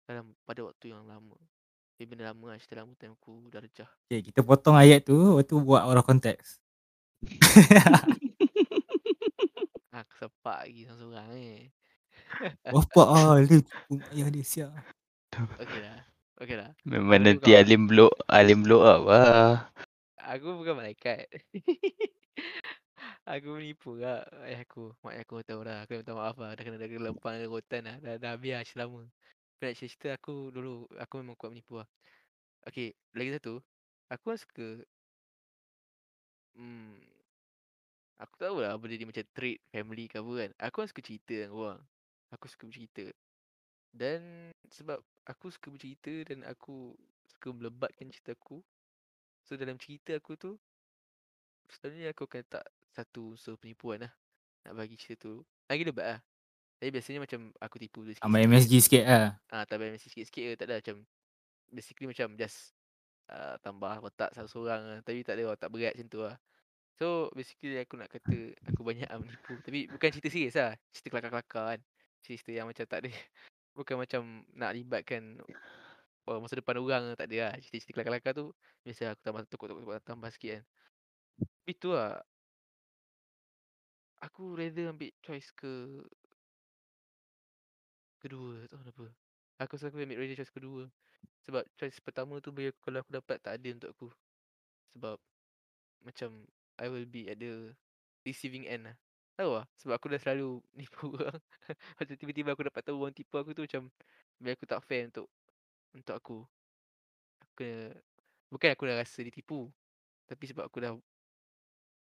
dalam 0.08 0.32
pada 0.48 0.64
waktu 0.64 0.94
yang 0.96 1.04
lama. 1.04 1.36
Dia 1.98 2.06
benda 2.06 2.30
lama 2.30 2.54
lah, 2.54 2.56
cerita 2.62 2.80
lama 2.80 2.94
time 2.94 3.18
aku 3.18 3.50
darjah. 3.50 3.90
Okay, 4.06 4.22
kita 4.22 4.46
potong 4.46 4.78
ayat 4.78 5.02
tu, 5.02 5.18
lepas 5.34 5.44
tu 5.50 5.58
buat 5.58 5.82
of 5.82 6.06
context. 6.06 6.62
Aku 9.98 10.14
sepak 10.14 10.58
lagi 10.62 10.86
seorang-seorang 10.86 11.30
eh. 11.34 11.62
Bapak 12.70 13.08
ah, 13.08 13.34
mak 13.90 14.02
ayah 14.14 14.28
dia 14.30 14.44
siap. 14.46 14.70
Okey 15.62 15.80
lah. 15.82 15.98
Okey 16.38 16.54
lah. 16.54 16.70
Memang 16.86 17.18
Aku 17.18 17.26
nanti 17.26 17.50
Alim 17.58 17.90
blow 17.90 18.10
Alim 18.30 18.62
blow 18.62 18.86
up 18.86 19.02
lah. 19.10 19.66
Aku 20.22 20.60
bukan 20.62 20.78
malaikat. 20.78 21.26
aku 23.32 23.58
menipu 23.58 23.98
lah 23.98 24.22
ayah 24.46 24.62
aku. 24.62 24.94
Mak 25.02 25.12
ayah 25.18 25.24
aku 25.26 25.34
tahu 25.42 25.60
dah. 25.66 25.78
Aku 25.82 25.98
minta 25.98 26.14
maaf 26.14 26.36
lah. 26.38 26.54
Dah 26.54 26.62
kena 26.62 26.78
dah 26.78 26.86
lempang 26.86 27.34
dengan 27.34 27.50
rotan 27.50 27.82
lah. 27.82 27.96
Dah, 27.98 28.14
dah 28.22 28.34
biar 28.38 28.62
selama. 28.62 29.02
Tapi 29.58 29.62
nak 29.66 29.74
cerita 29.82 30.08
aku 30.14 30.54
dulu. 30.54 30.86
Aku 30.94 31.18
memang 31.18 31.34
kuat 31.34 31.50
menipu 31.50 31.82
lah. 31.82 31.88
Okay. 32.70 32.94
Lagi 33.18 33.34
satu. 33.34 33.58
Aku 34.14 34.30
suka. 34.38 34.78
Hmm. 36.54 37.17
Aku 38.18 38.34
tahu 38.34 38.66
lah 38.66 38.74
benda 38.74 38.98
ni 38.98 39.06
macam 39.06 39.22
trait 39.30 39.62
family 39.70 40.10
ke 40.10 40.18
apa 40.18 40.32
kan. 40.34 40.50
Aku 40.66 40.74
kan 40.82 40.88
suka 40.90 41.02
cerita 41.06 41.34
dengan 41.38 41.54
orang. 41.54 41.80
Aku 42.34 42.50
suka 42.50 42.66
bercerita. 42.66 43.06
Dan 43.94 44.50
sebab 44.74 44.98
aku 45.22 45.54
suka 45.54 45.70
bercerita 45.70 46.12
dan 46.26 46.42
aku 46.42 46.98
suka 47.30 47.54
melebatkan 47.54 48.10
cerita 48.10 48.34
aku. 48.34 48.58
So 49.46 49.54
dalam 49.54 49.78
cerita 49.78 50.18
aku 50.18 50.34
tu 50.34 50.58
sebenarnya 51.70 52.10
aku 52.10 52.26
akan 52.26 52.42
letak 52.42 52.64
satu 52.90 53.38
unsur 53.38 53.54
penipuan 53.54 54.02
lah. 54.02 54.12
Nak 54.66 54.74
bagi 54.74 54.98
cerita 54.98 55.30
tu. 55.30 55.46
Lagi 55.70 55.86
lebat 55.86 56.18
lah. 56.18 56.20
Tapi 56.78 56.90
biasanya 56.94 57.22
macam 57.22 57.40
aku 57.58 57.76
tipu 57.78 58.02
tu 58.02 58.18
Tambah 58.18 58.38
sikit-sikit. 58.42 58.50
MSG 58.50 58.72
sikit 58.82 59.04
lah. 59.06 59.28
Ah, 59.50 59.62
tambah 59.62 59.86
MSG 59.94 60.06
sikit-sikit 60.10 60.42
je. 60.42 60.52
Tak 60.58 60.66
ada 60.66 60.74
macam 60.82 60.96
basically 61.70 62.06
macam 62.10 62.34
just 62.34 62.74
uh, 63.30 63.54
tambah 63.62 64.02
otak 64.02 64.34
satu 64.34 64.50
seorang 64.50 64.82
lah. 64.82 64.98
Tapi 65.06 65.22
tak 65.22 65.38
ada 65.38 65.54
otak 65.54 65.70
berat 65.70 65.94
macam 65.94 66.08
tu 66.10 66.20
lah. 66.26 66.34
So 66.98 67.30
basically 67.30 67.78
aku 67.78 67.94
nak 67.94 68.10
kata 68.10 68.58
aku 68.66 68.82
banyak 68.82 69.06
menipu. 69.22 69.54
Tapi 69.62 69.86
bukan 69.86 70.08
cerita 70.10 70.28
serius 70.28 70.58
lah. 70.58 70.74
Cerita 70.90 71.14
kelakar-kelakar 71.14 71.78
kan. 71.78 71.80
Cerita 72.26 72.50
yang 72.50 72.66
macam 72.66 72.84
tak 72.84 73.06
ada. 73.06 73.10
Bukan 73.78 73.94
macam 73.94 74.42
nak 74.58 74.74
libatkan 74.74 75.38
oh, 76.26 76.42
masa 76.42 76.58
depan 76.58 76.82
orang 76.82 77.14
tak 77.14 77.30
ada 77.30 77.36
lah. 77.46 77.52
Cerita-cerita 77.62 77.94
kelakar-kelakar 77.94 78.32
tu 78.34 78.46
biasa 78.82 79.14
aku 79.14 79.22
tambah 79.22 79.42
tukuk-tukuk 79.46 80.02
tambah 80.02 80.30
sikit 80.34 80.50
kan. 80.58 80.64
Tapi 81.38 81.72
tu 81.78 81.94
lah. 81.94 82.18
Aku 84.18 84.58
rather 84.58 84.90
ambil 84.90 85.14
choice 85.22 85.54
ke 85.54 86.02
kedua 88.18 88.66
tahu 88.66 88.82
kenapa. 88.82 89.06
Aku 89.62 89.78
rasa 89.78 89.94
aku 89.94 90.02
ambil 90.02 90.18
rather 90.18 90.34
choice 90.34 90.50
kedua. 90.50 90.90
Sebab 91.46 91.62
choice 91.78 92.02
pertama 92.02 92.42
tu 92.42 92.50
bagi 92.50 92.74
aku 92.74 92.90
kalau 92.90 92.98
aku 93.06 93.14
dapat 93.14 93.38
tak 93.38 93.62
ada 93.62 93.68
untuk 93.70 93.90
aku. 93.94 94.08
Sebab 94.98 95.22
macam 96.02 96.30
I 96.78 96.86
will 96.88 97.06
be 97.06 97.26
at 97.26 97.38
the 97.38 97.74
receiving 98.22 98.66
end 98.66 98.86
lah. 98.90 98.96
Tahu 99.38 99.50
lah 99.62 99.66
sebab 99.78 99.94
aku 99.98 100.06
dah 100.10 100.20
selalu 100.22 100.58
nipu 100.78 101.14
orang. 101.14 101.38
Macam 101.98 102.14
tiba-tiba 102.14 102.54
aku 102.54 102.66
dapat 102.66 102.82
tahu 102.82 102.96
orang 103.02 103.14
tipu 103.14 103.34
aku 103.38 103.54
tu 103.54 103.62
macam 103.66 103.90
bagi 104.38 104.54
aku 104.54 104.66
tak 104.66 104.80
fair 104.86 105.10
untuk 105.10 105.26
untuk 105.94 106.14
aku. 106.14 106.38
Aku 107.42 107.52
kena, 107.54 107.90
bukan 108.50 108.68
aku 108.74 108.82
dah 108.86 108.96
rasa 108.98 109.22
ditipu. 109.22 109.70
Tapi 110.26 110.44
sebab 110.46 110.66
aku 110.66 110.78
dah 110.82 110.92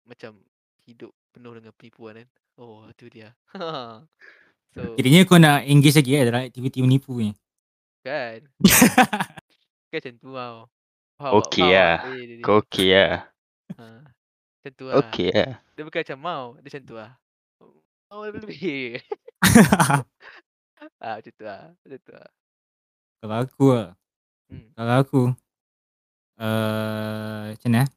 macam 0.06 0.40
hidup 0.88 1.12
penuh 1.32 1.54
dengan 1.56 1.74
penipuan 1.76 2.20
kan. 2.20 2.28
Oh, 2.60 2.86
tu 2.94 3.08
dia. 3.08 3.32
so, 4.76 4.82
Kiranya 5.00 5.26
kau 5.26 5.40
nak 5.40 5.64
engage 5.66 5.98
lagi 5.98 6.12
lah 6.20 6.24
dalam 6.30 6.42
aktiviti 6.46 6.80
menipu 6.84 7.16
ni. 7.18 7.32
kan. 8.04 8.44
kan 9.92 9.98
macam 9.98 10.14
tu 10.20 10.30
tau. 10.32 10.58
Okey 11.42 11.68
lah. 11.70 12.02
Dia- 12.06 12.26
dia- 12.28 12.38
dia. 12.38 12.44
Kau 12.46 12.60
okey 12.62 12.88
lah. 12.92 13.30
Ha. 13.78 14.01
Macam 14.62 14.78
tu 14.78 14.86
lah. 14.86 14.96
Okey 15.02 15.34
lah. 15.34 15.58
Dia 15.74 15.82
bukan 15.82 16.00
macam 16.06 16.20
mau. 16.22 16.44
Dia 16.62 16.70
macam 16.70 16.84
tu 16.86 16.94
lah. 16.94 17.12
Oh, 18.14 18.22
lebih-lebih. 18.30 19.02
ah, 21.02 21.18
macam 21.18 21.34
tu 21.34 21.44
lah. 21.50 21.74
Macam 21.82 22.00
tu 22.06 22.12
lah. 22.14 22.30
Kalau 23.18 23.36
aku 23.42 23.66
lah. 23.74 23.90
Hmm. 24.54 24.70
Kalau 24.78 24.94
aku. 25.02 25.22
Uh, 26.38 27.58
macam 27.58 27.70
mana? 27.74 27.82
eh? 27.82 27.88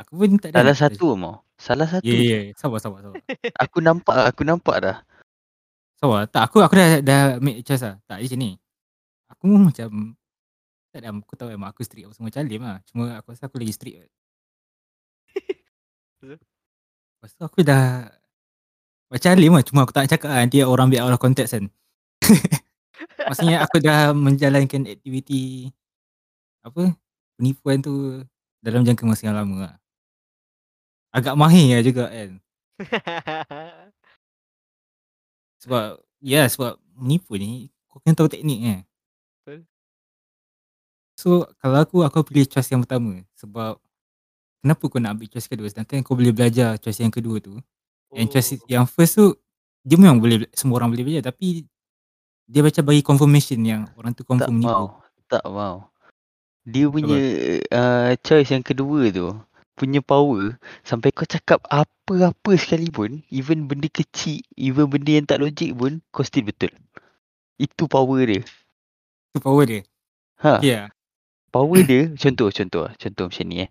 Aku 0.00 0.12
pun 0.16 0.40
tak 0.40 0.56
ada. 0.56 0.64
Salah 0.64 0.76
satu 0.88 1.06
mau. 1.20 1.44
Salah 1.60 1.88
satu. 1.92 2.08
Ya, 2.08 2.16
ya, 2.16 2.38
ya. 2.48 2.56
Sabar, 2.56 2.80
sabar, 2.80 3.04
sabar. 3.04 3.20
Aku 3.60 3.84
nampak 3.84 4.16
aku 4.24 4.40
nampak 4.48 4.76
dah. 4.80 4.96
Sabar. 6.00 6.24
Tak, 6.32 6.48
aku 6.48 6.64
aku 6.64 6.80
dah 6.80 7.04
dah 7.04 7.20
make 7.44 7.60
choice 7.60 7.84
lah. 7.84 8.00
Tak, 8.08 8.24
macam 8.24 8.40
ni. 8.40 8.56
Aku 9.28 9.44
macam 9.52 10.16
tak 10.90 11.06
ada, 11.06 11.14
aku 11.14 11.34
tahu 11.38 11.54
memang 11.54 11.70
aku 11.70 11.86
strict 11.86 12.08
apa 12.08 12.14
semua 12.18 12.28
macam 12.32 12.40
Alim 12.42 12.62
lah. 12.66 12.78
Cuma 12.88 13.04
aku 13.20 13.30
rasa 13.30 13.46
aku 13.46 13.62
lagi 13.62 13.74
strict. 13.76 14.10
Lepas 16.20 17.30
tu 17.36 17.42
aku 17.44 17.60
dah 17.64 18.08
macam 19.10 19.30
Alim 19.34 19.52
lah. 19.56 19.64
Cuma 19.64 19.84
aku 19.84 19.92
tak 19.92 20.06
nak 20.06 20.10
cakap 20.16 20.28
lah. 20.30 20.40
Nanti 20.44 20.62
orang 20.64 20.88
ambil 20.88 21.00
out 21.04 21.14
of 21.16 21.20
context 21.20 21.52
kan. 21.56 21.66
Maksudnya 23.28 23.64
aku 23.64 23.76
dah 23.80 24.12
menjalankan 24.12 24.88
aktiviti 24.88 25.68
apa 26.60 26.92
penipuan 27.40 27.80
tu 27.80 28.20
dalam 28.60 28.84
jangka 28.84 29.04
masa 29.08 29.28
yang 29.28 29.36
lama 29.36 29.56
lah. 29.68 29.74
Agak 31.10 31.34
mahir 31.34 31.80
lah 31.80 31.84
juga 31.84 32.04
kan. 32.08 32.30
Sebab 35.60 36.00
ya 36.24 36.48
sebab 36.48 36.80
menipu 36.96 37.36
ni 37.36 37.68
kau 37.88 38.00
kena 38.00 38.16
tahu 38.16 38.32
teknik 38.32 38.60
kan. 38.64 38.80
Betul. 39.44 39.58
So 41.20 41.44
kalau 41.60 41.84
aku 41.84 42.00
aku 42.00 42.24
pilih 42.24 42.48
choice 42.48 42.72
yang 42.72 42.80
pertama 42.80 43.20
sebab 43.36 43.76
kenapa 44.60 44.82
kau 44.86 45.00
nak 45.00 45.16
ambil 45.16 45.28
choice 45.28 45.48
kedua 45.48 45.66
sedangkan 45.68 46.04
kau 46.04 46.14
boleh 46.14 46.32
belajar 46.32 46.76
choice 46.76 47.00
yang 47.00 47.12
kedua 47.12 47.40
tu. 47.40 47.56
Yang 48.12 48.28
choice 48.32 48.50
Oh. 48.56 48.66
yang 48.68 48.84
first 48.86 49.16
tu 49.16 49.34
dia 49.80 49.96
memang 49.96 50.20
boleh 50.20 50.44
semua 50.52 50.76
orang 50.82 50.92
boleh 50.92 51.04
belajar 51.06 51.32
tapi 51.32 51.64
dia 52.44 52.60
macam 52.60 52.82
bagi 52.82 53.00
confirmation 53.00 53.60
yang 53.62 53.82
orang 53.94 54.12
tu 54.12 54.26
Tak 54.26 54.28
confirm 54.28 54.54
menipu. 54.58 54.70
mau. 54.70 54.86
Tak 55.30 55.44
mau. 55.46 55.76
Dia 56.66 56.86
punya 56.92 57.18
uh, 57.72 58.10
choice 58.20 58.50
yang 58.52 58.60
kedua 58.60 59.08
tu 59.10 59.32
punya 59.74 60.04
power 60.04 60.60
sampai 60.84 61.08
kau 61.08 61.24
cakap 61.24 61.64
apa-apa 61.72 62.52
sekalipun 62.52 63.24
even 63.32 63.64
benda 63.64 63.88
kecil 63.88 64.44
even 64.52 64.84
benda 64.92 65.16
yang 65.16 65.24
tak 65.24 65.40
logik 65.40 65.72
pun 65.72 66.04
kau 66.12 66.20
still 66.20 66.44
betul. 66.44 66.68
Itu 67.56 67.88
power 67.88 68.20
dia. 68.28 68.44
Tu 69.32 69.38
power 69.40 69.64
dia. 69.64 69.80
Ha. 70.44 70.60
Ya. 70.60 70.68
Yeah. 70.68 70.84
Power 71.48 71.80
dia 71.80 72.12
contoh 72.14 72.52
contoh 72.52 72.92
contoh 72.92 73.24
macam 73.32 73.46
ni 73.48 73.64
eh. 73.64 73.70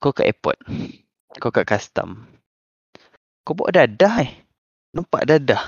Kau 0.00 0.16
kat 0.16 0.32
airport. 0.32 0.56
Kau 1.36 1.52
kat 1.52 1.68
custom. 1.68 2.24
Kau 3.44 3.52
bawa 3.52 3.84
dadah 3.84 4.24
eh. 4.24 4.32
Nampak 4.96 5.28
dadah. 5.28 5.60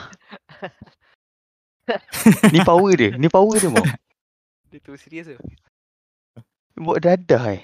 ni 2.49 2.65
power 2.65 2.93
dia. 2.97 3.11
Ni 3.21 3.29
power 3.29 3.61
dia 3.61 3.69
mau. 3.69 3.85
Dia 4.73 4.81
tu 4.81 4.97
serius 4.97 5.29
ke? 5.29 5.37
Bawa 6.81 6.97
dadah 6.97 7.61
eh. 7.61 7.63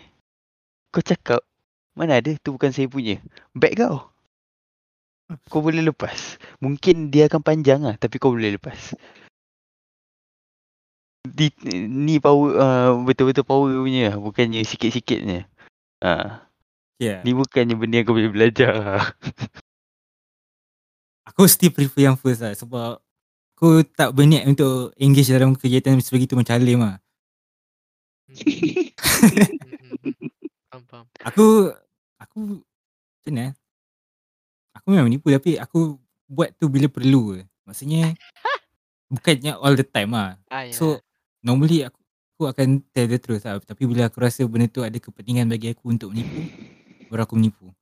Kau 0.92 1.00
cakap 1.00 1.40
mana 1.96 2.20
ada 2.20 2.36
tu 2.36 2.52
bukan 2.52 2.68
saya 2.68 2.84
punya. 2.84 3.16
Bag 3.56 3.80
kau. 3.80 4.12
Kau 5.48 5.64
boleh 5.64 5.80
lepas. 5.80 6.36
Mungkin 6.60 7.08
dia 7.08 7.32
akan 7.32 7.40
panjang 7.40 7.80
lah 7.80 7.96
tapi 7.96 8.20
kau 8.20 8.36
boleh 8.36 8.60
lepas. 8.60 8.92
Di, 11.28 11.48
ni 11.88 12.20
power 12.20 12.50
uh, 12.60 12.90
betul-betul 13.08 13.48
power 13.48 13.72
punya 13.72 14.12
lah. 14.12 14.16
Bukannya 14.20 14.60
sikit-sikitnya. 14.68 15.48
Ha. 16.04 16.47
Yeah. 16.98 17.22
Ni 17.22 17.30
bukannya 17.30 17.78
benda 17.78 18.02
yang 18.02 18.06
kau 18.10 18.18
boleh 18.18 18.30
belajar 18.30 18.74
lah. 18.74 19.06
Aku 21.30 21.46
still 21.46 21.70
prefer 21.70 22.10
yang 22.10 22.18
first 22.18 22.42
lah 22.42 22.50
sebab 22.50 22.98
aku 23.54 23.86
tak 23.94 24.10
berniat 24.14 24.46
untuk 24.46 24.94
engage 24.98 25.30
dalam 25.30 25.54
kegiatan 25.54 25.98
sebegitu 26.02 26.34
macam 26.34 26.58
Alim 26.58 26.82
lah. 26.82 26.98
Aku 31.26 31.74
aku 32.18 32.62
macam 32.62 33.34
mana 33.34 33.42
eh? 33.50 33.52
Aku 34.78 34.86
memang 34.94 35.06
menipu 35.10 35.34
tapi 35.34 35.58
aku 35.58 35.98
buat 36.30 36.54
tu 36.54 36.70
bila 36.70 36.86
perlu 36.86 37.38
je. 37.38 37.44
Maksudnya 37.66 38.14
bukannya 39.14 39.52
all 39.58 39.74
the 39.74 39.86
time 39.86 40.14
lah. 40.14 40.38
Ah, 40.48 40.64
ya. 40.64 40.72
So 40.72 41.02
normally 41.42 41.82
aku, 41.82 41.98
aku 42.38 42.42
akan 42.54 42.68
tell 42.94 43.10
the 43.10 43.18
truth 43.18 43.42
lah. 43.42 43.58
Tapi 43.58 43.82
bila 43.90 44.06
aku 44.06 44.22
rasa 44.22 44.46
benda 44.46 44.70
tu 44.70 44.86
ada 44.86 44.96
kepentingan 44.96 45.50
bagi 45.50 45.74
aku 45.74 45.90
untuk 45.90 46.14
menipu, 46.14 46.46
baru 47.10 47.24
aku 47.26 47.36
menipu. 47.36 47.72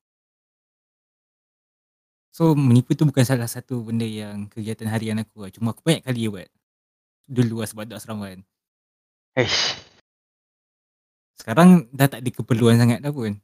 So 2.37 2.53
menipu 2.53 2.93
tu 2.93 3.09
bukan 3.09 3.25
salah 3.25 3.49
satu 3.49 3.81
benda 3.81 4.05
yang 4.05 4.45
kegiatan 4.53 4.93
harian 4.93 5.17
aku 5.25 5.49
lah. 5.49 5.51
Cuma 5.53 5.73
aku 5.73 5.81
banyak 5.81 6.05
kali 6.05 6.29
buat. 6.29 6.49
Dulu 7.25 7.65
lah 7.65 7.69
sebab 7.69 7.89
duduk 7.89 7.97
asrama 7.97 8.29
kan. 8.29 8.41
Eish. 9.41 9.77
Sekarang 11.41 11.89
dah 11.97 12.09
tak 12.09 12.21
ada 12.21 12.31
keperluan 12.33 12.77
sangat 12.77 13.01
dah 13.01 13.09
pun. 13.09 13.41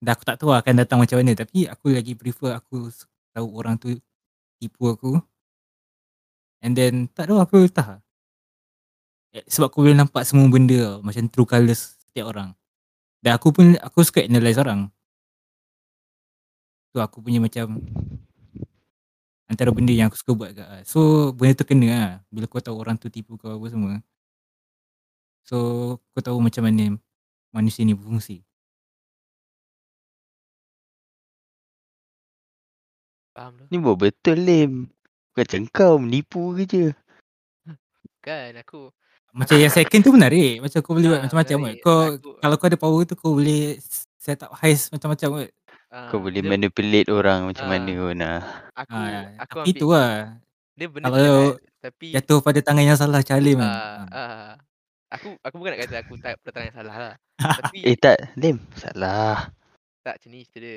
Dah 0.00 0.16
aku 0.16 0.24
tak 0.24 0.40
tahu 0.40 0.56
akan 0.56 0.74
datang 0.80 1.04
macam 1.04 1.20
mana. 1.20 1.36
Tapi 1.36 1.68
aku 1.68 1.92
lagi 1.92 2.16
prefer 2.16 2.56
aku 2.56 2.88
tahu 3.36 3.48
orang 3.52 3.76
tu 3.76 3.92
tipu 4.56 4.92
aku. 4.92 5.20
And 6.64 6.72
then 6.76 7.08
tak 7.12 7.28
tahu 7.28 7.40
aku 7.44 7.68
tak. 7.68 8.00
Eh, 9.36 9.44
Sebab 9.48 9.68
aku 9.68 9.84
boleh 9.84 9.96
nampak 9.96 10.24
semua 10.24 10.48
benda 10.48 10.76
tau. 10.76 10.96
Macam 11.04 11.28
true 11.28 11.48
colours 11.48 12.00
setiap 12.08 12.32
orang. 12.32 12.56
Dan 13.20 13.36
aku 13.36 13.52
pun 13.52 13.76
aku 13.76 14.00
suka 14.00 14.24
analyse 14.24 14.56
orang. 14.56 14.88
Tu 16.90 16.98
aku 16.98 17.20
punya 17.20 17.38
macam 17.38 17.78
antara 19.44 19.70
benda 19.70 19.92
yang 19.92 20.08
aku 20.08 20.18
suka 20.18 20.32
buat 20.32 20.50
kat 20.56 20.66
ah. 20.66 20.82
So 20.88 21.30
benda 21.36 21.52
tu 21.60 21.68
kena 21.68 21.88
lah. 21.92 22.10
Bila 22.32 22.48
kau 22.48 22.64
tahu 22.64 22.80
orang 22.80 22.96
tu 22.96 23.12
tipu 23.12 23.36
kau 23.36 23.60
apa 23.60 23.66
semua. 23.68 23.94
So 25.44 25.56
kau 26.16 26.22
tahu 26.24 26.40
macam 26.40 26.64
mana 26.64 26.96
manusia 27.52 27.84
ni 27.84 27.92
berfungsi. 27.92 28.40
Faham 33.36 33.60
tu. 33.60 33.64
Ni 33.68 33.76
buat 33.78 34.00
betul 34.00 34.38
Lim. 34.42 34.72
Bukan 35.30 35.44
macam 35.44 35.62
kau 35.70 35.94
menipu 36.00 36.56
ke 36.56 36.64
je. 36.66 36.86
Kan 38.24 38.56
aku 38.58 38.90
Macam 39.32 39.56
yang 39.56 39.70
second 39.70 40.00
tu 40.00 40.10
menarik. 40.10 40.58
Macam 40.58 40.78
kau 40.80 40.92
boleh 40.92 41.08
buat 41.08 41.18
Ah, 41.18 41.24
macam-macam 41.24 41.54
kot. 41.54 41.62
menarik. 41.62 41.80
Kau 41.80 42.00
Aku- 42.10 42.36
kalau 42.38 42.54
kau 42.56 42.66
ada 42.66 42.78
power 42.78 43.02
tu 43.04 43.14
kau 43.14 43.32
boleh 43.32 43.78
set 44.16 44.40
up 44.40 44.52
heist 44.58 44.90
macam-macam 44.90 45.28
kot. 45.36 45.50
ah, 45.88 46.08
Kau 46.08 46.18
boleh 46.18 46.38
dia, 46.38 46.50
manipulate 46.50 47.08
orang 47.08 47.46
macam 47.46 47.64
Ah. 47.64 47.70
mana 47.70 47.92
pun 47.92 48.16
lah. 48.16 48.40
aku 48.72 48.94
Ah, 48.94 49.22
aku 49.38 49.56
tapi 49.56 49.68
ambil 49.68 49.74
tu 49.76 49.88
lah. 49.88 50.12
dia 50.72 50.86
benda 50.86 51.06
kalau 51.06 51.18
jahat 51.20 51.58
tapi 51.80 52.06
Jatuh 52.12 52.38
pada 52.40 52.58
tangan 52.60 52.84
yang 52.84 52.94
salah 52.94 53.20
Charlie 53.20 53.54
man. 53.54 53.66
ah, 53.66 54.00
ah, 54.08 54.50
aku 55.08 55.34
aku 55.40 55.54
bukan 55.56 55.70
nak 55.72 55.80
kata 55.80 55.94
aku 55.98 56.12
tak 56.16 56.34
pertanyaan 56.40 56.66
yang 56.66 56.76
salah 56.76 56.96
lah. 56.96 57.14
tapi 57.62 57.78
Eh 57.82 57.96
tak 57.96 58.16
Lim. 58.34 58.56
Salah. 58.74 59.48
tak 60.00 60.16
macam 60.16 60.30
ni 60.30 60.42
cerita 60.42 60.58
dia. 60.60 60.76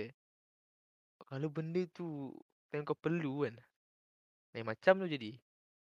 Kalau 1.24 1.47
benda 1.47 1.82
tu 1.89 2.30
time 2.70 2.84
kau 2.84 2.93
perlu 2.93 3.43
kan. 3.43 3.56
Lain 4.51 4.66
macam 4.66 4.93
tu 4.95 5.08
jadi. 5.08 5.34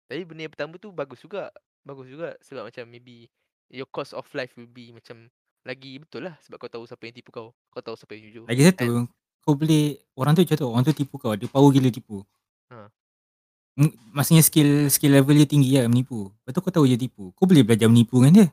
Tapi 0.05 0.21
benda 0.23 0.41
yang 0.43 0.53
pertama 0.53 0.73
tu 0.75 0.89
bagus 0.89 1.17
juga. 1.19 1.49
Bagus 1.89 2.05
juga 2.05 2.37
sebab 2.45 2.69
macam 2.69 2.85
maybe 2.85 3.25
your 3.73 3.89
cost 3.89 4.13
of 4.13 4.29
life 4.37 4.53
will 4.53 4.69
be 4.69 4.93
macam 4.93 5.25
lagi 5.65 5.97
betul 5.97 6.29
lah 6.29 6.37
sebab 6.45 6.61
kau 6.61 6.69
tahu 6.69 6.85
siapa 6.85 7.09
yang 7.09 7.15
tipu 7.17 7.33
kau. 7.33 7.49
Kau 7.73 7.81
tahu 7.81 7.97
siapa 7.97 8.13
yang 8.13 8.29
jujur. 8.29 8.43
Lagi 8.45 8.61
satu, 8.69 9.09
kau 9.41 9.57
boleh 9.57 9.97
orang 10.13 10.37
tu 10.37 10.45
contoh 10.45 10.69
orang 10.69 10.85
tu 10.85 10.93
tipu 10.93 11.17
kau, 11.17 11.33
dia 11.33 11.49
power 11.49 11.69
gila 11.73 11.89
tipu. 11.89 12.21
Ha. 12.69 12.85
Maksudnya 14.13 14.45
skill 14.45 14.93
skill 14.93 15.17
level 15.17 15.33
dia 15.33 15.49
tinggi 15.49 15.81
lah 15.81 15.89
menipu. 15.89 16.29
Lepas 16.29 16.51
tu 16.53 16.61
kau 16.61 16.73
tahu 16.73 16.85
dia 16.85 16.99
tipu. 16.99 17.33
Kau 17.33 17.49
boleh 17.49 17.65
belajar 17.65 17.89
menipu 17.89 18.21
dengan 18.21 18.33
dia. 18.37 18.47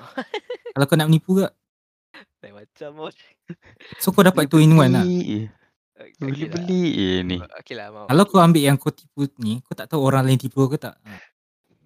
Kalau 0.72 0.86
kau 0.88 0.96
nak 0.96 1.12
menipu 1.12 1.36
ke, 1.36 1.44
Lain 2.40 2.56
macam 2.56 2.88
bos. 2.96 3.16
so 4.00 4.08
kau 4.16 4.24
dapat 4.24 4.48
two 4.48 4.64
in 4.64 4.72
one 4.72 4.92
lah. 4.96 5.04
Boleh 6.16 6.48
beli 6.48 6.82
je 6.96 7.10
ni. 7.20 7.36
Okay 7.60 7.76
lah 7.76 7.92
mau. 7.92 8.08
Kalau 8.08 8.24
kau 8.24 8.40
ambil 8.40 8.62
yang 8.64 8.80
kau 8.80 8.88
tipu 8.88 9.28
ni, 9.36 9.60
kau 9.60 9.76
tak 9.76 9.92
tahu 9.92 10.00
orang 10.00 10.24
lain 10.24 10.40
tipu 10.40 10.64
kau 10.64 10.72
ke 10.72 10.80
tak. 10.80 10.96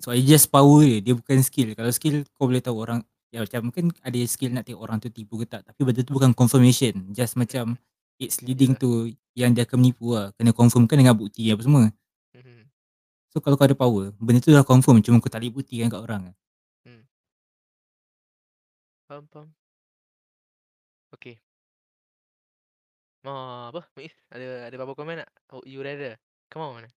So 0.02 0.10
I 0.10 0.20
just 0.22 0.50
power 0.50 0.82
dia, 0.82 1.00
dia 1.00 1.14
bukan 1.14 1.40
skill. 1.44 1.72
Kalau 1.74 1.90
skill 1.94 2.26
kau 2.34 2.50
boleh 2.50 2.62
tahu 2.62 2.76
orang 2.80 3.00
ya 3.34 3.42
macam 3.42 3.70
mungkin 3.70 3.90
ada 4.02 4.18
skill 4.30 4.54
nak 4.54 4.66
tengok 4.66 4.82
orang 4.82 4.98
tu 5.02 5.08
tipu 5.10 5.40
ke 5.42 5.46
tak. 5.46 5.66
Tapi 5.66 5.80
benda 5.82 6.00
tu 6.02 6.12
bukan 6.14 6.30
confirmation. 6.34 7.14
Just 7.14 7.34
macam 7.38 7.78
it's 8.18 8.42
leading 8.42 8.78
to 8.78 9.10
yang 9.34 9.54
dia 9.54 9.66
akan 9.66 9.80
menipu 9.80 10.14
lah. 10.14 10.30
Kena 10.34 10.54
confirmkan 10.54 10.98
dengan 10.98 11.14
bukti 11.14 11.50
apa 11.50 11.62
semua. 11.62 11.90
Mhm. 12.34 12.70
So 13.34 13.42
kalau 13.42 13.58
kau 13.58 13.66
ada 13.66 13.74
power, 13.74 14.14
benda 14.18 14.38
tu 14.38 14.54
dah 14.54 14.62
confirm 14.62 15.02
cuma 15.02 15.18
kau 15.18 15.30
tak 15.30 15.42
boleh 15.42 15.62
buktikan 15.62 15.90
kat 15.90 16.00
orang. 16.02 16.34
Faham 19.04 19.28
faham. 19.28 19.48
Okay. 21.12 21.36
Mau 23.22 23.70
apa? 23.70 23.84
Muiz, 23.94 24.10
ada 24.32 24.66
ada 24.68 24.74
apa-apa 24.74 24.92
komen 24.96 25.20
tak? 25.22 25.30
Oh, 25.52 25.62
you 25.68 25.84
rather. 25.84 26.16
Come 26.48 26.64
on. 26.64 26.88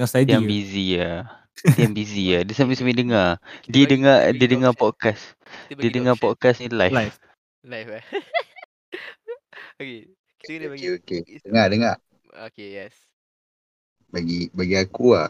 Tengah 0.00 0.16
study. 0.16 0.32
Yang 0.32 0.44
ke? 0.44 0.48
busy 0.48 0.86
lah. 0.96 1.20
Dia 1.60 1.80
yang 1.84 1.92
busy 1.92 2.24
lah. 2.32 2.42
Dia 2.48 2.54
sambil-sambil 2.56 2.96
dengar. 2.96 3.28
Dia 3.68 3.84
dengar 3.84 4.16
dia 4.32 4.46
dengar 4.48 4.72
podcast. 4.72 5.36
Dia 5.68 5.76
dua 5.76 5.92
dengar 5.92 6.16
podcast 6.16 6.56
ni 6.64 6.72
live. 6.72 6.96
Live. 6.96 7.16
Live 7.68 7.90
eh. 8.00 8.04
okay. 9.76 10.00
Kita 10.40 10.50
kena 10.56 10.66
bagi 10.72 10.86
Okay, 10.96 11.20
okay. 11.20 11.36
Dengar, 11.44 11.66
dengar. 11.68 11.94
Okay, 12.48 12.80
yes. 12.80 12.96
Bagi 14.08 14.48
bagi 14.56 14.80
aku 14.80 15.12
lah. 15.12 15.28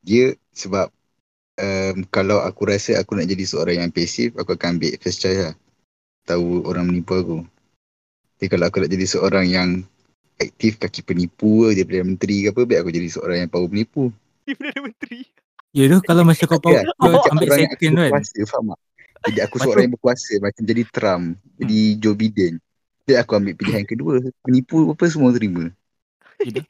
Dia 0.00 0.32
sebab 0.56 0.88
um, 1.60 1.96
kalau 2.08 2.40
aku 2.40 2.64
rasa 2.64 2.96
aku 2.96 3.12
nak 3.12 3.28
jadi 3.28 3.44
seorang 3.44 3.76
yang 3.84 3.92
pasif, 3.92 4.32
aku 4.40 4.56
akan 4.56 4.80
ambil 4.80 4.96
first 5.04 5.20
choice 5.20 5.52
lah. 5.52 5.54
Tahu 6.24 6.64
orang 6.64 6.88
menipu 6.88 7.12
aku. 7.12 7.38
Tapi 8.40 8.48
kalau 8.48 8.72
aku 8.72 8.80
nak 8.80 8.88
jadi 8.88 9.04
seorang 9.04 9.52
yang 9.52 9.84
aktif 10.36 10.76
kaki 10.76 11.00
penipu 11.00 11.64
ke, 11.64 11.74
dia 11.74 11.84
Perdana 11.84 12.06
Menteri 12.06 12.36
ke 12.42 12.48
apa, 12.50 12.60
baik 12.62 12.78
aku 12.80 12.90
jadi 12.90 13.08
seorang 13.08 13.38
yang 13.38 13.50
power 13.50 13.66
penipu. 13.66 14.10
Dia 14.42 14.54
Perdana 14.54 14.80
Menteri. 14.82 15.20
Ya 15.70 15.84
tu 15.86 15.98
kalau 16.00 16.22
macam 16.22 16.44
kau 16.44 16.60
power, 16.60 16.74
Ya, 16.76 16.82
kau 16.92 17.10
macam 17.10 17.30
ambil 17.34 17.48
second 17.50 17.92
kan. 17.92 18.10
berkuasa, 18.10 18.38
faham 18.44 18.64
tak? 18.68 18.80
Jadi 19.24 19.38
aku 19.40 19.50
Macam- 19.50 19.64
seorang 19.64 19.82
yang 19.82 19.94
berkuasa 19.94 20.32
macam 20.38 20.62
jadi 20.62 20.82
Trump, 20.86 21.24
jadi 21.56 21.78
Joe 21.96 22.14
Biden. 22.14 22.52
Jadi 23.02 23.14
aku 23.16 23.30
ambil 23.34 23.54
pilihan 23.54 23.84
kedua, 23.84 24.14
penipu 24.40 24.76
apa 24.86 25.04
semua 25.06 25.30
terima. 25.30 25.64
Gitu. 26.38 26.60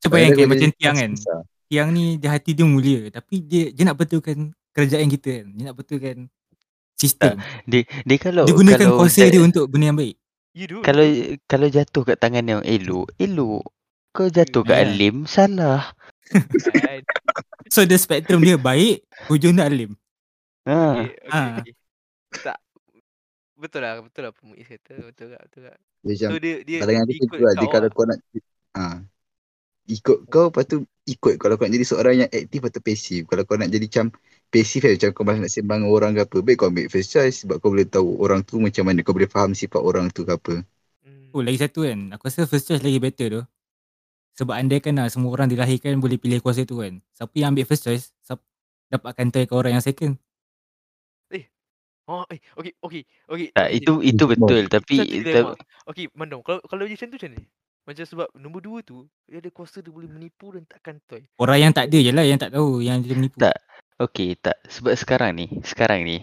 Cuba 0.00 0.16
yang 0.16 0.32
kayak 0.32 0.40
aku 0.40 0.50
macam 0.50 0.68
jadi 0.68 0.76
tiang 0.76 0.96
kan. 0.96 1.10
susah. 1.12 1.40
Tiang 1.66 1.88
ni 1.90 2.04
dia 2.16 2.30
hati 2.30 2.50
dia 2.52 2.64
mulia 2.64 3.08
tapi 3.08 3.40
dia 3.40 3.68
dia 3.68 3.84
nak 3.84 3.96
betulkan 3.96 4.36
kerajaan 4.70 5.08
kita 5.08 5.28
kan. 5.32 5.46
Dia 5.48 5.64
nak 5.64 5.76
betulkan 5.76 6.16
sistem. 6.94 7.34
Dia 7.64 7.80
dia 7.84 8.16
kalau 8.16 8.44
Dia 8.44 8.54
gunakan 8.54 8.78
kalau 8.82 8.98
kuasa 8.98 9.20
ja- 9.20 9.30
dia 9.30 9.40
untuk 9.40 9.64
benda 9.66 9.86
yang 9.86 9.96
baik. 9.96 10.16
You 10.52 10.68
do. 10.68 10.78
kalau 10.84 11.04
kalau 11.48 11.66
jatuh 11.72 12.02
kat 12.04 12.20
tangan 12.20 12.44
yang 12.44 12.62
elok, 12.64 13.08
elok. 13.16 13.64
Kau 14.12 14.28
jatuh 14.28 14.60
kat 14.60 14.84
Ya. 14.84 14.84
alim, 14.84 15.24
salah. 15.24 15.96
Kan? 16.28 17.00
So 17.72 17.88
the 17.88 17.96
spectrum 17.96 18.44
dia 18.44 18.60
baik, 18.60 19.00
hujung 19.32 19.56
dia 19.56 19.64
alim. 19.64 19.96
Ha. 20.68 20.76
Okay, 21.00 21.08
okay, 21.24 21.28
Ah. 21.32 21.56
okay. 21.58 21.72
Tak. 22.44 22.58
Betul 23.56 23.80
lah, 23.80 24.02
betul 24.04 24.22
lah 24.28 24.32
Muiz 24.44 24.68
kata. 24.68 24.94
Betul 25.08 25.26
tak, 25.32 25.40
betul 25.48 25.60
tak. 25.72 25.76
Dia 26.02 26.12
macam 26.12 26.28
So 26.28 26.36
dia 26.36 26.54
dia 26.66 26.78
Pandangan 26.82 27.06
dia 27.08 27.16
ikut 27.16 27.28
tu 27.32 27.44
lah. 27.44 27.52
Dia 27.56 27.66
kau 27.66 27.72
kalau 27.72 27.88
lah. 27.88 27.94
kau 27.96 28.04
nak 28.04 28.18
ha, 28.76 28.82
ikut 29.88 30.18
kau 30.28 30.44
lepas 30.50 30.64
tu 30.66 30.76
ikut 31.06 31.34
kalau 31.40 31.54
kau 31.56 31.64
nak 31.64 31.74
jadi 31.74 31.86
seorang 31.86 32.14
yang 32.20 32.30
aktif 32.30 32.60
atau 32.60 32.80
pasif. 32.84 33.20
Kalau 33.24 33.42
kau 33.48 33.56
nak 33.56 33.70
jadi 33.72 33.86
macam 33.88 34.06
pasif 34.52 34.84
kan 34.84 34.92
macam 34.92 35.08
kau 35.16 35.24
malas 35.24 35.40
nak 35.48 35.52
sembang 35.56 35.82
orang 35.88 36.12
ke 36.12 36.20
apa. 36.28 36.36
Baik 36.44 36.56
kau 36.60 36.68
ambil 36.68 36.86
first 36.92 37.08
choice 37.16 37.36
sebab 37.40 37.56
kau 37.64 37.72
boleh 37.72 37.88
tahu 37.88 38.20
orang 38.20 38.44
tu 38.44 38.60
macam 38.60 38.84
mana. 38.84 39.00
Kau 39.00 39.16
boleh 39.16 39.30
faham 39.32 39.56
sifat 39.56 39.80
orang 39.80 40.12
tu 40.12 40.28
ke 40.28 40.36
apa. 40.36 40.60
Hmm. 41.00 41.32
Oh 41.32 41.40
lagi 41.40 41.56
satu 41.64 41.88
kan. 41.88 42.12
Aku 42.12 42.28
rasa 42.28 42.44
first 42.44 42.68
choice 42.68 42.84
lagi 42.84 43.00
better 43.00 43.26
tu. 43.40 43.42
Sebab 44.36 44.52
andai 44.52 44.84
kan 44.84 44.92
lah 45.00 45.08
semua 45.08 45.32
orang 45.32 45.48
dilahirkan 45.48 45.96
boleh 45.96 46.20
pilih 46.20 46.44
kuasa 46.44 46.68
tu 46.68 46.84
kan. 46.84 47.00
Siapa 47.16 47.32
yang 47.32 47.56
ambil 47.56 47.64
first 47.64 47.88
choice, 47.88 48.12
siapa 48.20 48.44
dapatkan 48.92 49.32
try 49.32 49.44
ke 49.48 49.54
orang 49.56 49.80
yang 49.80 49.84
second. 49.84 50.20
Oh, 52.10 52.26
eh, 52.34 52.42
okay, 52.58 52.74
okay, 52.82 53.02
okay. 53.30 53.48
Tak, 53.54 53.70
okay, 53.70 53.78
itu 53.78 53.92
itu 54.02 54.14
Itu 54.18 54.24
betul 54.26 54.66
Itu 54.66 54.74
tapi 54.74 54.96
satu 54.98 55.06
ta- 55.06 55.22
dilema. 55.22 55.52
Okay, 55.86 56.04
Mandom, 56.18 56.40
kalau 56.42 56.60
kalau 56.66 56.82
macam 56.82 57.06
tu 57.06 57.16
macam 57.16 57.30
ni? 57.30 57.42
Macam 57.82 58.04
sebab 58.06 58.28
nombor 58.38 58.60
dua 58.62 58.78
tu, 58.82 59.06
dia 59.26 59.38
ada 59.42 59.50
kuasa 59.50 59.82
dia 59.82 59.90
boleh 59.90 60.10
menipu 60.10 60.54
dan 60.54 60.62
takkan 60.66 60.98
toy. 61.06 61.22
Orang 61.38 61.58
yang 61.58 61.72
tak 61.74 61.90
ada 61.90 61.98
je 61.98 62.10
lah 62.14 62.26
yang 62.26 62.38
tak 62.38 62.54
tahu 62.54 62.82
yang 62.82 63.02
dia 63.02 63.14
menipu. 63.14 63.38
Tak. 63.38 63.54
Okey, 64.02 64.34
tak 64.44 64.58
sebab 64.66 64.94
sekarang 64.98 65.32
ni, 65.38 65.46
sekarang 65.62 66.02
ni 66.02 66.18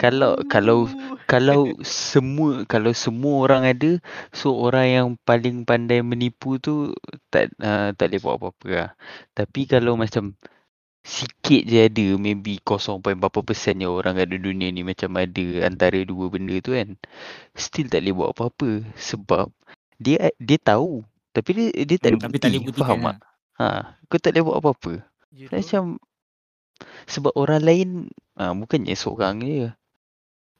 kalau 0.00 0.32
kalau 0.48 0.88
Ooh. 0.88 1.20
kalau 1.28 1.76
semua 1.84 2.64
kalau 2.64 2.96
semua 2.96 3.44
orang 3.44 3.62
ada 3.68 3.90
so 4.32 4.56
orang 4.56 4.86
yang 4.88 5.08
paling 5.28 5.68
pandai 5.68 6.00
menipu 6.00 6.56
tu 6.56 6.96
tak 7.28 7.52
uh, 7.60 7.92
tak 7.92 8.08
boleh 8.08 8.20
buat 8.24 8.34
apa-apa 8.40 8.68
lah. 8.72 8.90
Tapi 9.36 9.60
kalau 9.68 10.00
macam 10.00 10.32
sikit 11.04 11.62
je 11.68 11.78
ada 11.88 12.06
maybe 12.20 12.60
0. 12.60 13.00
berapa 13.00 13.40
persen 13.44 13.80
je 13.80 13.88
orang 13.88 14.16
kat 14.20 14.28
dunia 14.36 14.68
ni 14.72 14.84
macam 14.84 15.16
ada 15.16 15.46
antara 15.68 16.04
dua 16.04 16.28
benda 16.28 16.60
tu 16.60 16.76
kan 16.76 16.96
still 17.56 17.88
tak 17.88 18.04
boleh 18.04 18.14
buat 18.16 18.30
apa-apa 18.36 18.70
sebab 19.00 19.48
dia 19.96 20.28
dia 20.36 20.58
tahu 20.60 21.00
tapi 21.32 21.50
dia 21.56 21.66
dia 21.88 21.96
tak 22.00 22.10
ada 22.12 22.18
Hmm, 22.18 22.24
tapi 22.24 22.36
bukti 22.36 22.40
tak 22.40 22.50
boleh 22.52 22.62
faham 22.76 23.00
lah. 23.08 23.16
tak 23.16 23.18
ha 23.58 23.66
kau 24.12 24.20
tak 24.20 24.32
boleh 24.36 24.44
buat 24.44 24.58
apa-apa 24.60 24.92
You 25.32 25.48
know? 25.48 25.62
macam 25.62 25.82
sebab 27.06 27.32
orang 27.36 27.62
lain 27.62 27.88
ah 28.36 28.52
bukannya 28.52 28.94
seorang 28.94 29.42
je. 29.42 29.70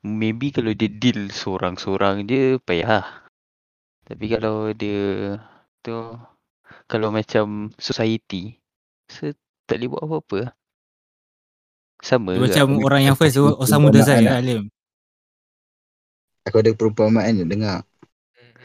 Maybe 0.01 0.49
kalau 0.49 0.73
dia 0.73 0.89
deal 0.89 1.29
seorang-seorang 1.29 2.25
je 2.25 2.57
payah. 2.65 3.05
Tapi 4.09 4.25
kalau 4.33 4.73
dia 4.73 5.37
tu 5.85 5.97
kalau 6.91 7.13
macam 7.15 7.71
society 7.77 8.57
so, 9.07 9.31
tak 9.69 9.79
boleh 9.81 9.89
buat 9.93 10.03
apa-apa. 10.09 10.41
Sama 12.01 12.33
Dia 12.33 12.43
macam 12.49 12.67
aku- 12.75 12.85
orang 12.89 13.03
yang 13.05 13.17
first 13.17 13.37
tu 13.37 13.45
Osamu 13.45 13.93
Dazai 13.93 14.25
lah. 14.25 14.41
Alim. 14.41 14.73
Aku 16.49 16.65
ada 16.65 16.73
perumpamaan 16.73 17.37
je 17.37 17.45
dengar. 17.45 17.85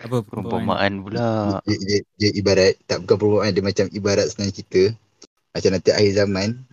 Apa 0.01 0.23
perumpamaan? 0.23 0.23
perumpamaan 0.23 0.93
pula. 1.03 1.27
Dia, 1.67 1.77
dia, 1.83 1.99
dia 2.15 2.31
ibarat, 2.39 2.79
tak 2.87 3.03
bukan 3.03 3.15
perumpamaan, 3.19 3.51
dia 3.51 3.63
macam 3.63 3.85
ibarat 3.91 4.25
senang 4.31 4.55
cerita. 4.55 4.95
Macam 5.51 5.69
nanti 5.75 5.91
akhir 5.91 6.11
zaman, 6.15 6.63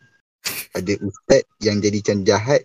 ada 0.78 0.92
ustaz 1.08 1.42
yang 1.66 1.76
jadi 1.84 1.98
macam 2.02 2.18
jahat, 2.30 2.60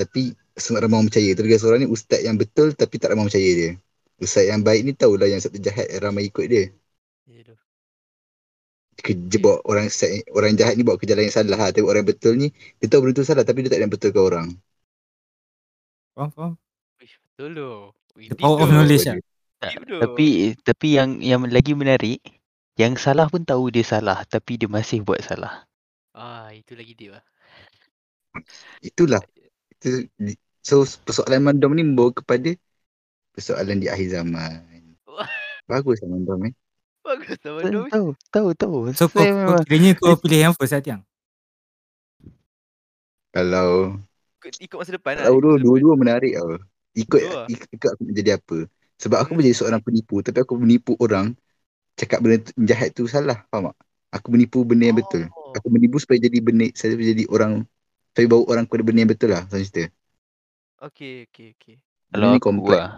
tapi 0.00 0.22
semua 0.58 0.78
orang 0.82 1.06
percaya. 1.08 1.30
Terus 1.36 1.60
seorang 1.62 1.80
ni 1.84 1.88
ustaz 1.90 2.20
yang 2.26 2.36
betul 2.42 2.68
tapi 2.80 2.94
tak 3.00 3.10
ramai 3.12 3.26
percaya 3.30 3.50
dia. 3.60 3.70
Ustaz 4.24 4.44
yang 4.50 4.60
baik 4.66 4.80
ni 4.86 4.92
tahulah 4.96 5.28
yang 5.32 5.40
satu 5.44 5.58
jahat 5.66 5.86
ramai 6.04 6.28
ikut 6.30 6.46
dia. 6.52 6.64
Kerja 9.06 9.36
bawa 9.44 9.58
orang 9.70 9.88
sa- 9.98 10.12
orang 10.38 10.52
jahat 10.60 10.74
ni 10.76 10.84
bawa 10.86 10.96
ke 11.00 11.08
jalan 11.10 11.24
yang 11.26 11.34
salah 11.36 11.50
lah. 11.58 11.68
Tapi 11.74 11.84
orang 11.90 12.04
betul 12.10 12.32
ni, 12.40 12.46
dia 12.78 12.86
tahu 12.90 13.00
benda 13.02 13.18
tu 13.18 13.24
salah 13.28 13.44
tapi 13.48 13.58
dia 13.64 13.70
tak 13.72 13.78
ada 13.80 13.84
yang 13.88 13.94
betulkan 13.96 14.22
orang. 14.28 14.48
Faham, 16.14 16.30
faham. 16.36 16.52
Betul 17.32 17.50
tu. 17.56 17.70
The 18.30 18.36
power 18.36 18.58
of 18.62 18.70
knowledge 18.74 19.04
lah. 19.08 19.18
Tapi 20.00 20.56
tapi 20.64 20.88
yang 20.98 21.20
yang 21.20 21.42
lagi 21.48 21.72
menarik 21.76 22.20
yang 22.80 22.96
salah 22.96 23.28
pun 23.28 23.44
tahu 23.44 23.68
dia 23.72 23.84
salah 23.84 24.24
tapi 24.28 24.56
dia 24.60 24.68
masih 24.68 25.04
buat 25.04 25.20
salah. 25.24 25.69
Ah, 26.14 26.50
itu 26.54 26.72
lagi 26.78 26.92
deep 26.98 27.10
lah. 27.18 27.24
Itulah. 28.84 29.22
Itu, 29.74 29.88
so 30.64 30.84
persoalan 31.06 31.42
mandom 31.46 31.72
ni 31.76 31.82
membawa 31.86 32.12
kepada 32.14 32.50
persoalan 33.34 33.78
di 33.82 33.88
akhir 33.92 34.08
zaman. 34.22 34.60
Bagus 35.70 35.98
lah 36.02 36.08
mandom 36.12 36.40
eh. 36.48 36.54
Bagus 37.04 37.38
lah 37.44 37.52
Tahu 37.60 37.78
Mandom. 37.82 37.84
tahu 37.92 38.08
tahu. 38.32 38.48
tahu. 38.60 38.76
So 38.98 39.04
kau, 39.14 39.26
memang 39.36 39.60
kiranya 39.64 39.92
kau 40.00 40.14
pilih 40.22 40.38
yang 40.50 40.54
first 40.56 40.72
lah 40.76 40.82
Tiang? 40.84 41.02
Kalau 43.32 44.00
Ikut, 44.40 44.54
ikut 44.64 44.78
masa 44.80 44.92
depan 44.96 45.14
lah. 45.20 45.28
Tahu 45.28 45.36
ikut 45.36 45.44
dulu, 45.44 45.54
masa 45.54 45.64
depan. 45.68 45.84
dua-dua 45.84 45.94
menarik 46.00 46.32
tau. 46.38 46.56
Ikut, 46.96 47.20
Dua. 47.20 47.52
ikut, 47.52 47.68
ikut 47.76 47.88
aku 47.94 48.00
nak 48.08 48.14
jadi 48.20 48.30
apa. 48.40 48.56
Sebab 49.00 49.18
aku 49.22 49.30
Hmm. 49.30 49.36
boleh 49.36 49.46
jadi 49.52 49.58
seorang 49.60 49.82
penipu, 49.84 50.14
tapi 50.26 50.38
aku 50.44 50.54
menipu 50.60 50.92
orang, 51.00 51.32
cakap 51.98 52.18
benda 52.24 52.38
jahat 52.70 52.90
tu 52.96 53.04
salah, 53.10 53.38
faham 53.50 53.70
tak? 53.72 53.76
Aku 54.16 54.28
menipu 54.34 54.58
benda 54.68 54.84
yang 54.90 54.98
betul. 55.00 55.24
Aku 55.56 55.68
menipu 55.72 55.98
supaya 55.98 56.22
jadi 56.22 56.38
benda, 56.38 56.68
saya 56.76 56.94
jadi 56.94 57.26
orang, 57.26 57.66
supaya 58.12 58.26
bawa 58.30 58.42
orang 58.50 58.64
kepada 58.68 58.82
benda 58.86 59.00
yang 59.02 59.10
betul 59.10 59.30
lah, 59.32 59.42
macam 59.46 59.58
cerita. 59.60 59.90
Okay, 60.80 61.28
okay, 61.28 61.52
okay. 61.58 61.76
kalau 62.08 62.32
Benda 62.32 62.36
ni 62.36 62.40
aku 62.40 62.48
kompleks. 62.48 62.78
lah. 62.78 62.90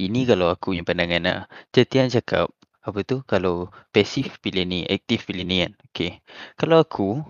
Ini 0.00 0.20
kalau 0.24 0.46
aku 0.48 0.72
punya 0.72 0.82
pandangan 0.82 1.22
lah. 1.22 1.38
Macam 1.44 1.84
Tian 1.84 2.08
cakap, 2.08 2.48
apa 2.80 2.98
tu 3.04 3.20
kalau 3.28 3.68
pasif 3.92 4.40
pilih 4.40 4.64
ni, 4.64 4.88
aktif 4.88 5.28
pilih 5.28 5.44
ni 5.44 5.60
kan. 5.60 5.72
Okay. 5.92 6.24
Kalau 6.56 6.80
aku 6.80 7.20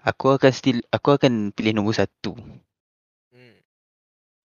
aku 0.00 0.26
akan 0.38 0.52
still 0.54 0.78
aku 0.94 1.18
akan 1.18 1.50
pilih 1.50 1.74
nombor 1.74 1.98
satu. 1.98 2.38
Hmm. 3.34 3.58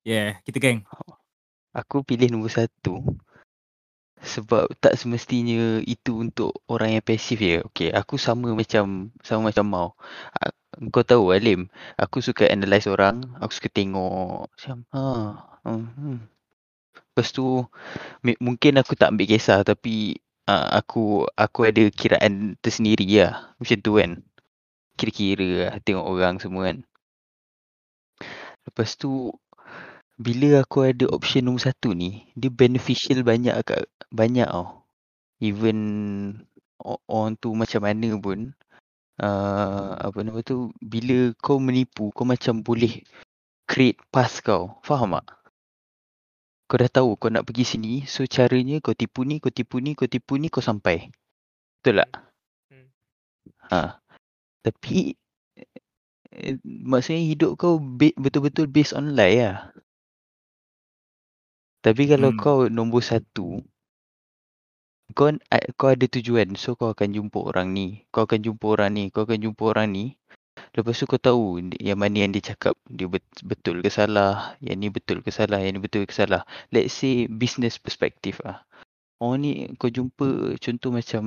Yeah, 0.01 0.41
kita 0.41 0.57
geng. 0.57 0.89
Aku 1.75 2.01
pilih 2.01 2.33
nombor 2.33 2.49
satu 2.49 3.03
sebab 4.25 4.73
tak 4.81 4.97
semestinya 4.97 5.79
itu 5.85 6.17
untuk 6.25 6.65
orang 6.65 6.97
yang 6.97 7.05
pasif 7.05 7.37
je. 7.39 7.61
Okay, 7.71 7.89
aku 7.93 8.17
sama 8.17 8.51
macam 8.57 9.13
sama 9.21 9.53
macam 9.53 9.65
mau. 9.69 9.89
Kau 10.91 11.05
tahu 11.07 11.31
Alim, 11.31 11.71
aku 11.95 12.19
suka 12.19 12.49
analyse 12.51 12.89
orang, 12.91 13.23
aku 13.39 13.51
suka 13.55 13.69
tengok 13.71 14.51
macam 14.51 14.77
ha, 14.91 15.01
hmm, 15.63 15.85
hmm. 15.95 16.17
Lepas 17.15 17.31
tu 17.31 17.63
mungkin 18.43 18.73
aku 18.81 18.91
tak 18.99 19.15
ambil 19.15 19.29
kisah 19.29 19.63
tapi 19.63 20.19
uh, 20.51 20.67
aku 20.75 21.23
aku 21.37 21.59
ada 21.69 21.87
kiraan 21.93 22.59
tersendiri 22.59 23.07
lah. 23.23 23.55
Macam 23.61 23.77
tu 23.79 23.91
kan. 24.01 24.11
Kira-kira 24.99 25.47
lah 25.71 25.73
tengok 25.79 26.05
orang 26.07 26.35
semua 26.43 26.71
kan. 26.71 26.77
Lepas 28.65 28.97
tu 28.99 29.31
bila 30.15 30.63
aku 30.63 30.87
ada 30.87 31.05
option 31.11 31.43
nombor 31.47 31.67
satu 31.67 31.91
ni, 31.91 32.31
dia 32.39 32.47
beneficial 32.47 33.19
banyak 33.21 33.55
kat 33.67 33.87
banyak 34.11 34.47
tau. 34.47 34.87
Even 35.43 35.77
o- 36.79 37.03
orang 37.11 37.35
tu 37.35 37.51
macam 37.51 37.83
mana 37.83 38.15
pun 38.15 38.55
uh, 39.19 39.91
apa 39.99 40.19
nama 40.23 40.39
tu 40.39 40.71
bila 40.79 41.35
kau 41.43 41.59
menipu 41.59 42.15
kau 42.15 42.23
macam 42.23 42.63
boleh 42.63 43.03
create 43.67 43.99
path 44.07 44.39
kau. 44.39 44.79
Faham 44.87 45.19
tak? 45.19 45.27
Kau 46.65 46.81
dah 46.81 46.89
tahu 46.89 47.13
kau 47.19 47.29
nak 47.29 47.45
pergi 47.45 47.77
sini, 47.77 47.93
so 48.09 48.25
caranya 48.25 48.81
kau 48.81 48.97
tipu 48.97 49.21
ni, 49.21 49.37
kau 49.37 49.53
tipu 49.53 49.77
ni, 49.83 49.93
kau 49.93 50.09
tipu 50.09 50.39
ni, 50.41 50.49
kau 50.49 50.65
sampai. 50.65 51.13
Betul 51.77 52.01
tak? 52.01 52.11
Hmm. 52.73 52.87
Ha. 53.69 54.01
Tapi 54.65 55.13
eh, 56.33 56.57
maksudnya 56.65 57.21
hidup 57.21 57.53
kau 57.61 57.77
be- 57.77 58.17
betul-betul 58.17 58.65
based 58.65 58.97
on 58.97 59.13
lie 59.13 59.45
lah. 59.45 59.69
Tapi 61.85 62.09
kalau 62.09 62.33
Hmm. 62.33 62.41
kau 62.41 62.59
nombor 62.65 63.05
satu, 63.05 63.61
kau 65.13 65.29
kau 65.77 65.89
ada 65.93 66.05
tujuan. 66.09 66.57
So 66.57 66.73
kau 66.73 66.89
akan 66.97 67.13
jumpa 67.13 67.37
orang 67.45 67.77
ni, 67.77 67.87
kau 68.09 68.25
akan 68.25 68.41
jumpa 68.41 68.65
orang 68.73 68.89
ni, 68.97 69.03
kau 69.13 69.29
akan 69.29 69.37
jumpa 69.45 69.63
orang 69.69 69.87
ni. 69.93 70.05
Lepas 70.73 70.97
tu 70.97 71.05
kau 71.05 71.21
tahu 71.21 71.45
di- 71.69 71.81
yang 71.87 71.99
mana 72.01 72.25
yang 72.25 72.31
dia 72.33 72.51
cakap 72.51 72.73
dia 72.89 73.05
bet- 73.05 73.43
betul 73.45 73.85
ke 73.85 73.89
salah, 73.93 74.57
yang 74.65 74.81
ni 74.81 74.89
betul 74.89 75.21
ke 75.21 75.29
salah, 75.29 75.61
yang 75.61 75.77
ni 75.77 75.81
betul 75.85 76.09
ke 76.09 76.13
salah. 76.15 76.41
Let's 76.73 76.97
say 76.97 77.29
business 77.29 77.77
perspective 77.77 78.41
ah. 78.49 78.65
Orang 79.21 79.45
ni 79.45 79.51
kau 79.77 79.93
jumpa 79.93 80.57
contoh 80.59 80.89
macam 80.89 81.23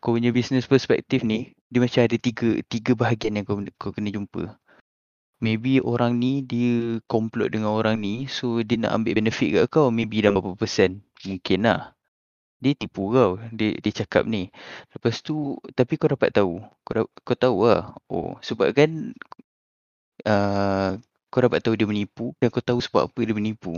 kau 0.00 0.14
punya 0.14 0.30
business 0.30 0.70
perspective 0.70 1.26
ni, 1.26 1.50
dia 1.72 1.80
macam 1.82 2.06
ada 2.06 2.16
tiga 2.20 2.48
tiga 2.70 2.92
bahagian 2.94 3.42
yang 3.42 3.46
kau 3.48 3.58
kau 3.80 3.90
kena 3.90 4.14
jumpa. 4.14 4.54
Maybe 5.36 5.84
orang 5.84 6.16
ni 6.16 6.40
dia 6.40 6.96
complot 7.04 7.52
dengan 7.52 7.76
orang 7.76 8.00
ni 8.00 8.24
so 8.24 8.64
dia 8.64 8.80
nak 8.80 8.96
ambil 8.96 9.20
benefit 9.20 9.52
kat 9.52 9.64
kau 9.68 9.92
maybe 9.92 10.24
dalam 10.24 10.40
berapa 10.40 10.56
persen. 10.56 11.04
Mungkin 11.28 11.68
lah. 11.68 11.92
Dia 12.56 12.72
tipu 12.72 13.12
kau. 13.12 13.36
Dia 13.52 13.76
dia 13.76 13.92
cakap 13.92 14.24
ni. 14.24 14.48
Lepas 14.96 15.20
tu 15.20 15.60
tapi 15.76 16.00
kau 16.00 16.08
dapat 16.08 16.32
tahu. 16.32 16.64
Kau 16.88 17.04
kau 17.20 17.36
tahu 17.36 17.68
lah. 17.68 17.92
Oh 18.08 18.40
sebab 18.40 18.72
kan 18.72 19.12
uh, 20.24 20.96
kau 21.28 21.40
dapat 21.44 21.60
tahu 21.60 21.76
dia 21.76 21.84
menipu 21.84 22.32
dan 22.40 22.48
kau 22.48 22.64
tahu 22.64 22.80
sebab 22.80 23.12
apa 23.12 23.20
dia 23.20 23.36
menipu. 23.36 23.76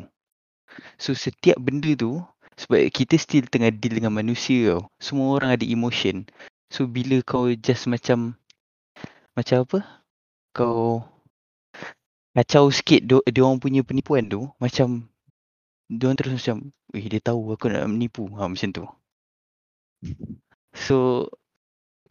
So 0.94 1.10
setiap 1.10 1.58
benda 1.58 1.90
tu 1.98 2.22
sebab 2.54 2.86
kita 2.94 3.18
still 3.18 3.50
tengah 3.50 3.74
deal 3.74 3.98
dengan 3.98 4.14
manusia 4.14 4.78
tau. 4.78 4.86
Semua 5.02 5.42
orang 5.42 5.58
ada 5.58 5.66
emotion. 5.66 6.22
So 6.70 6.86
bila 6.86 7.18
kau 7.26 7.50
just 7.50 7.90
macam 7.90 8.38
macam 9.34 9.66
apa? 9.66 9.78
Kau 10.54 11.02
kacau 12.38 12.70
sikit 12.70 13.02
dia, 13.02 13.18
dia 13.26 13.42
orang 13.42 13.58
punya 13.58 13.82
penipuan 13.82 14.30
tu 14.30 14.46
macam 14.62 15.10
dia 15.90 16.06
orang 16.06 16.18
terus 16.22 16.38
macam 16.38 16.70
eh 16.94 17.06
dia 17.10 17.18
tahu 17.18 17.50
aku 17.50 17.66
nak 17.66 17.90
menipu. 17.90 18.30
Ha 18.38 18.46
macam 18.46 18.70
tu. 18.70 18.84
So 20.86 21.26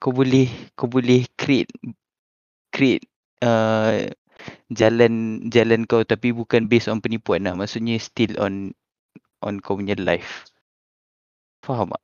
kau 0.04 0.12
boleh 0.12 0.52
kau 0.76 0.92
boleh 0.92 1.24
create 1.40 1.72
create 2.76 3.08
uh, 3.40 4.12
jalan 4.68 5.48
jalan 5.48 5.88
kau 5.88 6.04
tapi 6.04 6.36
bukan 6.36 6.68
based 6.68 6.92
on 6.92 7.00
penipuan 7.00 7.48
lah. 7.48 7.56
Maksudnya 7.56 7.96
still 7.96 8.36
on 8.44 8.76
on 9.40 9.64
kau 9.64 9.80
punya 9.80 9.96
life. 9.96 10.52
Faham 11.64 11.96
tak? 11.96 12.04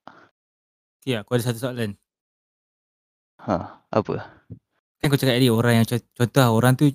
Okay, 1.03 1.19
aku 1.19 1.36
ada 1.36 1.43
satu 1.43 1.59
soalan. 1.59 1.99
ha 3.43 3.84
apa? 3.91 4.15
Kan 5.03 5.11
kau 5.11 5.19
cakap 5.19 5.36
tadi 5.36 5.51
orang 5.51 5.84
yang 5.84 5.88
co- 5.89 6.11
contoh 6.15 6.47
orang 6.55 6.80
tu 6.80 6.88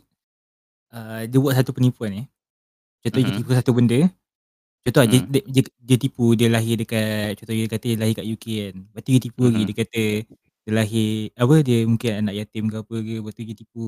uh, 0.95 1.23
dia 1.29 1.39
buat 1.41 1.55
satu 1.57 1.73
penipuan 1.77 2.11
ni. 2.15 2.23
Contoh 3.05 3.21
dia 3.23 3.33
Mhm. 3.33 3.39
tipu 3.43 3.51
satu 3.55 3.73
benda. 3.77 3.99
Contoh 4.87 5.03
mm. 5.05 5.11
dia, 5.13 5.21
dia, 5.29 5.43
dia, 5.49 5.63
dia 5.81 5.97
tipu 6.01 6.25
dia 6.39 6.49
lahir 6.53 6.75
dekat 6.81 7.37
contoh 7.41 7.55
dia 7.57 7.67
kata 7.71 7.87
dia 7.95 7.99
lahir 8.01 8.15
kat 8.19 8.27
UK 8.29 8.47
kan. 8.73 8.77
Lepas 8.91 9.03
tu 9.05 9.11
dia 9.15 9.23
tipu 9.23 9.43
lagi 9.49 9.63
Mhm. 9.65 9.69
dia 9.71 9.77
kata 9.85 10.03
dia 10.69 10.73
lahir 10.75 11.11
apa 11.37 11.55
dia 11.65 11.79
mungkin 11.89 12.13
anak 12.27 12.35
yatim 12.41 12.65
ke 12.73 12.77
apa 12.83 12.95
ke. 13.03 13.15
Lepas 13.23 13.33
tu 13.37 13.43
dia 13.47 13.57
tipu. 13.59 13.85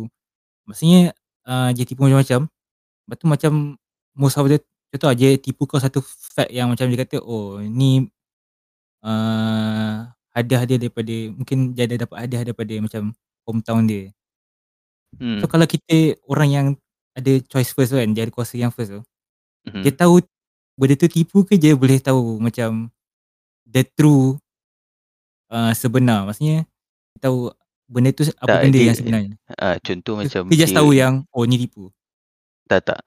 Maksudnya 0.68 1.00
uh, 1.48 1.70
dia 1.76 1.84
tipu 1.88 2.00
macam-macam. 2.06 2.40
Lepas 3.06 3.16
tu 3.20 3.26
macam 3.30 3.52
most 4.16 4.36
of 4.40 4.46
the 4.50 4.58
contoh 4.94 5.08
lah, 5.12 5.16
dia 5.18 5.30
tipu 5.40 5.64
kau 5.70 5.78
satu 5.82 6.00
fact 6.04 6.50
yang 6.52 6.68
macam 6.72 6.86
dia 6.90 6.98
kata 7.06 7.18
oh 7.22 7.60
ni 7.62 8.08
uh, 9.04 10.08
hadiah 10.34 10.62
dia 10.68 10.76
daripada 10.80 11.14
mungkin 11.34 11.74
dia 11.76 11.84
ada 11.90 12.06
dapat 12.06 12.16
hadiah 12.26 12.42
daripada 12.46 12.74
macam 12.82 13.02
hometown 13.46 13.82
dia. 13.88 14.04
hmm. 15.18 15.40
So 15.42 15.46
kalau 15.50 15.66
kita 15.66 16.18
orang 16.30 16.50
yang 16.50 16.66
ada 17.20 17.32
choice 17.44 17.70
first 17.70 17.92
kan, 17.92 18.08
dia 18.10 18.24
ada 18.24 18.32
kuasa 18.32 18.56
yang 18.56 18.72
first 18.72 18.90
tu. 18.90 19.02
Mhm. 19.68 19.84
Dia 19.84 19.92
tahu 19.94 20.24
benda 20.74 20.96
tu 20.96 21.06
tipu 21.06 21.44
ke 21.44 21.54
dia 21.54 21.76
boleh 21.76 22.00
tahu 22.00 22.40
macam 22.40 22.88
the 23.64 23.84
true 23.84 24.40
uh, 25.48 25.72
sebenar. 25.72 26.24
Maksudnya 26.24 26.64
dia 27.12 27.18
tahu 27.20 27.52
benda 27.84 28.10
tu 28.10 28.24
apa 28.34 28.48
Tak, 28.48 28.58
benda 28.64 28.76
dia- 28.76 28.88
yang 28.88 28.96
sebenarnya. 28.96 29.34
Ah, 29.54 29.76
contoh 29.78 30.14
Dia, 30.16 30.20
macam 30.24 30.40
dia 30.48 30.58
just 30.58 30.72
tahu 30.72 30.90
yang 30.90 31.14
oh 31.28 31.44
ni 31.44 31.60
tipu. 31.60 31.92
Tak 32.64 32.86
tak. 32.86 33.00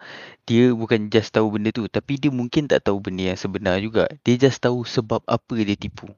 Dia 0.44 0.76
bukan 0.76 1.08
just 1.08 1.32
tahu 1.32 1.48
benda 1.50 1.72
tu 1.72 1.88
tapi 1.88 2.20
dia 2.20 2.28
mungkin 2.30 2.68
tak 2.68 2.84
tahu 2.84 3.00
benda 3.00 3.32
yang 3.32 3.40
sebenar 3.40 3.80
juga. 3.80 4.06
Dia 4.22 4.36
just 4.38 4.60
tahu 4.60 4.84
sebab 4.84 5.24
apa 5.24 5.56
dia 5.58 5.74
tipu. 5.74 6.12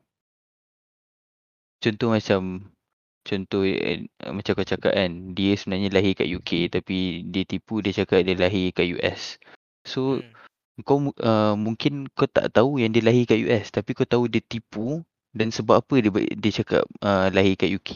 Contoh 1.77 2.09
macam 2.11 2.65
contoh 3.27 3.61
eh, 3.65 4.05
macam 4.37 4.51
kau 4.57 4.67
cakap 4.67 4.93
kan, 4.95 5.11
dia 5.37 5.51
sebenarnya 5.59 5.89
lahir 5.95 6.13
kat 6.19 6.27
UK 6.29 6.51
tapi 6.75 7.25
dia 7.33 7.43
tipu 7.51 7.81
dia 7.83 7.93
cakap 7.99 8.21
dia 8.27 8.35
lahir 8.37 8.71
kat 8.77 8.85
US. 8.95 9.41
So 9.85 10.21
Hmm. 10.75 10.83
kau 10.83 10.99
uh, 11.23 11.55
mungkin 11.55 12.11
kau 12.17 12.27
tak 12.27 12.51
tahu 12.55 12.83
yang 12.83 12.91
dia 12.91 13.03
lahir 13.07 13.23
kat 13.29 13.39
US 13.47 13.71
tapi 13.71 13.95
kau 13.95 14.03
tahu 14.03 14.27
dia 14.27 14.43
tipu 14.43 15.03
dan 15.35 15.51
sebab 15.51 15.83
apa 15.83 15.95
dia 16.03 16.11
dia 16.35 16.51
cakap 16.63 16.83
uh, 17.03 17.27
lahir 17.35 17.55
kat 17.59 17.69
UK. 17.71 17.91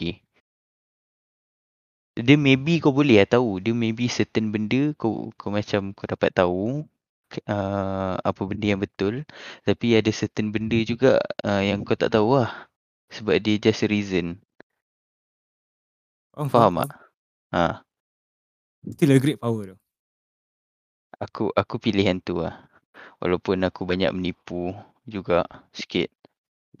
Dia 2.20 2.36
maybe 2.36 2.82
kau 2.84 2.92
boleh 2.92 3.16
lah 3.22 3.28
tahu. 3.28 3.62
Dia 3.64 3.72
maybe 3.72 4.04
certain 4.10 4.52
benda 4.52 4.92
kau 5.00 5.32
kau 5.40 5.48
macam 5.52 5.96
kau 5.96 6.04
dapat 6.04 6.30
tahu 6.36 6.84
uh, 7.48 8.14
apa 8.20 8.40
benda 8.44 8.66
yang 8.76 8.82
betul. 8.82 9.24
Tapi 9.64 9.86
ada 9.96 10.10
certain 10.12 10.52
benda 10.52 10.76
juga 10.84 11.20
uh, 11.46 11.62
yang 11.64 11.80
kau 11.86 11.96
tak 11.96 12.12
tahu 12.12 12.40
lah. 12.40 12.68
Sebab 13.14 13.40
dia 13.40 13.56
just 13.56 13.88
reason. 13.88 14.40
Faham, 16.34 16.48
Faham 16.48 16.74
tak? 16.86 16.90
Ha, 17.50 17.82
Still 18.94 19.12
a 19.12 19.18
great 19.20 19.36
power 19.36 19.74
tu. 19.74 19.76
aku 21.20 21.52
aku 21.52 21.76
pilih 21.76 22.06
yang 22.06 22.20
tu 22.22 22.40
lah. 22.40 22.64
Walaupun 23.20 23.60
aku 23.60 23.84
banyak 23.84 24.08
menipu 24.16 24.72
juga 25.04 25.44
sikit. 25.74 26.08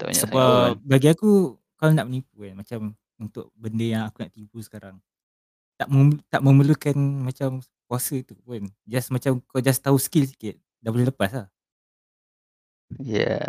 Tak 0.00 0.08
banyak 0.08 0.22
sangat. 0.24 0.32
Sebab 0.32 0.68
bagi 0.80 1.08
aku 1.12 1.60
kalau 1.76 1.92
nak 1.92 2.08
menipu 2.08 2.40
kan 2.40 2.56
macam 2.56 2.80
untuk 3.20 3.52
benda 3.52 3.84
yang 3.84 4.02
aku 4.08 4.24
nak 4.24 4.32
tipu 4.32 4.64
sekarang 4.64 4.96
tak 5.76 5.88
mem- 5.92 6.20
tak 6.28 6.40
memerlukan 6.40 6.96
macam 6.96 7.60
kuasa 7.84 8.20
tu 8.24 8.36
pun. 8.40 8.64
Just 8.88 9.12
macam 9.12 9.40
kau 9.44 9.60
just 9.60 9.80
tahu 9.80 9.96
skill 10.00 10.24
sikit 10.24 10.56
dah 10.80 10.88
boleh 10.92 11.08
lepas 11.08 11.32
lah. 11.32 11.48
Ya. 13.00 13.40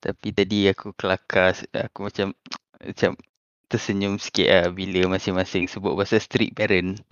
Tapi 0.00 0.28
tadi 0.32 0.68
aku 0.68 0.92
kelakar, 0.96 1.56
aku 1.72 2.08
macam 2.08 2.36
macam 2.80 3.10
tersenyum 3.66 4.18
sikit 4.22 4.46
lah 4.46 4.66
bila 4.70 5.18
masing-masing 5.18 5.66
sebut 5.66 5.94
pasal 5.98 6.22
strict 6.22 6.54
parent. 6.54 7.02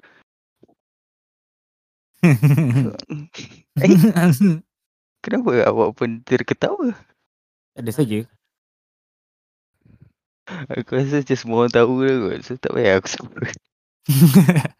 Eh, 3.75 3.91
kenapa 5.19 5.67
awak 5.67 5.99
pun 5.99 6.23
terketawa? 6.23 6.95
Ada 7.75 7.91
saja. 7.91 8.23
Aku 10.47 10.95
rasa 10.95 11.25
macam 11.25 11.37
semua 11.37 11.57
orang 11.65 11.75
tahu 11.75 11.93
dah 12.07 12.17
kot. 12.21 12.41
So 12.45 12.55
tak 12.61 12.73
payah 12.77 13.03
aku 13.03 13.09
sebut. 13.11 13.51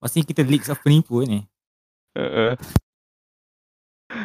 Maksudnya 0.00 0.24
kita 0.24 0.42
leaks 0.46 0.70
of 0.72 0.80
penipu 0.80 1.22
ni. 1.26 1.44
Uh, 2.16 2.54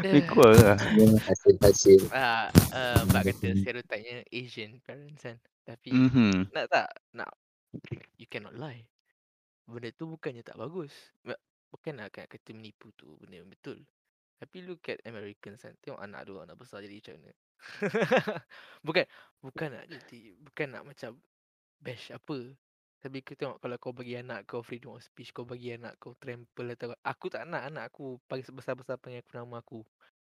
Lebih 0.04 0.24
kurang 0.30 0.58
lah. 0.62 0.78
Semua 0.80 1.20
hasil-hasil. 1.22 2.00
Ah, 2.14 2.48
uh, 2.74 3.00
Mbak 3.10 3.24
kata 3.34 3.48
stereotypenya 3.62 4.16
Asian 4.32 4.80
parents 4.86 5.22
kan. 5.22 5.38
Tapi 5.68 5.92
Mhm. 5.92 6.56
nak 6.56 6.66
tak? 6.72 6.88
Nak. 7.12 7.32
You 8.16 8.28
cannot 8.32 8.56
lie. 8.56 8.88
Benda 9.68 9.92
tu 9.92 10.08
bukannya 10.08 10.42
tak 10.48 10.56
bagus. 10.56 10.96
Ba- 11.28 11.40
Bukan 11.68 12.00
nak 12.00 12.16
kat- 12.16 12.32
kata 12.32 12.56
menipu 12.56 12.96
tu 12.96 13.20
benda 13.20 13.44
yang 13.44 13.52
betul. 13.52 13.84
Tapi 14.40 14.64
look 14.64 14.88
at 14.88 15.04
Americans 15.04 15.60
kan. 15.60 15.76
Tengok 15.84 16.00
anak 16.00 16.24
dua 16.24 16.48
anak 16.48 16.56
besar 16.56 16.80
jadi 16.80 16.96
macam 17.04 17.14
mana. 17.20 17.34
bukan 18.86 19.06
bukan 19.44 19.68
nak 19.76 19.86
jadi 19.92 20.20
bukan 20.40 20.68
nak 20.72 20.84
macam 20.88 21.20
bash 21.84 22.16
apa. 22.16 22.56
Tapi 23.04 23.22
kau 23.22 23.36
tengok 23.36 23.60
kalau 23.60 23.78
kau 23.78 23.92
bagi 23.92 24.16
anak 24.16 24.48
kau 24.48 24.64
freedom 24.64 24.96
of 24.96 25.04
speech, 25.04 25.36
kau 25.36 25.44
bagi 25.44 25.76
anak 25.76 26.00
kau 26.00 26.16
trample 26.18 26.74
atau 26.74 26.96
aku 27.04 27.28
tak 27.28 27.44
nak 27.46 27.68
anak 27.68 27.92
aku 27.92 28.18
panggil 28.26 28.48
sebesar-besar 28.48 28.96
panggil 28.98 29.20
aku 29.22 29.32
nama 29.36 29.60
aku. 29.60 29.80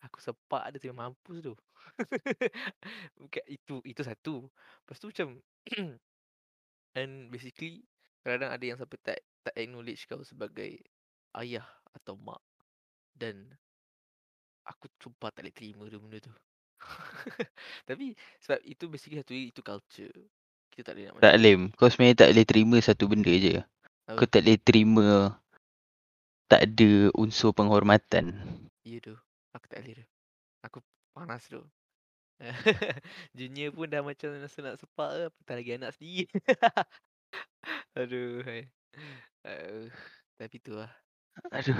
Aku 0.08 0.24
sepak 0.24 0.72
dia 0.72 0.80
tengah 0.80 1.08
mampus 1.08 1.44
tu. 1.44 1.54
Bukan 3.20 3.44
itu 3.52 3.76
itu 3.84 4.02
satu. 4.04 4.48
Lepas 4.48 4.98
tu 5.00 5.12
macam 5.12 5.28
and 7.00 7.28
basically 7.28 7.84
kadang 8.24 8.52
ada 8.52 8.64
yang 8.64 8.80
sampai 8.80 9.00
tak 9.04 9.20
tak 9.44 9.56
acknowledge 9.56 10.08
kau 10.08 10.24
sebagai 10.24 10.80
ayah 11.40 11.68
atau 11.92 12.16
mak. 12.16 12.40
Dan 13.12 13.52
aku 14.64 14.88
sumpah 15.04 15.34
tak 15.36 15.44
boleh 15.44 15.56
terima 15.56 15.84
tu 15.92 16.00
benda 16.00 16.18
tu. 16.24 16.34
Tapi 17.90 18.16
sebab 18.40 18.60
itu 18.64 18.86
basically 18.88 19.20
satu 19.20 19.36
itu 19.36 19.60
culture. 19.60 20.16
Kita 20.72 20.92
tak 20.92 20.94
boleh 20.96 21.06
nak 21.12 21.20
Tak 21.20 21.36
Lim, 21.44 21.62
kau 21.76 21.92
sebenarnya 21.92 22.24
tak 22.24 22.30
boleh 22.32 22.46
terima 22.48 22.78
satu 22.80 23.04
benda 23.12 23.34
je. 23.36 23.60
Apa? 24.08 24.16
Kau 24.16 24.28
tak 24.32 24.42
boleh 24.48 24.60
terima 24.64 25.08
tak 26.50 26.66
ada 26.66 27.14
unsur 27.14 27.54
penghormatan. 27.54 28.42
Ya 28.82 28.98
tu. 29.04 29.14
Aku 29.54 29.66
tak 29.66 29.82
boleh 29.82 29.96
tu. 29.98 30.06
Aku 30.62 30.78
panas 31.12 31.44
tu. 31.46 31.62
Junior 33.38 33.74
pun 33.74 33.88
dah 33.88 34.00
macam 34.00 34.32
rasa 34.38 34.60
nak 34.62 34.80
sepak 34.80 35.10
ke, 35.10 35.22
apatah 35.28 35.56
lagi 35.56 35.72
anak 35.76 35.92
sendiri. 35.94 36.26
Aduh. 38.00 38.42
hai. 38.46 38.64
Uh, 39.44 39.92
tapi 40.36 40.58
tu 40.60 40.74
lah. 40.74 40.92
Aduh. 41.52 41.76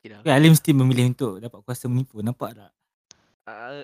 Okay, 0.00 0.32
Alim 0.32 0.56
mesti 0.56 0.70
memilih 0.72 1.10
untuk 1.10 1.36
dapat 1.36 1.60
kuasa 1.60 1.84
menipu. 1.84 2.22
Nampak 2.22 2.56
tak? 2.56 2.72
Uh, 3.44 3.82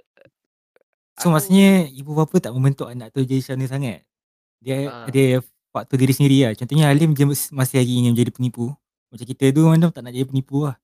So 1.15 1.31
maksudnya 1.31 1.87
ibu 1.87 2.11
bapa 2.11 2.43
tak 2.43 2.51
membentuk 2.51 2.91
anak 2.91 3.15
tu 3.15 3.23
jadi 3.23 3.39
macam 3.39 3.55
ni 3.55 3.67
sangat. 3.67 3.99
Dia 4.59 4.89
Ah. 4.89 5.07
ada 5.07 5.25
faktor 5.71 5.95
diri 5.95 6.11
sendiri 6.11 6.43
lah. 6.43 6.53
Contohnya 6.57 6.91
Alim 6.91 7.15
dia 7.15 7.23
mas- 7.23 7.55
masih 7.55 7.79
lagi 7.79 7.95
ingin 7.95 8.11
menjadi 8.11 8.35
penipu. 8.35 8.75
Macam 9.15 9.23
kita 9.23 9.55
tu 9.55 9.63
macam 9.63 9.95
tak 9.95 10.03
nak 10.03 10.11
jadi 10.11 10.27
penipu 10.27 10.67
lah. 10.67 10.75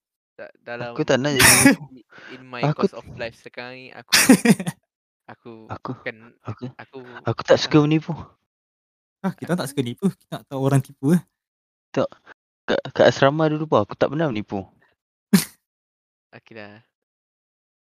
Tak, 0.41 0.51
dalam 0.59 0.91
Aku 0.91 1.03
tak 1.03 1.21
nak 1.21 1.37
jadi 1.37 1.45
in 2.35 2.43
my 2.43 2.65
Aku- 2.65 2.81
course 2.81 2.97
of 2.97 3.05
life 3.15 3.37
sekarang 3.37 3.77
ni 3.77 3.87
aku 3.93 4.11
aku 5.33 5.53
Aku 5.69 5.91
bukan 5.95 6.17
aku 6.41 6.65
aku 6.75 6.99
aku 7.23 7.41
tak 7.45 7.61
suka 7.61 7.79
menipu. 7.79 8.17
Ah, 9.21 9.31
kita 9.31 9.53
tak 9.53 9.69
suka 9.69 9.85
nipu. 9.85 10.09
Kita 10.09 10.41
nak 10.41 10.45
tahu 10.49 10.61
orang 10.61 10.81
tipu 10.81 11.13
lah. 11.13 11.23
Kat, 11.93 12.09
kat 12.91 13.05
asrama 13.07 13.47
dulu 13.47 13.69
pun 13.69 13.85
aku 13.85 13.93
tak 13.93 14.09
pernah 14.09 14.27
menipu. 14.27 14.65
okay 16.33 16.57
dah. 16.57 16.81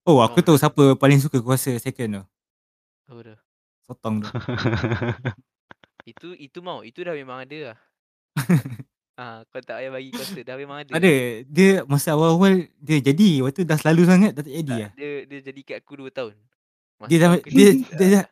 Oh, 0.03 0.19
aku 0.19 0.41
Oh. 0.41 0.45
tahu 0.45 0.57
siapa 0.57 0.97
paling 0.97 1.23
suka 1.23 1.39
kuasa 1.39 1.71
second 1.79 2.21
tu. 2.21 2.25
Apa 3.07 3.21
dah. 3.23 3.39
Sotong 3.87 4.21
tu. 4.21 4.29
Itu 6.05 6.35
itu 6.35 6.59
mau, 6.59 6.83
itu 6.83 7.01
dah 7.01 7.15
memang 7.15 7.45
ada 7.45 7.73
lah. 7.73 7.79
Ah, 9.19 9.43
kau 9.51 9.59
tak 9.59 9.83
payah 9.83 9.91
bagi 9.91 10.15
kuasa, 10.15 10.39
dah 10.47 10.55
memang 10.55 10.79
ada. 10.87 10.95
Ada. 10.95 11.43
Dia 11.51 11.83
masa 11.91 12.15
awal-awal 12.15 12.71
dia 12.79 13.03
jadi. 13.03 13.43
Waktu 13.43 13.67
dah 13.67 13.75
selalu 13.75 14.03
sangat 14.07 14.31
dah 14.31 14.47
tak 14.47 14.55
jadi 14.55 14.71
Tak, 14.71 14.79
lah. 14.79 14.91
dia 14.95 15.11
dia 15.27 15.39
jadi 15.43 15.61
kat 15.67 15.77
aku 15.83 15.93
2 15.99 16.15
tahun. 16.15 16.35
Masa 17.03 17.11
Dia 17.11 17.19
dah, 17.19 17.27
tahun 17.27 17.35
dia, 17.35 17.43
ketiga, 17.43 17.95
dia, 17.99 18.07
dah, 18.15 18.25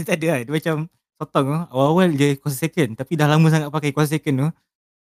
tak, 0.00 0.16
ada 0.16 0.26
lah. 0.32 0.38
Dia 0.40 0.52
macam 0.56 0.76
sotong 1.20 1.46
tu. 1.52 1.60
Awal-awal 1.68 2.08
dia 2.16 2.28
kuasa 2.40 2.56
second. 2.56 2.90
Tapi 2.96 3.12
dah 3.12 3.28
lama 3.28 3.46
sangat 3.52 3.68
pakai 3.68 3.92
kuasa 3.92 4.16
second 4.16 4.36
tu. 4.40 4.48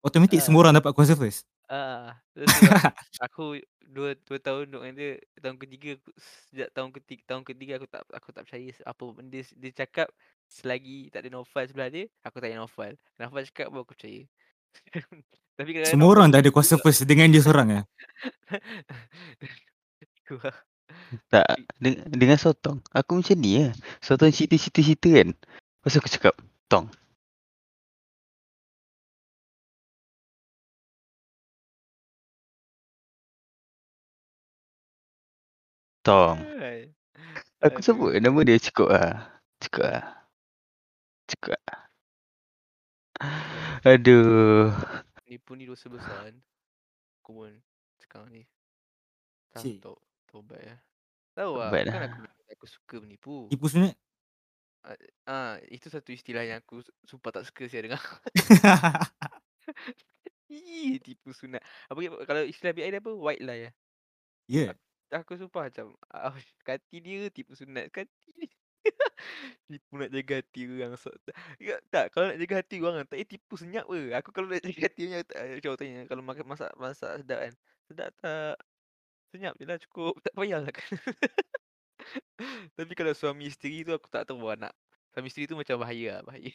Automatik 0.02 0.42
Ah. 0.42 0.44
semua 0.44 0.60
orang 0.66 0.76
dapat 0.82 0.92
kuasa 0.98 1.14
first. 1.14 1.46
Ah, 1.70 2.18
tu 2.34 2.42
sebab 2.44 2.50
aku 3.30 3.62
dua 3.94 4.18
dua 4.26 4.38
tahun 4.42 4.66
duduk 4.74 4.82
dengan 4.82 4.96
dia 4.98 5.12
tahun 5.38 5.58
ketiga 5.62 5.90
aku, 5.96 6.10
sejak 6.50 6.70
tahun 6.74 6.90
ketiga 6.98 7.22
tahun 7.30 7.44
ketiga 7.46 7.72
aku 7.78 7.88
tak 7.88 8.02
aku 8.10 8.30
tak 8.34 8.44
percaya 8.50 8.74
apa 8.84 9.04
pun 9.06 9.26
dia 9.30 9.46
dia 9.54 9.72
cakap 9.72 10.10
selagi 10.50 11.14
tak 11.14 11.22
ada 11.22 11.30
Novel 11.30 11.66
sebelah 11.70 11.90
dia 11.94 12.10
aku 12.26 12.42
tak 12.42 12.50
payah 12.50 12.60
Novel. 12.66 12.94
Novel 13.22 13.44
cakap 13.48 13.68
baru 13.70 13.86
aku 13.86 13.94
percaya. 13.94 14.26
Tapi 15.58 15.70
kadang-kadang 15.70 15.94
Semua 15.94 16.10
orang 16.10 16.28
dah 16.34 16.40
ada 16.42 16.50
kuasa 16.50 16.76
first 16.84 17.06
dengan 17.06 17.30
dia 17.30 17.42
seorang 17.46 17.68
lah. 17.70 17.86
tak 21.30 21.46
de- 21.78 22.02
dengan 22.10 22.38
sotong. 22.42 22.82
Aku 22.90 23.22
macam 23.22 23.38
ni 23.38 23.62
lah. 23.62 23.74
Sotong 24.02 24.34
cerita-cerita-cerita 24.34 25.10
kan. 25.14 25.30
Lepas 25.34 25.94
aku 26.00 26.10
cakap, 26.10 26.34
Tong. 26.72 26.90
Tong. 36.04 36.36
Aku 37.64 37.80
sebut 37.80 38.20
nama 38.20 38.40
dia 38.44 38.60
cukup 38.60 38.92
lah. 38.92 39.40
Cukup 39.64 39.88
lah. 39.88 40.04
Cukup 41.32 41.56
lah. 41.56 41.78
Aduh. 43.84 44.72
Nipu 45.28 45.60
ni 45.60 45.68
dosa 45.68 45.92
besar 45.92 46.32
kan. 46.32 46.36
Aku 47.20 47.32
pun 47.36 47.52
sekarang 48.00 48.32
ni. 48.32 48.44
Tak 49.52 49.68
tahu. 49.84 50.00
Tobat 50.32 50.60
ya. 50.64 50.76
Tahu 51.36 51.52
lah. 51.60 51.68
Bukan 51.68 51.92
lah. 51.92 52.08
aku, 52.08 52.22
aku 52.48 52.66
suka 52.72 52.96
menipu. 53.04 53.52
Tipu 53.52 53.68
sunat. 53.68 53.92
Ah, 55.28 55.60
itu 55.68 55.92
satu 55.92 56.16
istilah 56.16 56.48
yang 56.48 56.64
aku 56.64 56.80
su- 56.80 56.96
sumpah 57.08 57.32
tak 57.36 57.44
suka 57.48 57.68
saya 57.68 57.92
dengar. 57.92 58.00
Ih, 60.52 61.00
tipu 61.04 61.36
sunat. 61.36 61.60
Apa 61.92 62.00
kalau 62.24 62.44
istilah 62.48 62.72
BI 62.72 62.88
dia 62.88 63.04
apa? 63.04 63.12
White 63.12 63.44
lie. 63.44 63.72
Ya. 64.48 64.76
Aku 65.12 65.36
sumpah 65.36 65.68
macam 65.68 65.92
ah, 66.08 66.32
hati 66.68 66.98
dia 67.04 67.28
tipu 67.32 67.52
sunat 67.52 67.92
hati 67.92 68.28
dia. 68.40 68.63
tipu 69.72 69.94
nak 69.96 70.10
jaga 70.12 70.34
hati 70.44 70.62
orang 70.68 70.94
so, 71.00 71.10
tak, 71.24 71.36
tak, 71.90 72.06
kalau 72.12 72.26
nak 72.30 72.38
jaga 72.40 72.54
hati 72.60 72.76
orang 72.84 72.96
tak 73.04 73.10
payah 73.16 73.28
tipu 73.28 73.54
senyap 73.56 73.86
ke. 73.88 74.02
Aku 74.20 74.30
kalau 74.36 74.48
nak 74.52 74.62
jaga 74.68 74.82
hati 74.92 75.02
orang 75.08 75.24
macam 75.58 75.72
tanya 75.80 76.00
kalau 76.10 76.24
makan 76.24 76.46
masak 76.46 76.72
masak 76.76 77.12
sedap 77.24 77.40
kan. 77.40 77.54
Sedap 77.88 78.10
tak? 78.20 78.56
Senyap 79.34 79.54
je 79.58 79.66
lah 79.66 79.78
cukup. 79.82 80.14
Tak 80.26 80.34
payahlah 80.36 80.72
kan. 80.72 80.90
Tapi 82.78 82.94
kalau 82.94 83.14
suami 83.16 83.48
isteri 83.48 83.88
tu 83.88 83.96
aku 83.96 84.12
tak 84.12 84.28
tahu 84.28 84.44
lah 84.44 84.70
nak. 84.70 84.74
Suami 85.16 85.30
isteri 85.30 85.48
tu 85.48 85.56
macam 85.56 85.80
bahaya 85.80 86.20
lah, 86.20 86.24
bahaya. 86.26 86.52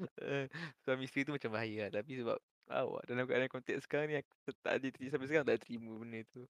Eh, 0.00 0.48
suami 0.80 1.04
isteri 1.04 1.28
tu 1.28 1.32
macam 1.36 1.52
bahaya 1.52 1.88
lah. 1.88 2.00
Tapi 2.00 2.12
sebab 2.24 2.38
awak 2.70 3.02
dalam 3.04 3.26
keadaan 3.26 3.50
konteks 3.50 3.84
sekarang 3.84 4.08
ni 4.08 4.16
aku 4.16 4.32
tak- 4.62 4.78
ada 4.78 4.86
terima 4.88 5.10
sampai 5.12 5.26
sekarang 5.28 5.46
tak 5.48 5.54
ada 5.58 5.62
terima 5.64 5.92
benda 5.98 6.20
tu. 6.30 6.42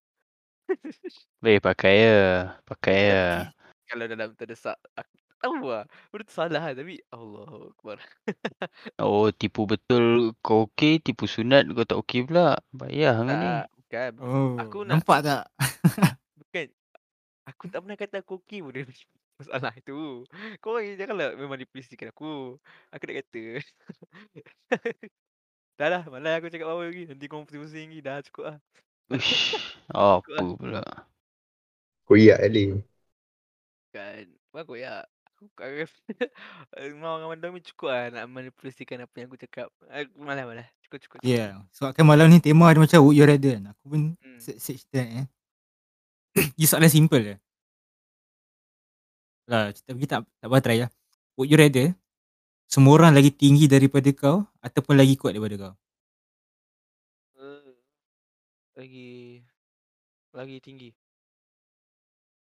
Weh, 1.42 1.58
pakai 1.58 1.94
ya. 2.06 2.20
Pakai 2.62 2.98
ya. 3.10 3.26
Kalau 3.90 4.04
dalam 4.06 4.28
terdesak 4.38 4.76
aku 4.94 5.14
tahu 5.42 5.56
lah. 5.66 5.84
Benda 6.14 6.22
tu 6.28 6.34
salah 6.34 6.62
lah 6.70 6.72
tapi 6.78 6.94
Allah 7.10 7.48
Akbar. 7.74 7.98
Oh, 9.02 9.28
tipu 9.34 9.66
betul 9.66 10.36
kau 10.44 10.68
okey, 10.70 11.00
tipu 11.02 11.24
sunat 11.26 11.66
kau 11.74 11.84
tak 11.88 11.98
okey 12.06 12.20
pula. 12.28 12.60
Bayar 12.70 13.18
dengan 13.18 13.36
ni. 13.40 13.48
Tak, 13.50 13.64
bukan. 13.74 14.10
bu- 14.14 14.24
Oh, 14.30 14.50
Aku 14.62 14.76
nak 14.86 14.92
nampak 15.00 15.18
tak? 15.26 15.42
bukan. 16.40 16.66
Aku 17.50 17.64
tak 17.72 17.80
pernah 17.82 17.98
kata 17.98 18.16
aku 18.22 18.32
okey 18.44 18.58
pun 18.62 18.72
dengan 18.76 18.88
masalah 19.40 19.72
itu. 19.74 20.22
Kau 20.60 20.76
orang 20.76 20.94
janganlah 21.00 21.28
memanipulasikan 21.34 22.12
aku. 22.12 22.60
Aku 22.94 23.02
nak 23.08 23.16
kata. 23.24 23.42
dah 25.78 25.88
lah, 25.88 26.02
malas 26.12 26.38
aku 26.38 26.46
cakap 26.52 26.68
apa 26.70 26.82
lagi. 26.86 27.02
Nanti 27.08 27.24
kau 27.26 27.42
pusing-pusing 27.46 27.88
lagi. 27.90 27.98
Dah 28.04 28.16
cukup 28.26 28.44
lah. 28.54 28.56
Uish, 29.10 29.58
apa 29.90 30.44
pula. 30.60 30.82
Koyak 32.06 32.40
Ali. 32.44 32.64
Kan. 33.90 34.24
Bagus 34.54 34.78
ya. 34.80 35.06
Aku 35.40 35.48
kan 35.56 35.72
mau 37.00 37.16
dengan 37.16 37.32
Mandam 37.32 37.56
ni 37.56 37.64
cukup 37.64 37.88
lah 37.88 38.12
nak 38.12 38.28
manipulasikan 38.28 39.00
apa 39.00 39.14
yang 39.16 39.32
aku 39.32 39.40
cakap. 39.40 39.72
Aku 39.88 40.20
malas 40.20 40.44
malas. 40.44 40.68
Cukup 40.84 40.98
cukup. 41.00 41.18
Ya. 41.24 41.32
Yeah. 41.32 41.52
Sebabkan 41.72 42.04
malam 42.04 42.28
ni 42.28 42.44
tema 42.44 42.68
ada 42.68 42.76
macam 42.76 43.00
would 43.00 43.16
you 43.16 43.24
rather 43.24 43.56
kan. 43.56 43.72
Aku 43.72 43.84
pun 43.88 44.00
Hmm. 44.20 44.36
search 44.36 44.84
that 44.92 45.08
eh. 45.08 45.26
Ini 46.60 46.66
soalan 46.68 46.92
simple 46.92 47.20
je. 47.24 47.36
Lah, 49.50 49.72
kita 49.72 49.90
pergi 49.96 50.06
tak, 50.06 50.20
tak 50.38 50.46
apa 50.46 50.58
try 50.62 50.78
lah. 50.84 50.90
Would 51.40 51.48
you 51.48 51.58
rather 51.58 51.96
semua 52.70 53.00
orang 53.00 53.16
lagi 53.16 53.34
tinggi 53.34 53.66
daripada 53.66 54.06
kau 54.14 54.46
ataupun 54.62 54.94
lagi 54.94 55.16
kuat 55.18 55.34
daripada 55.34 55.56
kau? 55.58 55.74
Uh, 57.40 57.74
lagi 58.76 59.42
lagi 60.36 60.56
tinggi. 60.62 60.94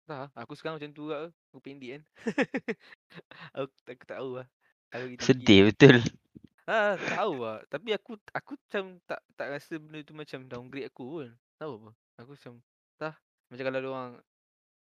Tak, 0.07 0.31
aku 0.39 0.55
sekarang 0.55 0.79
macam 0.79 0.91
tu 0.95 1.11
juga. 1.11 1.35
Aku 1.51 1.59
pendek 1.59 1.99
kan. 1.99 2.03
aku, 3.59 3.75
tak- 3.83 3.95
aku 3.99 4.05
tak 4.07 4.19
tahu 4.23 4.31
lah. 4.39 4.47
Aku 4.95 5.03
lagi. 5.03 5.17
Sedih 5.19 5.61
betul. 5.67 5.97
Ah, 6.67 6.95
tahu 6.99 7.43
lah. 7.43 7.59
Tapi 7.67 7.95
aku 7.95 8.19
aku 8.31 8.59
macam 8.59 8.99
tak 9.07 9.21
tak 9.39 9.47
rasa 9.55 9.79
benda 9.79 10.03
tu 10.07 10.15
macam 10.15 10.47
downgrade 10.47 10.91
aku 10.91 11.05
pun. 11.07 11.29
Tahu 11.59 11.73
apa? 11.83 11.91
Aku 12.23 12.31
macam 12.35 12.53
tah 12.99 13.15
macam 13.51 13.65
kalau 13.67 13.79
dia 13.83 13.91
orang 13.91 14.13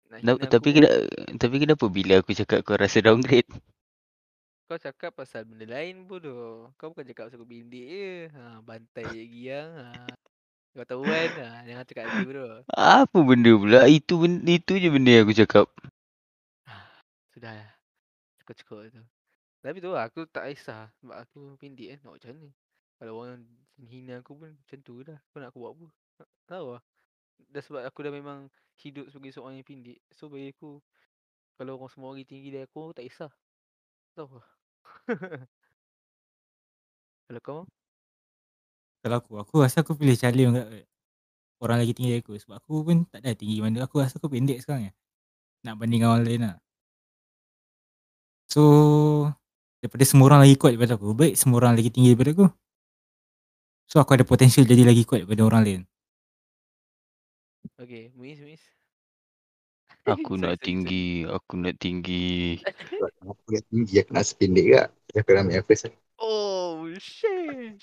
nak 0.09 0.19
hina 0.25 0.45
tapi 0.49 0.69
kena, 0.73 0.89
tapi 1.37 1.55
kenapa 1.61 1.85
bila 1.85 2.13
aku 2.17 2.33
cakap 2.33 2.65
kau 2.65 2.73
rasa 2.73 3.05
downgrade? 3.05 3.45
kau 4.69 4.77
cakap 4.77 5.17
pasal 5.17 5.49
benda 5.49 5.65
lain 5.65 6.05
bodoh. 6.05 6.69
Kau 6.77 6.93
bukan 6.93 7.05
cakap 7.09 7.29
pasal 7.29 7.41
aku 7.41 7.49
pendek 7.49 7.85
je. 7.89 8.13
Ha, 8.33 8.61
bantai 8.61 9.05
je 9.09 9.23
giang. 9.25 9.69
Ha. 9.73 10.13
Kau 10.77 10.85
tahu 10.85 11.01
kan? 11.01 11.29
Ha, 11.41 11.65
jangan 11.65 11.85
cakap 11.89 12.03
nanti 12.07 12.25
bodoh. 12.29 12.61
Apa 12.77 13.17
benda 13.25 13.51
pula? 13.57 13.81
Itu 13.89 14.21
benda, 14.21 14.47
itu 14.47 14.73
je 14.77 14.89
benda 14.93 15.11
yang 15.11 15.23
aku 15.25 15.35
cakap. 15.35 15.67
Sudah 17.33 17.51
lah. 17.55 17.71
Cukup-cukup 18.41 18.77
tu. 18.93 19.03
Tapi 19.59 19.77
tu 19.83 19.89
lah, 19.91 20.07
aku 20.07 20.23
tak 20.29 20.45
kisah. 20.53 20.87
Sebab 21.01 21.15
aku 21.17 21.39
pendek 21.59 21.97
kan. 21.97 21.99
Nak 22.05 22.13
macam 22.15 22.29
mana? 22.31 22.49
Kalau 22.99 23.13
orang 23.17 23.39
hina 23.79 24.13
aku 24.21 24.31
pun 24.37 24.51
macam 24.53 24.79
tu 24.85 24.95
lah. 25.03 25.19
Kau 25.33 25.37
nak 25.41 25.49
aku 25.51 25.59
buat 25.59 25.71
apa? 25.73 25.87
Tak- 26.21 26.33
Tahu 26.47 26.67
lah. 26.77 26.83
Dah 27.49 27.61
sebab 27.63 27.81
aku 27.87 27.99
dah 28.05 28.13
memang 28.13 28.39
hidup 28.79 29.07
sebagai 29.09 29.33
seorang 29.35 29.59
yang 29.59 29.67
pendek. 29.67 29.99
So 30.13 30.29
bagi 30.29 30.51
aku, 30.53 30.79
kalau 31.57 31.79
orang 31.79 31.91
semua 31.91 32.13
orang 32.13 32.27
tinggi 32.27 32.53
dari 32.53 32.63
aku, 32.67 32.91
aku 32.91 32.93
tak 32.95 33.05
kisah. 33.07 33.31
Tahu 34.15 34.37
lah. 34.37 34.47
kalau 37.27 37.41
kau? 37.41 37.61
Kalau 38.99 39.15
aku, 39.23 39.31
aku 39.39 39.55
rasa 39.63 39.79
aku 39.79 39.95
pilih 39.95 40.19
Charlie 40.19 40.47
kat 40.51 40.89
orang 41.63 41.77
lagi 41.83 41.95
tinggi 41.95 42.15
dari 42.15 42.21
aku. 42.23 42.35
Sebab 42.35 42.55
aku 42.59 42.73
pun 42.83 42.97
tak 43.07 43.23
ada 43.23 43.35
tinggi 43.35 43.63
mana. 43.63 43.87
Aku 43.87 44.03
rasa 44.03 44.19
aku 44.19 44.27
pendek 44.27 44.59
sekarang 44.63 44.91
ya. 44.91 44.93
Nak 45.63 45.75
banding 45.79 46.03
dengan 46.03 46.15
orang 46.15 46.25
lain 46.27 46.41
lah. 46.47 46.55
So, 48.49 48.61
daripada 49.79 50.03
semua 50.03 50.25
orang 50.31 50.41
lagi 50.43 50.55
kuat 50.57 50.73
daripada 50.73 50.97
aku, 50.97 51.13
baik 51.13 51.37
semua 51.37 51.61
orang 51.61 51.77
lagi 51.77 51.93
tinggi 51.93 52.17
daripada 52.17 52.31
aku. 52.33 52.47
So, 53.85 54.01
aku 54.01 54.17
ada 54.17 54.25
potensial 54.25 54.65
jadi 54.65 54.83
lagi 54.83 55.05
kuat 55.05 55.23
daripada 55.23 55.45
orang 55.45 55.61
lain. 55.63 55.81
Okay, 57.79 58.11
Muiz, 58.17 58.41
Muiz. 58.41 58.63
Aku 60.09 60.39
nak 60.39 60.57
tinggi, 60.63 61.27
aku 61.27 61.59
nak 61.59 61.77
tinggi. 61.77 62.57
Aku 63.21 63.45
nak 63.53 63.63
tinggi, 63.69 63.93
aku 64.01 64.11
nak 64.15 64.25
sependek 64.25 64.65
kak. 64.73 64.87
Aku 65.21 65.29
nak 65.37 65.43
ambil 65.45 65.61
first. 65.69 65.91
Oh, 66.17 66.87
shit. 66.97 67.77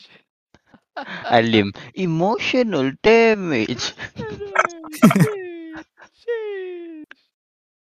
Alim, 1.28 1.76
emotional 1.92 2.97
damage. 3.05 3.92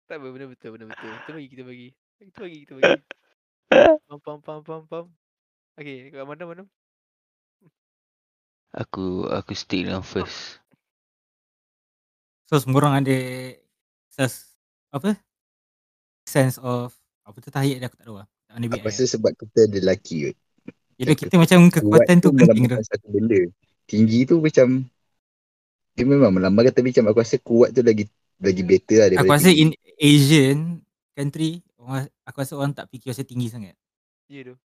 Tak 0.08 0.20
apa, 0.20 0.28
benda 0.28 0.48
betul, 0.48 0.70
benda 0.76 0.88
betul. 0.92 1.12
Kita 1.12 1.32
bagi, 1.36 1.48
kita 1.52 1.64
bagi. 1.64 1.88
Kita 2.20 2.40
bagi, 2.44 2.58
kita 2.64 2.72
bagi. 2.80 2.94
Pam, 4.08 4.20
pam, 4.20 4.38
pam, 4.44 4.60
pam, 4.64 4.82
pam. 4.88 5.06
Okay, 5.80 6.12
kat 6.12 6.28
mana, 6.28 6.44
mana? 6.44 6.64
Aku 8.76 9.28
aku 9.28 9.52
stick 9.56 9.88
dengan 9.88 10.04
first. 10.04 10.60
So, 12.48 12.60
semua 12.60 12.84
orang 12.84 13.04
ada 13.04 13.18
ses, 14.12 14.56
apa? 14.92 15.16
Sense 16.28 16.60
of, 16.60 16.92
apa 17.24 17.38
tu 17.40 17.52
tahiyat 17.52 17.80
dia 17.80 17.88
aku 17.88 18.00
tak 18.00 18.08
tahu 18.08 18.20
lah. 18.20 18.28
Aku 18.52 18.84
rasa 18.84 19.08
sebab 19.08 19.32
kita 19.36 19.68
ada 19.68 19.80
lelaki 19.80 20.32
kot. 20.32 20.38
Jadi 21.02 21.14
kita 21.18 21.36
macam 21.42 21.60
kekuatan 21.74 22.16
tu 22.22 22.30
penting 22.30 22.64
tu. 22.70 22.78
satu 22.78 23.08
benda. 23.10 23.42
Tinggi 23.90 24.20
tu 24.30 24.38
macam 24.38 24.86
dia 25.92 26.06
memang 26.08 26.32
melambangkan 26.32 26.72
tapi 26.72 26.94
macam 26.94 27.10
aku 27.12 27.20
rasa 27.20 27.38
kuat 27.42 27.74
tu 27.74 27.82
lagi 27.82 28.06
lagi 28.38 28.64
better 28.64 28.98
lah 29.02 29.08
daripada 29.10 29.28
Aku 29.28 29.34
rasa 29.34 29.50
tinggi. 29.50 29.62
in 29.66 29.70
Asian 29.98 30.58
country, 31.18 31.52
orang, 31.82 32.06
aku 32.24 32.38
rasa 32.42 32.54
orang 32.56 32.72
tak 32.72 32.86
fikir 32.94 33.12
pasal 33.12 33.26
tinggi 33.26 33.48
sangat. 33.50 33.76
Ya 34.30 34.42
tu. 34.48 34.56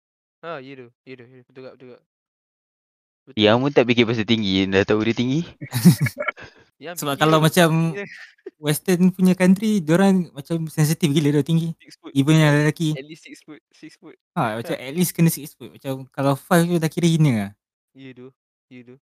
Ha, 0.45 0.61
ya 0.61 0.73
tu. 0.77 0.87
Ya 1.09 1.15
tu. 1.19 1.25
Ya, 1.25 1.41
tu. 1.41 1.45
betul 1.51 1.63
tak, 1.65 1.75
betul 1.81 1.89
tak. 1.97 2.03
Betul. 3.27 3.43
Yang 3.43 3.57
pun 3.59 3.71
tak 3.75 3.85
fikir 3.91 4.05
pasal 4.07 4.27
tinggi, 4.29 4.55
dah 4.71 4.85
tahu 4.87 5.01
dia 5.03 5.15
tinggi. 5.17 5.41
Yang 6.77 6.95
Sebab 7.01 7.17
tinggi 7.17 7.23
kalau 7.25 7.39
macam 7.41 7.69
dia. 7.97 8.05
Western 8.67 9.13
punya 9.13 9.35
country, 9.37 9.81
diorang 9.81 10.33
macam 10.33 10.69
sensitif 10.69 11.09
gila 11.13 11.29
dia 11.33 11.45
tinggi. 11.45 11.73
Even 12.13 12.41
yang 12.41 12.53
lelaki. 12.57 12.97
At 12.97 13.05
least 13.05 13.25
six 13.25 13.45
foot. 13.45 13.61
Six 13.73 13.97
foot. 14.01 14.17
Ha, 14.37 14.61
macam 14.61 14.75
at 14.77 14.93
least 14.97 15.13
kena 15.13 15.29
6 15.29 15.57
foot. 15.57 15.71
Macam 15.77 16.09
kalau 16.13 16.33
5 16.37 16.69
tu 16.69 16.81
dah 16.81 16.91
kira 16.93 17.09
hina 17.09 17.33
lah. 17.33 17.51
Ya 17.97 18.13
tu. 18.13 18.29
Ya 18.69 18.81
tu. 18.85 18.97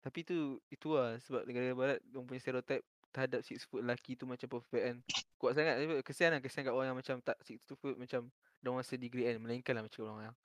Tapi 0.00 0.20
tu, 0.24 0.58
itu 0.70 0.88
lah 0.96 1.18
sebab 1.22 1.44
negara 1.44 1.74
barat 1.76 1.98
dia 2.02 2.18
punya 2.22 2.40
stereotype 2.40 2.84
terhadap 3.10 3.42
six 3.42 3.66
foot 3.66 3.82
lelaki 3.82 4.14
tu 4.14 4.24
macam 4.26 4.46
perfect 4.46 4.82
kan. 4.82 4.96
Kuat 5.38 5.52
sangat. 5.58 5.74
Kesian 6.06 6.30
lah. 6.34 6.40
Kesian 6.42 6.62
kat 6.66 6.74
orang 6.74 6.94
yang 6.94 6.98
macam 6.98 7.16
tak 7.22 7.38
six 7.42 7.62
foot 7.66 7.98
macam 7.98 8.30
dia 8.30 8.68
orang 8.70 8.82
rasa 8.82 8.94
degrade 8.98 9.34
kan. 9.34 9.36
Melainkan 9.42 9.72
lah 9.78 9.84
macam 9.86 10.00
orang 10.06 10.30
yang 10.30 10.36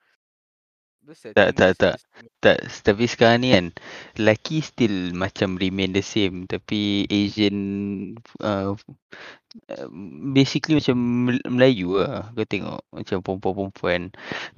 Tak, 1.36 1.50
tak, 1.58 1.72
tak. 1.78 1.96
a- 1.98 2.02
Tak, 2.44 2.58
tapi 2.86 3.10
sekarang 3.10 3.42
ni 3.42 3.50
kan 3.58 3.66
lelaki 4.22 4.62
still 4.62 5.18
macam 5.18 5.58
remain 5.58 5.90
the 5.92 6.06
same 6.06 6.46
tapi 6.46 7.10
Asian 7.10 7.58
uh, 8.42 8.78
basically 10.36 10.78
macam 10.78 10.98
Mel- 11.00 11.48
Melayu 11.50 12.00
lah 12.02 12.30
kau 12.36 12.48
tengok 12.48 12.82
macam 12.92 13.18
perempuan-perempuan 13.24 14.02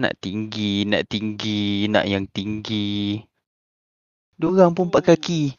nak 0.01 0.13
tinggi, 0.19 0.85
nak 0.89 1.05
tinggi, 1.09 1.87
nak 1.91 2.05
yang 2.09 2.25
tinggi. 2.29 3.21
Diorang 4.37 4.73
pun 4.77 4.89
empat 4.89 5.15
kaki. 5.15 5.53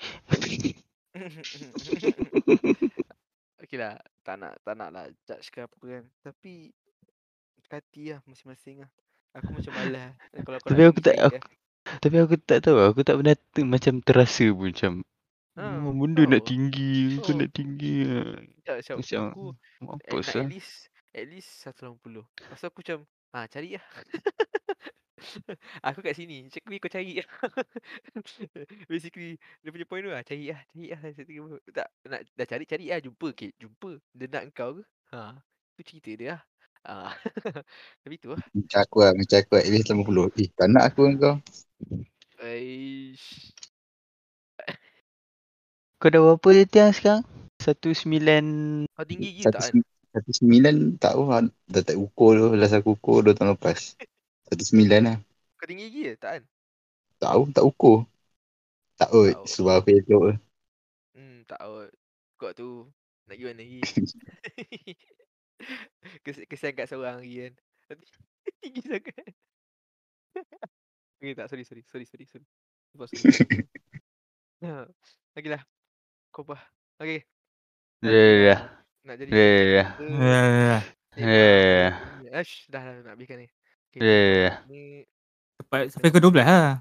okay 3.63 3.79
lah. 3.79 3.97
Tak 4.23 4.37
nak, 4.39 4.55
tak 4.61 4.75
nak 4.77 4.91
lah 4.93 5.05
judge 5.25 5.49
ke 5.49 5.65
apa 5.65 5.83
kan. 5.83 6.05
Tapi 6.23 6.71
hati 7.69 8.17
lah 8.17 8.21
masing-masing 8.25 8.85
lah. 8.85 8.91
Aku 9.37 9.51
macam 9.53 9.73
malas. 9.75 10.11
Kalau 10.33 10.59
kau 10.59 10.69
Tapi 10.71 10.81
nak 10.81 10.89
aku 10.89 11.01
tak- 11.01 11.17
cari 11.17 11.37
lah. 11.37 11.43
Tapi 11.89 12.17
aku 12.19 12.37
tak 12.39 12.59
tahu 12.61 12.79
aku 12.83 13.01
tak 13.01 13.17
pernah 13.17 13.33
ter, 13.35 13.65
macam 13.65 13.95
terasa 14.01 14.47
pun 14.51 14.69
macam 14.69 14.93
Ha, 15.59 15.75
"Oh, 15.83 15.91
benda 15.91 16.23
nak 16.23 16.45
tahu. 16.45 16.49
tinggi, 16.49 16.95
kau 17.19 17.33
Oh. 17.33 17.37
nak 17.37 17.51
tinggi. 17.51 18.07
ah." 18.07 18.31
Sekejap, 18.63 18.77
sekejap. 18.79 18.97
Macam 18.99 19.23
Aku 19.27 19.45
apa 19.91 20.05
at, 20.05 20.13
nak 20.13 20.25
sah? 20.25 20.39
at 20.39 20.49
least 20.49 20.73
at 21.11 21.25
least 21.27 21.51
180. 21.67 22.23
Lepas 22.23 22.57
tu 22.57 22.67
aku 22.67 22.79
macam 22.79 22.99
ah 23.33 23.45
cari 23.45 23.71
lah. 23.75 23.85
aku 25.83 25.99
kat 26.01 26.15
sini. 26.15 26.47
Basically 26.47 26.79
kau 26.79 26.87
cari 26.89 27.19
lah. 27.19 27.29
Basically 28.89 29.31
dia 29.59 29.69
punya 29.69 29.83
point 29.85 30.03
tu 30.03 30.11
lah. 30.11 30.23
Cari 30.23 30.45
lah. 30.49 30.61
Cari 30.69 30.95
lah. 30.95 31.59
Tak 31.69 31.89
nak 32.07 32.21
dah 32.31 32.47
cari 32.47 32.65
cari 32.65 32.87
lah. 32.87 32.99
Jumpa 33.01 33.29
ke? 33.33 33.51
Jumpa. 33.57 33.91
Dia 34.13 34.27
nak 34.29 34.43
kau 34.53 34.79
ke? 34.79 34.83
Ha. 35.11 35.35
Tu 35.75 35.83
cerita 35.85 36.11
dia 36.13 36.29
lah. 36.31 36.41
Ah. 36.89 37.13
Tapi 38.01 38.17
tu 38.17 38.33
lah. 38.33 38.41
Macam 38.57 38.81
aku 38.81 38.97
lah, 39.05 39.13
macam 39.13 39.37
aku 39.37 39.53
lah, 39.61 39.63
at 39.63 39.69
least 39.69 39.93
80. 39.93 40.41
Eh, 40.41 40.49
tak 40.57 40.67
nak 40.73 40.85
aku 40.89 41.01
dengan 41.05 41.21
kau. 41.21 41.37
Aish. 42.41 43.53
Kau 46.01 46.09
dah 46.09 46.21
berapa 46.25 46.49
je 46.57 46.65
tiang 46.65 46.93
sekarang? 46.97 47.23
Satu 47.59 47.91
sembilan 47.91 48.45
Kau 48.95 49.03
tinggi 49.03 49.43
gila 49.43 49.51
Satu, 49.51 49.59
tak 49.59 49.85
satu 50.09 50.31
sembilan 50.33 50.97
tak 50.97 51.13
tahu 51.13 51.23
lah. 51.29 51.45
Dah 51.69 51.83
tak 51.85 51.97
ukur 52.01 52.31
tu. 52.41 52.47
Last 52.57 52.73
aku 52.73 52.97
ukur 52.97 53.21
dua 53.21 53.37
tahun 53.37 53.53
lepas. 53.53 53.99
Satu 54.49 54.65
sembilan 54.65 55.01
lah. 55.05 55.19
Kau 55.61 55.67
tinggi 55.69 55.93
gila 55.93 56.17
tak 56.17 56.31
kan? 56.41 56.43
Tak 57.21 57.29
tahu, 57.29 57.43
tak 57.53 57.65
ukur. 57.69 57.99
Tak 58.97 59.11
Tak 59.13 59.45
sebab 59.45 59.75
aku 59.85 59.89
elok 59.93 60.23
lah. 60.25 60.39
Hmm, 61.13 61.45
tak 61.45 61.61
out. 61.61 61.93
Kau 62.41 62.51
tu 62.57 62.89
nak 63.29 63.37
pergi 63.37 63.45
mana 63.45 63.61
lagi? 63.61 63.81
Kes, 66.25 66.37
kesian 66.47 66.75
kat 66.75 66.87
seorang 66.87 67.19
lagi 67.19 67.37
kan. 67.43 67.55
Tinggi 68.63 68.83
sangat. 68.83 69.33
okay, 71.19 71.33
tak. 71.35 71.47
Sorry, 71.49 71.65
sorry. 71.65 71.83
Sorry, 71.85 72.07
sorry, 72.07 72.25
sorry. 72.25 72.47
Lupa, 72.95 73.05
sorry. 73.07 73.23
Ha. 74.63 74.87
Okay 75.35 75.51
lah. 75.55 75.63
Apa? 76.31 76.57
Okay. 76.97 77.27
Dah, 77.99 78.11
dah, 78.11 78.35
dah. 78.47 78.61
Nak 79.03 79.15
jadi 79.17 79.31
dah, 79.31 79.39
dah. 79.39 79.89
ke? 79.91 80.05
Ya, 80.07 80.79
Tema 81.11 81.27
dah. 81.27 81.93
ni- 82.23 82.31
Ash, 82.31 82.53
dah 82.69 82.79
dah 82.81 82.95
nak 83.03 83.13
habiskan 83.17 83.43
ni. 83.43 83.49
Okay, 83.91 83.99
tema 83.99 84.07
dah. 84.07 84.55
ni 84.69 84.83
Cepat 85.59 85.81
sampai 85.91 86.11
ke 86.15 86.21
12 86.23 86.39
lah. 86.39 86.79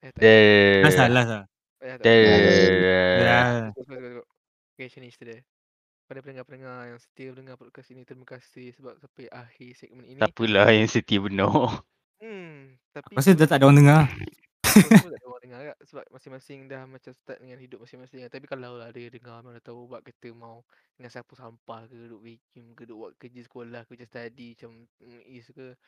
eh 0.00 0.10
tak. 0.10 0.20
Dah, 0.20 0.80
Last 0.84 0.98
lah, 0.98 1.08
last 1.08 1.30
lah. 1.30 1.44
Eh, 1.80 1.88
dah. 1.88 2.04
dah. 2.04 2.12
Ya. 3.16 3.40
Cukup, 3.72 3.84
cukup, 3.88 4.00
cukup. 4.12 4.26
Okay, 4.70 4.84
macam 4.86 5.00
ni 5.00 5.08
cerita 5.08 5.24
dia. 5.30 5.44
Pada 6.10 6.26
pendengar-pendengar 6.26 6.90
yang 6.90 6.98
setia 6.98 7.30
mendengar 7.30 7.54
podcast 7.54 7.94
ini, 7.94 8.02
terima 8.02 8.26
kasih 8.26 8.74
sebab 8.74 8.98
sampai 8.98 9.30
akhir 9.30 9.78
segmen 9.78 10.02
ini. 10.02 10.18
Tak 10.18 10.34
apalah 10.34 10.66
yang 10.74 10.90
setia 10.90 11.22
benar. 11.22 11.54
Hmm, 12.18 12.74
tapi 12.90 13.14
Aku 13.14 13.22
rasa 13.22 13.30
dah 13.38 13.46
tak 13.46 13.62
ada 13.62 13.70
orang 13.70 13.78
dengar. 13.78 14.02
Tak 14.60 15.06
ada 15.06 15.26
orang 15.30 15.42
dengar 15.46 15.60
kat 15.70 15.78
sebab 15.86 16.04
masing-masing 16.10 16.66
dah 16.66 16.82
macam 16.90 17.14
start 17.14 17.38
dengan 17.38 17.62
hidup 17.62 17.78
masing-masing. 17.86 18.26
Tapi 18.26 18.42
kalau 18.50 18.74
lah 18.74 18.90
dia 18.90 19.06
dengar 19.06 19.38
dah 19.38 19.62
tahu 19.62 19.86
buat 19.86 20.02
kereta 20.02 20.34
mau 20.34 20.66
dengan 20.98 21.14
sapu 21.14 21.38
sampah 21.38 21.86
ke 21.86 21.94
duduk 21.94 22.26
vacuum 22.26 22.66
ke 22.74 22.82
duduk 22.90 22.98
buat 22.98 23.12
kerja 23.14 23.40
sekolah 23.46 23.82
kerja 23.86 24.04
study 24.10 24.58
macam 24.58 24.70
mm, 24.98 25.22
is 25.30 25.46
ke. 25.54 25.78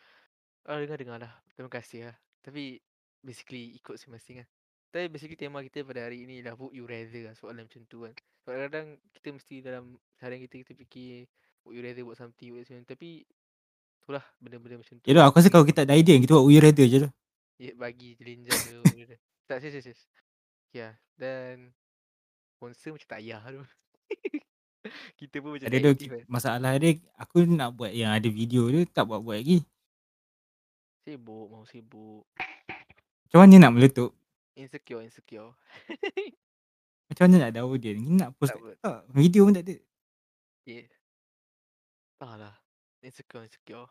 Ah 0.71 0.79
dengar 0.79 1.03
dengar 1.03 1.19
lah. 1.19 1.35
Terima 1.59 1.67
kasih 1.67 2.15
lah. 2.15 2.17
Tapi 2.47 2.79
basically 3.27 3.75
ikut 3.75 3.99
masing-masing 3.99 4.47
lah. 4.47 4.49
Tapi 4.95 5.11
basically 5.11 5.35
tema 5.35 5.67
kita 5.67 5.83
pada 5.83 6.07
hari 6.07 6.31
ini 6.31 6.47
lah 6.47 6.55
would 6.55 6.71
you 6.71 6.87
rather 6.87 7.27
lah 7.27 7.35
soalan 7.35 7.67
macam 7.67 7.83
tu 7.91 8.07
kan. 8.07 8.15
Sebab 8.47 8.51
kadang-kadang 8.55 8.87
kita 9.19 9.29
mesti 9.35 9.57
dalam 9.67 9.99
seharian 10.23 10.47
kita 10.47 10.63
kita 10.63 10.79
fikir 10.79 11.27
would 11.67 11.75
you 11.75 11.83
rather 11.83 12.07
buat 12.07 12.15
something, 12.15 12.55
would 12.55 12.63
you 12.63 12.79
tapi 12.87 13.27
itulah 13.99 14.23
benda-benda 14.39 14.79
macam 14.79 14.95
tu. 15.03 15.07
Ya 15.11 15.19
dah, 15.19 15.27
aku 15.27 15.43
rasa 15.43 15.51
kalau 15.51 15.67
kita 15.67 15.83
tak 15.83 15.91
ada 15.91 15.99
idea, 15.99 16.15
kita 16.23 16.39
buat 16.39 16.47
we 16.47 16.63
rather 16.63 16.87
je 16.87 16.99
lah. 17.03 17.13
Ya 17.59 17.75
bagi 17.75 18.15
jelinjan 18.15 18.55
tu. 18.55 18.79
tu. 18.87 19.03
tak 19.51 19.59
serius 19.59 19.83
serius. 19.83 19.99
serius. 19.99 20.03
Ya, 20.73 20.89
dan 21.19 21.75
sponsor 22.55 22.95
macam 22.95 23.09
tak 23.11 23.19
payah 23.19 23.43
tu. 23.51 23.63
Kita 25.19 25.37
pun 25.39 25.55
macam 25.55 25.67
Ada 25.71 25.79
tu 25.79 25.91
aktif 25.95 26.11
kan. 26.11 26.25
masalah 26.27 26.75
dia 26.75 26.99
aku 27.15 27.47
nak 27.47 27.71
buat 27.79 27.95
yang 27.95 28.11
ada 28.11 28.27
video 28.27 28.67
dia 28.67 28.83
tak 28.91 29.07
buat-buat 29.07 29.39
lagi. 29.39 29.63
Sibuk, 31.07 31.47
mau 31.51 31.63
sibuk. 31.67 32.27
Macam 33.27 33.39
mana 33.47 33.55
nak 33.63 33.73
meletup? 33.79 34.11
Insecure, 34.59 35.07
insecure. 35.07 35.55
Macam 37.11 37.31
mana 37.31 37.47
nak 37.47 37.53
tahu 37.55 37.79
dia? 37.79 37.93
Ni 37.95 38.19
nak 38.19 38.35
post 38.35 38.55
Tak 38.55 38.63
tak, 38.63 38.79
tak, 38.83 39.01
video 39.15 39.47
pun 39.47 39.55
tak 39.55 39.65
ada. 39.69 39.77
Yeah. 40.71 40.87
Tak 42.23 42.39
lah. 42.39 42.55
Insecure, 43.03 43.43
insecure. 43.43 43.91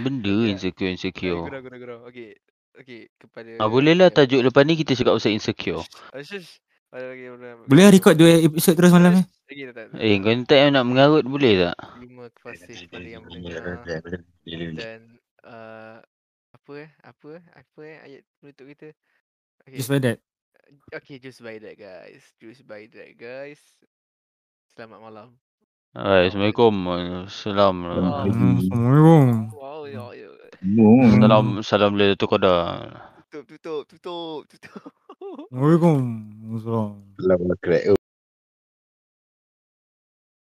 Benda 0.00 0.32
Okay 0.32 0.48
lah. 0.48 0.52
insecure 0.56 0.88
Okay, 0.88 0.96
insecure. 0.96 1.44
gurau, 1.44 1.60
gurau, 1.60 1.78
gurau. 1.78 1.98
Okay. 2.08 2.40
Okay, 2.72 3.12
kepada... 3.20 3.60
Ah, 3.60 3.68
boleh 3.68 3.92
lah 3.92 4.08
tajuk 4.08 4.40
lepas 4.40 4.64
ni 4.64 4.80
kita 4.80 4.96
cakap 4.96 5.20
pasal 5.20 5.36
insecure. 5.36 5.84
Oh, 5.84 6.22
shush. 6.24 6.56
Oh, 6.90 6.98
okay, 6.98 7.28
boleh. 7.28 7.50
Boleh 7.68 7.82
lah 7.84 7.92
record 7.92 8.16
dua 8.16 8.40
episod 8.40 8.72
terus 8.72 8.90
malam 8.90 9.20
ni. 9.20 9.22
Okay, 9.46 9.68
tak, 9.70 9.92
tak. 9.92 10.00
Eh, 10.00 10.16
kau 10.24 10.32
ni 10.32 10.42
tak 10.48 10.58
yang 10.58 10.72
nak 10.72 10.86
mengarut 10.88 11.22
boleh 11.28 11.52
tak? 11.68 11.76
Terima 12.00 12.26
kasih 12.32 12.74
kepada 12.88 13.08
yang 13.12 13.22
mendengar. 13.28 13.62
boleh. 13.84 14.70
Dan 14.72 15.00
uh, 15.44 16.00
apa 16.56 16.72
eh? 16.80 16.90
Apa 17.04 17.26
eh? 17.36 17.44
Apa 17.60 17.80
eh 17.84 17.96
ayat 18.08 18.22
penutup 18.40 18.66
kita? 18.72 18.88
Okay. 19.68 19.76
Just 19.76 19.90
by 19.92 20.00
that. 20.00 20.18
okay, 20.96 21.16
just 21.20 21.40
by 21.44 21.60
that 21.60 21.76
guys. 21.76 22.22
Just 22.40 22.64
by 22.64 22.88
that 22.88 23.10
guys. 23.20 23.60
Selamat 24.78 25.02
malam. 25.02 25.28
Alright, 25.98 26.30
Assalamualaikum. 26.30 26.74
Salam. 27.26 27.82
Assalamualaikum. 27.82 29.50
Wow, 29.50 29.82
ya, 29.90 30.06
ya. 30.14 30.30
Salam 31.18 31.58
salam 31.66 31.98
Lailatul 31.98 32.30
Qadar. 32.30 32.94
Tutup, 33.34 33.58
tutup, 33.58 33.82
tutup, 33.90 34.46
tutup. 34.46 34.94
Assalamualaikum. 35.50 35.98
Assalamualaikum. 36.54 37.58
Crack. 37.58 37.99